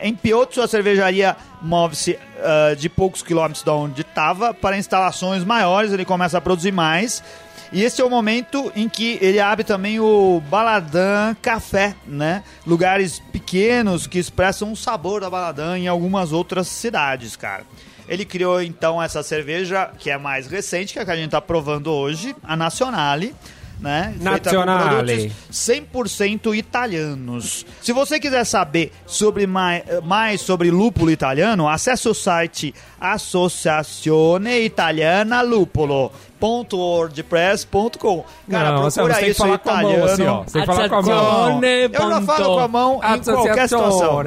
em 0.02 0.14
Piotto, 0.14 0.62
a 0.62 0.68
cervejaria 0.68 1.36
move-se 1.60 2.18
ah, 2.40 2.74
de 2.76 2.88
poucos 2.88 3.22
quilômetros 3.22 3.64
de 3.64 3.70
onde 3.70 4.02
estava 4.02 4.54
para 4.54 4.78
instalações 4.78 5.42
maiores, 5.42 5.92
ele 5.92 6.04
começa 6.04 6.38
a 6.38 6.40
produzir 6.40 6.72
mais. 6.72 7.22
E 7.70 7.82
esse 7.82 8.00
é 8.00 8.04
o 8.04 8.08
momento 8.08 8.72
em 8.74 8.88
que 8.88 9.18
ele 9.20 9.38
abre 9.38 9.62
também 9.62 10.00
o 10.00 10.40
Baladã 10.48 11.34
Café, 11.42 11.94
né? 12.06 12.42
Lugares 12.66 13.20
pequenos 13.30 14.06
que 14.06 14.18
expressam 14.18 14.72
o 14.72 14.76
sabor 14.76 15.20
da 15.20 15.28
Baladã 15.28 15.76
em 15.76 15.86
algumas 15.86 16.32
outras 16.32 16.66
cidades, 16.68 17.36
cara. 17.36 17.64
Ele 18.08 18.24
criou 18.24 18.62
então 18.62 19.02
essa 19.02 19.22
cerveja 19.22 19.90
que 19.98 20.08
é 20.08 20.16
mais 20.16 20.46
recente, 20.46 20.94
que 20.94 20.98
é 20.98 21.02
a 21.02 21.04
que 21.04 21.10
a 21.10 21.16
gente 21.16 21.30
tá 21.30 21.42
provando 21.42 21.92
hoje, 21.92 22.34
a 22.42 22.56
Nacionale, 22.56 23.34
né? 23.80 24.14
Feita 24.20 24.50
com 24.50 24.64
Nazionale. 24.64 25.12
produtos 25.14 25.36
100% 25.52 26.54
italianos. 26.56 27.64
Se 27.80 27.92
você 27.92 28.18
quiser 28.20 28.44
saber 28.44 28.92
sobre 29.06 29.46
mai- 29.46 29.82
mais 30.04 30.40
sobre 30.40 30.70
lúpulo 30.70 31.10
italiano, 31.10 31.68
acesse 31.68 32.08
o 32.08 32.14
site 32.14 32.74
Associazione 33.00 34.60
Italiana 34.64 35.40
Lúpulo.wordpress.com. 35.42 38.24
Cara, 38.50 38.72
Não, 38.72 38.90
procura 38.90 38.90
você 38.90 39.14
tem 39.14 39.24
que 39.24 39.30
isso 39.30 39.38
falar 39.42 39.58
com 39.58 39.70
a 39.70 39.74
mão 39.74 39.82
italiano. 39.92 40.12
assim, 40.12 40.26
ó. 40.26 40.42
Você 40.42 40.52
tem 40.52 40.60
que 40.60 40.66
falar 40.66 40.88
com 40.88 40.94
a 40.96 41.02
mão. 41.02 41.60
Não, 41.60 41.68
eu 41.68 41.90
já 42.10 42.20
falo 42.22 42.54
com 42.54 42.58
a 42.60 42.68
mão 42.68 43.00
em 43.04 43.18
qualquer 43.22 43.68
situação. 43.68 44.20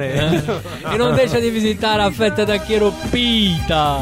E 0.94 0.98
não 0.98 1.14
deixa 1.14 1.40
de 1.40 1.50
visitar 1.50 2.00
a 2.00 2.10
festa 2.10 2.46
da 2.46 2.58
Chiropita. 2.58 4.00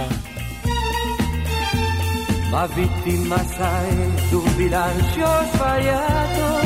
Ma 2.50 2.66
vittima 2.66 3.38
sai 3.44 3.96
bilancio 4.56 5.26
sbagliato. 5.52 6.60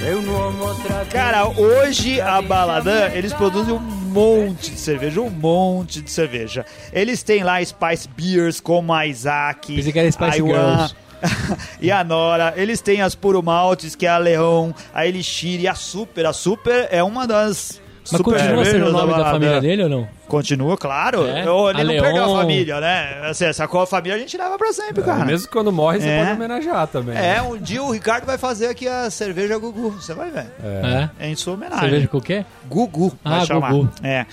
Sei 0.00 0.14
un 0.14 0.26
uomo 0.26 0.74
tradito. 0.74 1.12
Cara, 1.12 1.46
hoje 1.46 2.20
a 2.20 2.42
Baladã, 2.42 3.10
eles 3.12 3.32
produzem 3.32 3.72
um 3.72 3.78
monte 3.78 4.72
de 4.72 4.80
cerveja, 4.80 5.20
um 5.20 5.30
monte 5.30 6.02
de 6.02 6.10
cerveja. 6.10 6.66
Eles 6.92 7.22
têm 7.22 7.44
lá 7.44 7.64
Spice 7.64 8.08
Beers 8.08 8.60
como 8.60 8.92
a 8.92 9.06
Isaac, 9.06 9.76
Pensei 9.76 9.92
que 9.92 9.98
era 10.00 10.10
Spice 10.10 10.30
a 10.30 10.36
Iwan, 10.36 10.90
e 11.80 11.92
a 11.92 12.02
Nora. 12.02 12.54
Eles 12.56 12.80
têm 12.80 13.02
as 13.02 13.14
Puro 13.14 13.40
Maltes, 13.40 13.94
que 13.94 14.04
é 14.04 14.08
a 14.10 14.18
Leão, 14.18 14.74
a 14.92 15.06
Elixir 15.06 15.60
e 15.60 15.68
a 15.68 15.76
Super. 15.76 16.26
A 16.26 16.32
Super 16.32 16.88
é 16.90 17.04
uma 17.04 17.24
das 17.24 17.81
Mas 18.10 18.18
super 18.18 18.34
continua 18.34 18.64
sendo 18.64 18.86
o 18.88 18.92
nome 18.92 19.12
da 19.16 19.30
família 19.30 19.60
dele 19.60 19.84
ou 19.84 19.88
não? 19.88 20.08
Continua, 20.26 20.76
claro. 20.76 21.24
É? 21.26 21.46
Eu- 21.46 21.70
Ele 21.70 21.80
A 21.80 21.84
não 21.84 21.92
perdeu 22.02 22.22
a 22.24 22.26
Leon. 22.26 22.36
família, 22.36 22.80
né? 22.80 23.20
Assim, 23.28 23.44
essa 23.44 23.64
a 23.64 23.86
família 23.86 24.16
a 24.16 24.18
gente 24.18 24.36
leva 24.36 24.58
pra 24.58 24.72
sempre, 24.72 25.02
cara. 25.02 25.24
Mesmo 25.24 25.48
quando 25.48 25.70
morre, 25.70 26.00
você 26.00 26.08
É. 26.08 26.18
pode 26.18 26.32
homenagear 26.32 26.86
também. 26.88 27.16
É, 27.16 27.40
um 27.42 27.56
dia 27.56 27.82
o 27.82 27.90
Ricardo 27.92 28.24
vai 28.26 28.38
fazer 28.38 28.66
aqui 28.66 28.88
a 28.88 29.08
cerveja 29.10 29.56
Gugu. 29.58 29.90
Você 29.90 30.14
vai 30.14 30.30
ver. 30.30 30.46
É. 30.64 31.08
É 31.20 31.28
em 31.28 31.36
sua 31.36 31.54
homenagem. 31.54 31.80
Cerveja 31.80 32.08
com 32.08 32.18
o 32.18 32.22
quê? 32.22 32.44
Gugu, 32.68 33.12
vai 33.22 33.40
Ah, 33.40 33.44
chamar. 33.46 33.70
Gugu. 33.72 33.88
É. 34.02 34.26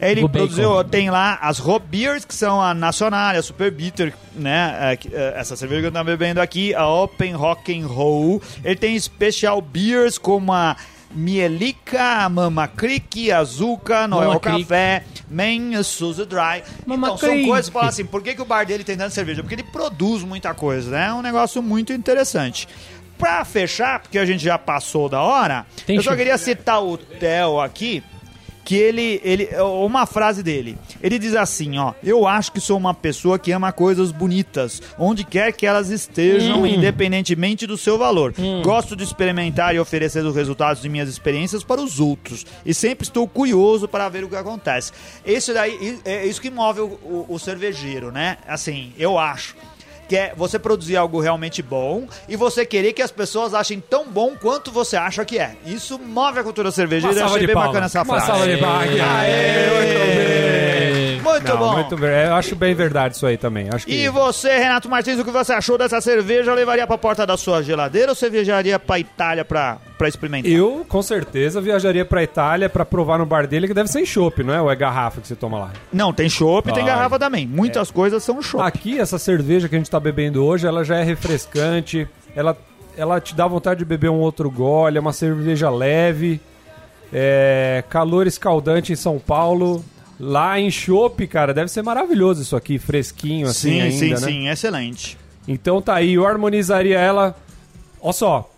Ele 0.00 0.20
Gugu 0.20 0.32
produziu, 0.32 0.70
Bacon. 0.76 0.88
tem 0.90 1.10
lá 1.10 1.38
as 1.42 1.58
Hop 1.58 1.82
Beers, 1.90 2.24
que 2.24 2.32
são 2.34 2.62
a 2.62 2.72
Nacional, 2.72 3.34
a 3.36 3.42
Super 3.42 3.68
Bitter, 3.72 4.14
né? 4.32 4.76
é, 4.80 4.98
é, 5.12 5.34
essa 5.40 5.56
cerveja 5.56 5.80
que 5.80 5.86
eu 5.88 5.92
tô 5.92 6.04
bebendo 6.04 6.40
aqui, 6.40 6.72
a 6.72 6.86
Open 6.86 7.32
Rock 7.34 7.76
and 7.76 7.84
Roll. 7.84 8.40
Ele 8.64 8.76
tem 8.76 8.96
Special 9.00 9.60
Beers 9.60 10.16
como 10.16 10.52
a 10.52 10.76
Mielica, 11.10 12.28
Mama 12.28 12.68
Creek, 12.68 13.30
Azuca, 13.32 14.06
Noel. 14.06 14.38
Café, 14.40 15.04
Man 15.30 15.82
Suzy 15.82 16.24
Dry. 16.24 16.62
Mama 16.86 17.08
então, 17.08 17.18
são 17.18 17.42
coisas 17.44 17.66
que 17.66 17.72
falam 17.72 17.88
assim, 17.88 18.04
por 18.04 18.22
que, 18.22 18.34
que 18.34 18.42
o 18.42 18.44
bar 18.44 18.64
dele 18.64 18.84
tem 18.84 18.96
tanta 18.96 19.10
cerveja? 19.10 19.42
Porque 19.42 19.54
ele 19.54 19.64
produz 19.64 20.22
muita 20.22 20.54
coisa, 20.54 20.90
né? 20.90 21.06
É 21.08 21.12
um 21.12 21.22
negócio 21.22 21.62
muito 21.62 21.92
interessante. 21.92 22.68
Pra 23.16 23.44
fechar, 23.44 24.00
porque 24.00 24.18
a 24.18 24.24
gente 24.24 24.44
já 24.44 24.56
passou 24.56 25.08
da 25.08 25.20
hora, 25.20 25.66
Tem 25.84 25.96
eu 25.96 26.02
só 26.02 26.14
queria 26.14 26.38
citar 26.38 26.80
o 26.84 26.96
Theo 26.96 27.60
aqui, 27.60 28.02
que 28.68 28.76
ele, 28.76 29.18
ele, 29.24 29.48
uma 29.62 30.04
frase 30.04 30.42
dele, 30.42 30.76
ele 31.02 31.18
diz 31.18 31.34
assim, 31.34 31.78
ó, 31.78 31.94
eu 32.04 32.26
acho 32.26 32.52
que 32.52 32.60
sou 32.60 32.76
uma 32.76 32.92
pessoa 32.92 33.38
que 33.38 33.50
ama 33.50 33.72
coisas 33.72 34.12
bonitas, 34.12 34.82
onde 34.98 35.24
quer 35.24 35.52
que 35.54 35.64
elas 35.64 35.88
estejam, 35.88 36.60
Hum. 36.60 36.66
independentemente 36.66 37.66
do 37.66 37.78
seu 37.78 37.96
valor. 37.96 38.34
Gosto 38.62 38.94
de 38.94 39.02
experimentar 39.04 39.74
e 39.74 39.78
oferecer 39.80 40.22
os 40.22 40.36
resultados 40.36 40.82
de 40.82 40.88
minhas 40.90 41.08
experiências 41.08 41.64
para 41.64 41.80
os 41.80 41.98
outros, 41.98 42.44
e 42.66 42.74
sempre 42.74 43.04
estou 43.06 43.26
curioso 43.26 43.88
para 43.88 44.06
ver 44.10 44.22
o 44.22 44.28
que 44.28 44.36
acontece. 44.36 44.92
Isso 45.24 45.54
daí, 45.54 45.98
é 46.04 46.26
isso 46.26 46.38
que 46.38 46.50
move 46.50 46.80
o, 46.80 46.86
o- 46.86 47.26
o 47.30 47.38
cervejeiro, 47.38 48.12
né? 48.12 48.36
Assim, 48.46 48.92
eu 48.98 49.18
acho 49.18 49.56
que 50.08 50.16
é 50.16 50.32
você 50.36 50.58
produzir 50.58 50.96
algo 50.96 51.20
realmente 51.20 51.62
bom 51.62 52.06
e 52.28 52.36
você 52.36 52.64
querer 52.64 52.92
que 52.94 53.02
as 53.02 53.10
pessoas 53.10 53.52
achem 53.54 53.78
tão 53.80 54.06
bom 54.06 54.34
quanto 54.40 54.70
você 54.72 54.96
acha 54.96 55.24
que 55.24 55.38
é. 55.38 55.52
Isso 55.66 55.98
move 55.98 56.38
a 56.38 56.42
cultura 56.42 56.70
cervejeira. 56.70 57.18
Eu 57.20 57.26
achei 57.26 57.46
bem 57.46 57.54
palmas. 57.54 57.68
bacana 57.72 57.86
essa 57.86 58.02
Uma 58.02 58.20
frase. 58.20 58.26
salva 58.26 58.46
de 58.48 58.56
palmas. 58.56 58.88
Aê, 60.08 61.20
Muito 61.22 61.48
Não, 61.48 61.56
bom. 61.58 61.72
muito 61.74 61.96
bem. 61.96 62.10
Eu 62.26 62.34
acho 62.34 62.56
bem 62.56 62.74
verdade 62.74 63.14
isso 63.16 63.26
aí 63.26 63.36
também. 63.36 63.68
Acho 63.72 63.86
que 63.86 63.92
E 63.94 64.08
você, 64.08 64.58
Renato 64.58 64.88
Martins, 64.88 65.18
o 65.20 65.24
que 65.24 65.30
você 65.30 65.52
achou 65.52 65.76
dessa 65.78 66.00
cerveja? 66.00 66.52
Levaria 66.54 66.86
pra 66.86 66.96
porta 66.98 67.26
da 67.26 67.36
sua 67.36 67.62
geladeira 67.62 68.10
ou 68.10 68.14
você 68.14 68.28
viajaria 68.30 68.78
pra 68.78 68.98
Itália 68.98 69.44
pra, 69.44 69.78
pra 69.98 70.08
experimentar? 70.08 70.50
eu, 70.50 70.86
com 70.88 71.02
certeza, 71.02 71.60
viajaria 71.60 72.04
pra 72.04 72.22
Itália 72.22 72.68
pra 72.68 72.84
provar 72.84 73.18
no 73.18 73.26
bar 73.26 73.46
dele, 73.46 73.66
que 73.66 73.74
deve 73.74 73.90
ser 73.90 74.00
em 74.00 74.06
chopp, 74.06 74.42
não 74.42 74.54
é? 74.54 74.62
Ou 74.62 74.70
é 74.70 74.76
garrafa 74.76 75.20
que 75.20 75.28
você 75.28 75.34
toma 75.34 75.58
lá? 75.58 75.72
Não, 75.92 76.12
tem 76.12 76.28
chopp 76.28 76.70
e 76.70 76.72
tem 76.72 76.84
garrafa 76.84 77.18
também. 77.18 77.46
Muitas 77.46 77.90
coisas 77.90 78.22
são 78.22 78.40
chopp. 78.40 78.64
Aqui, 78.64 78.98
essa 78.98 79.18
cerveja 79.18 79.68
que 79.68 79.74
a 79.74 79.78
gente 79.78 79.90
tá 79.90 79.98
bebendo 79.98 80.44
hoje, 80.44 80.66
ela 80.66 80.84
já 80.84 80.96
é 80.96 81.02
refrescante, 81.02 82.08
ela, 82.34 82.56
ela 82.96 83.20
te 83.20 83.34
dá 83.34 83.46
vontade 83.46 83.80
de 83.80 83.84
beber 83.84 84.10
um 84.10 84.20
outro 84.20 84.50
gole, 84.50 84.96
é 84.96 85.00
uma 85.00 85.12
cerveja 85.12 85.68
leve, 85.68 86.40
é, 87.12 87.82
calor 87.88 88.26
escaldante 88.26 88.92
em 88.92 88.96
São 88.96 89.18
Paulo. 89.18 89.84
Lá 90.20 90.58
em 90.58 90.70
Chopp, 90.70 91.26
cara, 91.28 91.54
deve 91.54 91.70
ser 91.70 91.82
maravilhoso 91.82 92.42
isso 92.42 92.56
aqui, 92.56 92.76
fresquinho 92.76 93.46
assim 93.46 93.70
sim, 93.70 93.80
ainda, 93.80 93.96
sim, 93.96 94.10
né? 94.10 94.16
sim, 94.16 94.48
excelente. 94.48 95.18
Então 95.46 95.80
tá 95.80 95.94
aí, 95.94 96.14
eu 96.14 96.26
harmonizaria 96.26 96.98
ela. 96.98 97.36
Olha 98.00 98.12
só, 98.12 98.50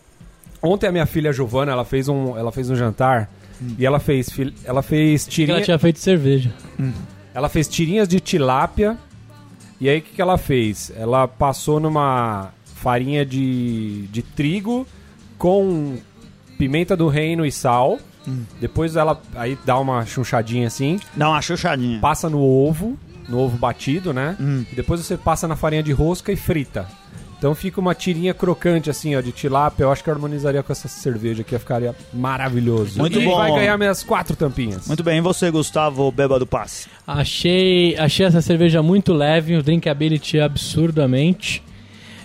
ontem 0.63 0.87
a 0.87 0.93
minha 0.93 1.07
filha 1.07 1.33
Giovana, 1.33 1.73
ela 1.73 1.85
fez 1.85 2.09
um, 2.09 2.37
ela 2.37 2.53
fez 2.53 2.71
um 2.71 2.77
jantar 2.77 3.31
e 3.79 3.85
ela 3.85 3.99
fez, 4.01 4.29
ela 4.65 4.83
fez 4.83 5.27
tirinha, 5.27 5.57
ela 5.57 5.65
tinha 5.65 5.79
feito 5.79 5.99
cerveja. 5.99 6.51
ela 7.35 7.49
fez 7.49 7.69
tirinhas 7.69 8.09
de 8.09 8.21
tilápia. 8.21 8.97
E 9.81 9.89
aí 9.89 9.99
o 9.99 10.03
que, 10.03 10.15
que 10.15 10.23
ela 10.23 10.37
fez? 10.37 10.93
Ela 10.97 11.27
passou 11.27 11.81
numa 11.81 12.51
farinha 12.77 13.25
de, 13.25 14.07
de 14.09 14.23
trigo 14.23 14.87
com 15.39 15.97
pimenta 16.59 16.97
do 16.97 17.09
reino 17.09 17.45
e 17.47 17.53
sal. 17.53 17.99
Depois 18.61 18.95
ela 18.95 19.21
aí 19.35 19.59
dá 19.65 19.79
uma 19.79 20.05
chunchadinha 20.07 20.67
assim, 20.69 21.01
Dá 21.17 21.31
uma 21.31 21.43
chuchadinha. 21.43 21.99
passa 22.01 22.29
no 22.31 22.41
ovo, 22.41 22.97
no 23.29 23.39
ovo 23.41 23.57
batido, 23.57 24.13
né? 24.13 24.37
Hum. 24.39 24.65
E 24.71 24.75
depois 24.77 25.01
você 25.01 25.17
passa 25.17 25.49
na 25.49 25.57
farinha 25.57 25.83
de 25.83 25.91
rosca 25.91 26.31
e 26.31 26.37
frita. 26.37 26.87
Então 27.41 27.55
fica 27.55 27.81
uma 27.81 27.95
tirinha 27.95 28.35
crocante 28.35 28.91
assim, 28.91 29.17
ó, 29.17 29.21
de 29.23 29.33
tilápia. 29.33 29.85
Eu 29.85 29.91
acho 29.91 30.05
que 30.05 30.11
harmonizaria 30.11 30.63
com 30.63 30.71
essa 30.71 30.89
cerveja 30.89 31.41
aqui, 31.41 31.59
ficaria 31.59 31.97
maravilhoso. 32.13 32.99
Muito 32.99 33.19
e 33.19 33.25
bom. 33.25 33.35
vai 33.35 33.51
ganhar 33.53 33.79
minhas 33.79 34.03
quatro 34.03 34.37
tampinhas. 34.37 34.87
Muito 34.87 35.03
bem, 35.03 35.17
e 35.17 35.21
você, 35.23 35.51
Gustavo 35.51 36.13
Beba 36.13 36.39
do 36.39 36.47
Passe? 36.47 36.87
Achei, 37.07 37.97
achei 37.97 38.27
essa 38.27 38.43
cerveja 38.43 38.83
muito 38.83 39.15
leve, 39.15 39.57
o 39.57 39.63
drinkability 39.63 40.39
absurdamente. 40.39 41.63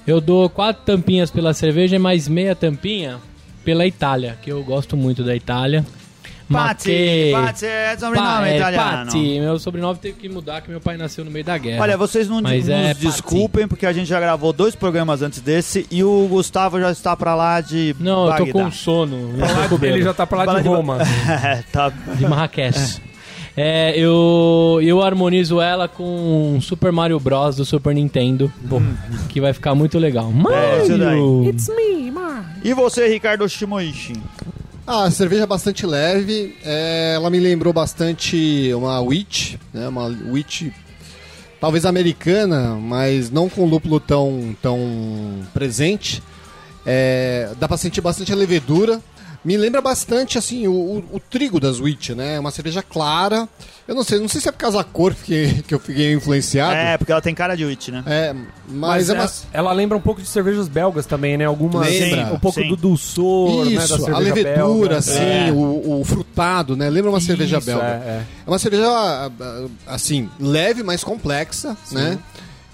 Eu 0.06 0.20
dou 0.20 0.50
quatro 0.50 0.84
tampinhas 0.84 1.32
pela 1.32 1.54
cerveja 1.54 1.96
e 1.96 2.00
mais 2.00 2.28
meia 2.28 2.54
tampinha 2.54 3.18
pela 3.64 3.88
Itália, 3.88 4.38
que 4.42 4.52
eu 4.52 4.62
gosto 4.66 4.98
muito 4.98 5.24
da 5.24 5.34
Itália. 5.34 5.86
Maquê. 6.48 7.32
Pazzi 7.34 7.66
é 7.66 7.98
sobrenome 7.98 8.28
Pa- 8.30 8.48
é, 8.48 8.58
italiano. 8.58 9.06
Pazzi. 9.06 9.40
Meu 9.40 9.60
sobrenome 9.60 9.98
teve 10.00 10.14
que 10.18 10.30
mudar, 10.30 10.62
que 10.62 10.70
meu 10.70 10.80
pai 10.80 10.96
nasceu 10.98 11.26
no 11.26 11.32
meio 11.32 11.44
da 11.44 11.58
guerra. 11.58 11.82
Olha, 11.82 11.98
vocês 11.98 12.30
não 12.30 12.42
Mas 12.42 12.66
nos 12.68 12.70
é 12.70 12.94
desculpem, 12.94 13.68
porque 13.68 13.86
a 13.86 13.92
gente 13.94 14.08
já 14.08 14.20
gravou 14.20 14.54
dois 14.54 14.76
programas 14.76 15.22
antes 15.22 15.40
desse 15.42 15.88
e 15.90 16.04
o 16.04 16.28
Gustavo 16.30 16.80
já 16.80 16.92
está 16.92 17.16
pra 17.16 17.34
lá 17.36 17.62
de 17.62 17.96
Não, 18.00 18.28
eu 18.30 18.36
tô 18.38 18.46
Bagdá. 18.46 18.64
com 18.66 18.72
sono. 18.72 19.34
Tô 19.70 19.78
com 19.80 19.86
Ele 19.86 20.04
já 20.04 20.14
tá 20.14 20.28
pra 20.28 20.44
lá 20.44 20.56
de 20.58 20.62
de- 20.64 20.68
Roma. 20.68 21.00
É, 21.44 21.64
tá. 21.72 21.90
De 21.90 22.28
Marrakech. 22.28 23.02
É, 23.58 23.98
eu, 23.98 24.82
eu 24.84 25.02
harmonizo 25.02 25.62
ela 25.62 25.88
com 25.88 26.60
Super 26.62 26.92
Mario 26.92 27.18
Bros. 27.22 27.56
do 27.56 27.64
Super 27.64 27.96
Nintendo, 27.96 28.52
que 29.30 29.40
vai 29.40 29.54
ficar 29.54 29.74
muito 29.74 29.98
legal. 29.98 30.30
É, 30.52 30.84
isso 30.84 30.98
daí. 31.74 32.12
Mario! 32.12 32.46
E 32.66 32.74
você, 32.74 33.08
Ricardo 33.08 33.48
Shimoishi? 33.48 34.12
Ah, 34.88 35.06
a 35.06 35.12
cerveja 35.12 35.44
é 35.44 35.48
bastante 35.48 35.86
leve. 35.86 36.56
é, 36.64 37.14
ela 37.16 37.30
me 37.30 37.40
lembrou 37.40 37.74
bastante 37.74 38.72
uma 38.74 39.00
witch, 39.02 39.56
né? 39.74 39.88
Uma 39.88 40.06
witch 40.06 40.70
talvez 41.60 41.86
americana, 41.86 42.76
mas 42.76 43.32
não 43.32 43.50
com 43.50 43.66
lúpulo 43.66 44.00
tão, 44.00 44.56
tão 44.62 44.80
presente. 45.54 46.22
É, 46.86 47.50
dá 47.60 47.68
pra 47.68 47.78
sentir 47.78 48.02
bastante 48.02 48.32
a 48.32 48.36
levedura. 48.36 49.02
Me 49.46 49.56
lembra 49.56 49.80
bastante, 49.80 50.40
assim, 50.40 50.68
o, 50.68 50.74
o- 50.74 51.04
o 51.14 51.20
trigo 51.20 51.60
das 51.60 51.80
witch, 51.80 52.10
né? 52.10 52.40
Uma 52.40 52.50
cerveja 52.50 52.82
clara. 52.82 53.48
Eu 53.88 53.94
não 53.94 54.04
sei, 54.04 54.18
não 54.18 54.28
sei 54.28 54.42
se 54.42 54.50
é 54.50 54.52
por 54.52 54.58
causa 54.58 54.80
da 54.80 54.84
cor 54.84 55.14
que, 55.24 55.62
que 55.68 55.74
eu 55.76 55.80
fiquei 55.80 56.12
influenciado. 56.14 56.74
É, 56.74 56.98
porque 56.98 57.12
ela 57.12 57.22
tem 57.22 57.36
cara 57.36 57.56
de 57.56 57.64
witch, 57.64 57.90
né? 57.90 58.04
É, 58.08 58.34
mas, 58.34 58.48
Mas 58.68 59.10
é 59.10 59.14
ela, 59.14 59.22
uma... 59.24 59.32
ela 59.54 59.72
lembra 59.74 59.96
um 59.98 60.02
pouco 60.02 60.20
de 60.20 60.28
cervejas 60.28 60.68
belgas 60.68 61.06
também, 61.06 61.38
né? 61.38 61.46
Algumas. 61.46 61.88
Lembra. 61.88 62.34
um 62.34 62.40
pouco 62.40 62.60
Sim. 62.60 62.70
do 62.70 62.76
dulçor, 62.76 63.66
né? 63.66 63.76
Da 63.76 63.84
Isso, 63.84 63.94
a 63.94 63.98
cerveja 64.00 64.18
levedura, 64.20 64.56
belga. 64.64 64.98
assim, 64.98 65.20
É. 65.48 65.52
o, 65.52 66.00
o 66.02 66.04
frutado, 66.04 66.76
né? 66.76 66.90
Lembra 66.90 67.12
uma 67.12 67.22
cerveja 67.22 67.60
Isso, 67.60 67.68
belga. 67.68 67.86
é, 67.86 67.88
é. 67.88 68.24
É 68.48 68.50
uma 68.50 68.58
cerveja, 68.58 68.88
ah, 68.88 69.30
ah, 69.40 69.66
assim, 69.86 70.28
leve, 70.40 70.82
mas 70.82 71.04
complexa, 71.04 71.78
né? 71.92 72.18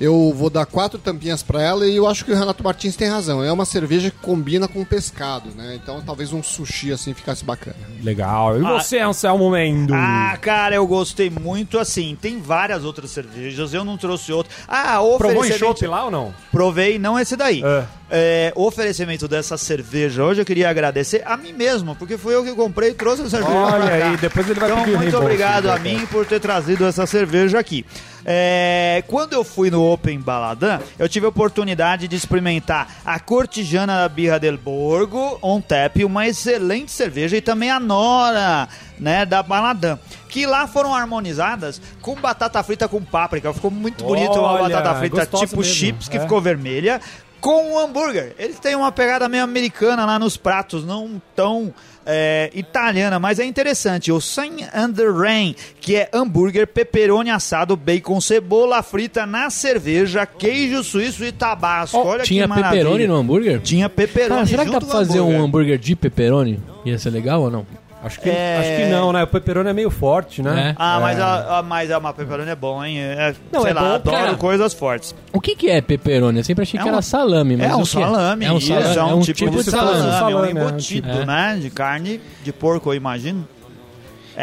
Eu 0.02 0.34
vou 0.36 0.50
dar 0.50 0.66
quatro 0.66 0.98
tampinhas 0.98 1.44
pra 1.44 1.62
ela 1.62 1.86
e 1.86 1.96
eu 1.96 2.08
acho 2.08 2.26
que 2.26 2.32
o 2.32 2.36
Renato 2.36 2.64
Martins 2.64 2.96
tem 2.96 3.08
razão. 3.08 3.44
É 3.44 3.52
uma 3.52 3.66
cerveja 3.66 4.10
que 4.10 4.18
combina 4.18 4.68
com 4.68 4.84
pescado, 4.84 5.52
né? 5.56 5.80
Então 5.82 6.02
talvez 6.02 6.34
um 6.34 6.42
sushi 6.42 6.92
assim 6.92 7.14
ficasse 7.14 7.46
bacana. 7.46 7.76
Legal. 8.02 8.60
E 8.60 8.66
Ah. 8.66 8.72
você, 8.80 8.98
Anselmo 8.98 9.52
Mendo? 9.52 9.94
Ah, 9.96 10.36
cara, 10.42 10.74
eu 10.76 10.88
gostei 10.88 11.30
muito, 11.30 11.78
assim, 11.78 12.18
tem 12.20 12.42
várias 12.42 12.84
outras 12.84 13.12
cervejas, 13.12 13.74
eu 13.76 13.86
não 13.86 13.96
trouxe 13.96 14.34
outra. 14.34 14.52
Ah, 14.68 15.00
Provou 15.20 15.46
em 15.46 15.52
chopp 15.52 15.86
lá 15.86 16.06
ou 16.06 16.12
não? 16.12 16.34
Provei, 16.52 17.00
não 17.00 17.18
esse 17.18 17.36
daí. 17.36 17.64
É. 17.64 17.84
É, 18.14 18.54
o 18.58 18.66
oferecimento 18.66 19.26
dessa 19.26 19.58
cerveja 19.58 20.22
hoje 20.22 20.42
eu 20.42 20.46
queria 20.46 20.70
agradecer 20.70 21.22
a 21.26 21.38
mim 21.38 21.54
mesmo, 21.54 21.96
porque 21.96 22.18
fui 22.18 22.36
eu 22.36 22.44
que 22.44 22.52
comprei 22.52 22.90
e 22.90 22.94
trouxe 22.94 23.22
a 23.22 23.30
cerveja 23.30 23.58
Olha 23.58 23.94
aí, 23.94 24.18
depois 24.18 24.50
ele 24.50 24.60
vai 24.60 24.70
Então, 24.70 24.84
pedir 24.84 24.98
muito 24.98 25.02
reembolso, 25.04 25.26
obrigado 25.26 25.68
né, 25.68 25.74
a 25.74 25.80
mim 25.80 26.06
por 26.08 26.26
ter 26.26 26.42
trazido 26.42 26.86
essa 26.86 27.06
cerveja 27.06 27.58
aqui. 27.58 27.86
É, 28.26 29.02
quando 29.08 29.32
eu 29.32 29.46
fui 29.46 29.72
no 29.72 29.82
Open 29.90 30.20
Baladã, 30.20 30.80
eu 31.00 31.08
tive 31.08 31.26
a 31.26 31.30
oportunidade 31.30 32.08
de 32.08 32.16
experimentar 32.18 32.98
a 33.06 33.18
Cortijana 33.18 33.96
da 33.96 34.10
Birra 34.10 34.38
del 34.38 34.58
Borgo, 34.58 35.40
On 35.42 35.62
Tap, 35.62 36.04
uma 36.04 36.28
excelente 36.28 36.92
cerveja, 36.92 37.38
e 37.38 37.42
também 37.42 37.72
a 37.72 37.80
Nora, 37.80 38.68
né, 39.02 39.26
da 39.26 39.42
Baladã, 39.42 39.98
que 40.30 40.46
lá 40.46 40.68
foram 40.68 40.94
harmonizadas 40.96 41.82
com 42.02 42.16
batata 42.16 42.62
frita 42.62 42.88
com 42.88 43.02
páprica. 43.02 43.52
Ficou 43.52 43.72
muito 43.72 44.04
bonito 44.04 44.34
uma 44.34 44.54
Olha, 44.54 44.76
batata 44.76 45.00
frita 45.00 45.26
tipo 45.26 45.58
mesmo, 45.58 45.64
chips, 45.64 46.08
que 46.08 46.18
é. 46.18 46.20
ficou 46.22 46.40
vermelha, 46.40 47.02
com 47.42 47.74
um 47.74 47.80
hambúrguer. 47.80 48.36
Eles 48.38 48.60
têm 48.60 48.76
uma 48.76 48.92
pegada 48.92 49.28
meio 49.28 49.44
americana 49.44 50.06
lá 50.06 50.20
nos 50.20 50.38
pratos, 50.38 50.86
não 50.86 51.20
tão 51.36 51.74
é, 52.06 52.52
italiana, 52.54 53.20
mas 53.20 53.40
é 53.40 53.44
interessante. 53.46 54.12
O 54.12 54.22
Sun 54.22 54.58
Under 54.76 55.12
Rain, 55.14 55.56
que 55.80 55.96
é 55.96 56.10
hambúrguer, 56.14 56.68
pepperoni 56.68 57.32
assado, 57.32 57.76
bacon, 57.76 58.22
cebola 58.22 58.84
frita 58.84 59.26
na 59.26 59.50
cerveja, 59.50 60.26
queijo 60.26 60.84
suíço 60.84 61.26
e 61.26 61.32
tabasco. 61.32 61.98
Ó, 61.98 62.06
Olha 62.06 62.24
tinha 62.24 62.44
que 62.44 62.50
maravilha. 62.50 62.84
pepperoni 62.84 63.08
no 63.08 63.16
hambúrguer? 63.16 63.60
Tinha 63.62 63.90
pepperoni 63.90 64.36
Cara, 64.36 64.46
será 64.46 64.66
que 64.66 64.72
dá 64.72 64.80
pra 64.80 64.90
fazer 64.90 65.20
um 65.20 65.24
hambúrguer. 65.24 65.46
hambúrguer 65.46 65.78
de 65.80 65.96
pepperoni? 65.96 66.60
Ia 66.86 67.00
ser 67.00 67.10
legal 67.10 67.42
ou 67.42 67.50
não? 67.52 67.66
Acho 68.04 68.20
que, 68.20 68.30
É. 68.30 68.58
acho 68.60 68.84
que 68.84 68.90
não, 68.92 69.14
né? 69.14 69.22
O 69.24 69.28
pepperoni 69.28 69.70
é 69.70 69.74
meio 69.74 69.92
forte, 69.92 70.42
né? 70.42 70.70
É. 70.72 70.76
Ah, 70.78 71.00
mas 71.00 71.20
a, 71.20 71.60
a, 71.60 71.62
mas 71.64 71.92
a 71.92 72.00
uma 72.00 72.12
pepperoni 72.14 72.50
é 72.50 72.56
bom, 72.56 72.84
hein? 72.84 72.98
É, 73.00 73.36
Não, 73.52 73.62
sei 73.62 73.72
é 73.72 73.74
lá, 73.76 73.82
bom, 73.82 73.88
adoro 73.96 74.18
cara. 74.18 74.36
coisas 74.36 74.74
fortes. 74.74 75.14
O 75.32 75.40
que 75.40 75.56
que 75.56 75.70
é 75.70 75.82
pepperoni? 75.82 76.40
Eu 76.40 76.44
sempre 76.44 76.64
achei 76.64 76.80
É 76.80 76.84
que 76.84 76.90
um- 76.90 76.94
era 76.94 77.02
salame, 77.04 77.56
mas 77.58 77.70
é 77.72 77.76
um 77.76 77.86
salame, 77.86 78.46
é 78.46 78.52
um 78.52 78.58
isso, 78.58 78.68
salame, 78.70 78.98
é 78.98 79.04
um, 79.16 79.22
tipo, 79.22 79.50
de 79.52 79.64
salame, 79.64 80.00
salame, 80.12 80.32
é 80.32 80.36
um 80.36 80.46
é, 80.46 80.52
embutido, 80.52 81.12
tipo- 81.12 81.26
né? 81.26 81.60
De 81.62 81.70
carne, 81.70 82.20
de 82.44 82.52
porco, 82.52 82.90
eu 82.90 82.96
imagino. 82.96 83.48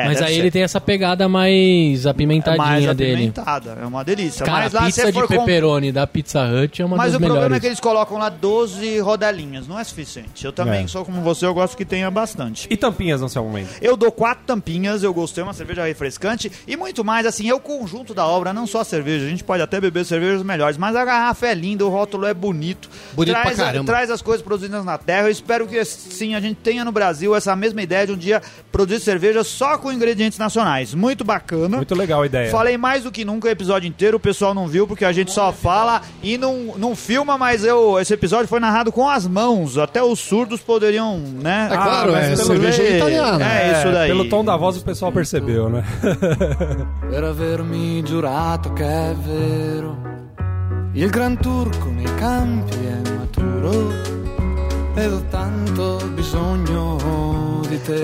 É, 0.00 0.04
mas 0.06 0.22
aí 0.22 0.34
ser. 0.34 0.40
ele 0.40 0.50
tem 0.50 0.62
essa 0.62 0.80
pegada 0.80 1.28
mais 1.28 2.06
apimentadinha 2.06 2.64
mais 2.64 2.96
dele. 2.96 3.12
apimentada, 3.14 3.78
é 3.82 3.86
uma 3.86 4.04
delícia. 4.04 4.44
Cara, 4.44 4.64
mas 4.64 4.74
a 4.74 4.80
lá 4.80 4.86
pizza 4.86 5.02
você 5.02 5.12
de 5.12 5.18
for 5.18 5.28
com- 5.28 5.36
pepperoni 5.38 5.92
da 5.92 6.06
Pizza 6.06 6.44
Hut 6.44 6.80
é 6.80 6.84
uma 6.84 6.96
Mas 6.96 7.12
das 7.12 7.16
o 7.16 7.18
problema 7.18 7.40
melhores. 7.42 7.56
é 7.56 7.60
que 7.60 7.66
eles 7.66 7.80
colocam 7.80 8.18
lá 8.18 8.28
12 8.28 8.98
rodelinhas, 9.00 9.66
não 9.66 9.78
é 9.78 9.84
suficiente. 9.84 10.44
Eu 10.44 10.52
também 10.52 10.84
É. 10.84 10.86
sou 10.86 11.04
como 11.04 11.20
você, 11.22 11.46
eu 11.46 11.54
gosto 11.54 11.76
que 11.76 11.84
tenha 11.84 12.10
bastante. 12.10 12.66
E 12.70 12.76
tampinhas, 12.76 13.22
Anselmo 13.22 13.50
Mendo? 13.50 13.68
Eu 13.80 13.96
dou 13.96 14.10
quatro 14.12 14.44
tampinhas, 14.46 15.02
eu 15.02 15.12
gostei, 15.12 15.42
uma 15.42 15.52
cerveja 15.54 15.84
refrescante 15.84 16.50
e 16.66 16.76
muito 16.76 17.04
mais, 17.04 17.26
assim, 17.26 17.48
é 17.48 17.54
o 17.54 17.60
conjunto 17.60 18.14
da 18.14 18.26
obra, 18.26 18.52
não 18.52 18.66
só 18.66 18.80
a 18.80 18.84
cerveja. 18.84 19.26
A 19.26 19.28
gente 19.28 19.44
pode 19.44 19.62
até 19.62 19.80
beber 19.80 20.04
cervejas 20.04 20.42
melhores, 20.42 20.76
mas 20.76 20.94
a 20.96 21.04
garrafa 21.04 21.46
é 21.46 21.54
linda, 21.54 21.84
o 21.84 21.88
rótulo 21.88 22.26
é 22.26 22.34
bonito. 22.34 22.88
Bonito 23.14 23.34
traz, 23.34 23.56
pra 23.56 23.64
caramba. 23.66 23.84
traz 23.84 24.10
as 24.10 24.22
coisas 24.22 24.42
produzidas 24.44 24.84
na 24.84 24.96
terra. 24.98 25.26
Eu 25.26 25.30
espero 25.30 25.66
que, 25.66 25.84
sim, 25.84 26.34
a 26.34 26.40
gente 26.40 26.56
tenha 26.56 26.84
no 26.84 26.92
Brasil 26.92 27.34
essa 27.34 27.54
mesma 27.56 27.82
ideia 27.82 28.06
de 28.06 28.12
um 28.12 28.16
dia 28.16 28.40
produzir 28.70 29.00
cerveja 29.00 29.42
só 29.44 29.76
com 29.78 29.87
ingredientes 29.92 30.38
nacionais. 30.38 30.94
Muito 30.94 31.24
bacana. 31.24 31.76
Muito 31.76 31.94
legal 31.94 32.22
a 32.22 32.26
ideia. 32.26 32.50
Falei 32.50 32.76
mais 32.76 33.04
do 33.04 33.12
que 33.12 33.24
nunca 33.24 33.48
o 33.48 33.50
episódio 33.50 33.88
inteiro, 33.88 34.16
o 34.16 34.20
pessoal 34.20 34.54
não 34.54 34.66
viu 34.66 34.86
porque 34.86 35.04
a 35.04 35.12
gente 35.12 35.32
só 35.32 35.52
fala 35.52 36.02
e 36.22 36.36
não, 36.38 36.74
não 36.76 36.94
filma, 36.96 37.36
mas 37.38 37.64
eu, 37.64 37.98
esse 37.98 38.12
episódio 38.12 38.48
foi 38.48 38.60
narrado 38.60 38.92
com 38.92 39.08
as 39.08 39.26
mãos. 39.26 39.78
Até 39.78 40.02
os 40.02 40.18
surdos 40.18 40.60
poderiam, 40.60 41.18
né? 41.18 41.68
É 41.70 41.76
claro, 41.76 42.12
mas 42.12 42.24
é 42.24 42.36
pelo 42.36 42.46
cerveja 42.46 42.82
ler. 42.82 42.96
italiana. 42.96 43.44
É, 43.44 43.72
isso 43.72 43.92
daí. 43.92 44.08
Pelo 44.08 44.28
tom 44.28 44.44
da 44.44 44.56
voz 44.56 44.76
o 44.76 44.84
pessoal 44.84 45.12
percebeu, 45.12 45.68
né? 45.68 45.84
per 47.10 47.24
avermi 47.24 48.02
giurato 48.02 48.72
che 48.72 48.84
è 48.84 49.14
vero. 49.14 49.96
Il 50.94 51.10
gran 51.10 51.38
turco 51.38 51.90
nei 51.90 52.12
campi 52.16 52.74
è 52.74 53.10
maturo 53.10 54.16
ho 55.06 55.22
tanto 55.30 55.98
bisogno. 56.14 57.37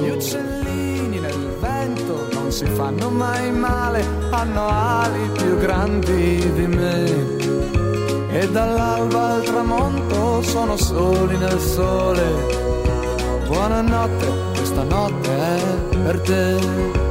Gli 0.00 0.10
uccellini 0.10 1.18
nel 1.18 1.56
vento 1.60 2.28
non 2.32 2.52
si 2.52 2.66
fanno 2.66 3.10
mai 3.10 3.50
male, 3.50 4.04
hanno 4.30 4.68
ali 4.68 5.30
più 5.32 5.58
grandi 5.58 6.52
di 6.52 6.66
me. 6.66 7.36
E 8.30 8.48
dall'alba 8.50 9.34
al 9.34 9.42
tramonto 9.42 10.42
sono 10.42 10.76
soli 10.76 11.36
nel 11.38 11.58
sole. 11.58 12.26
Buonanotte, 13.46 14.26
questa 14.54 14.82
notte 14.82 15.30
è 15.30 15.96
per 16.04 16.20
te. 16.20 17.07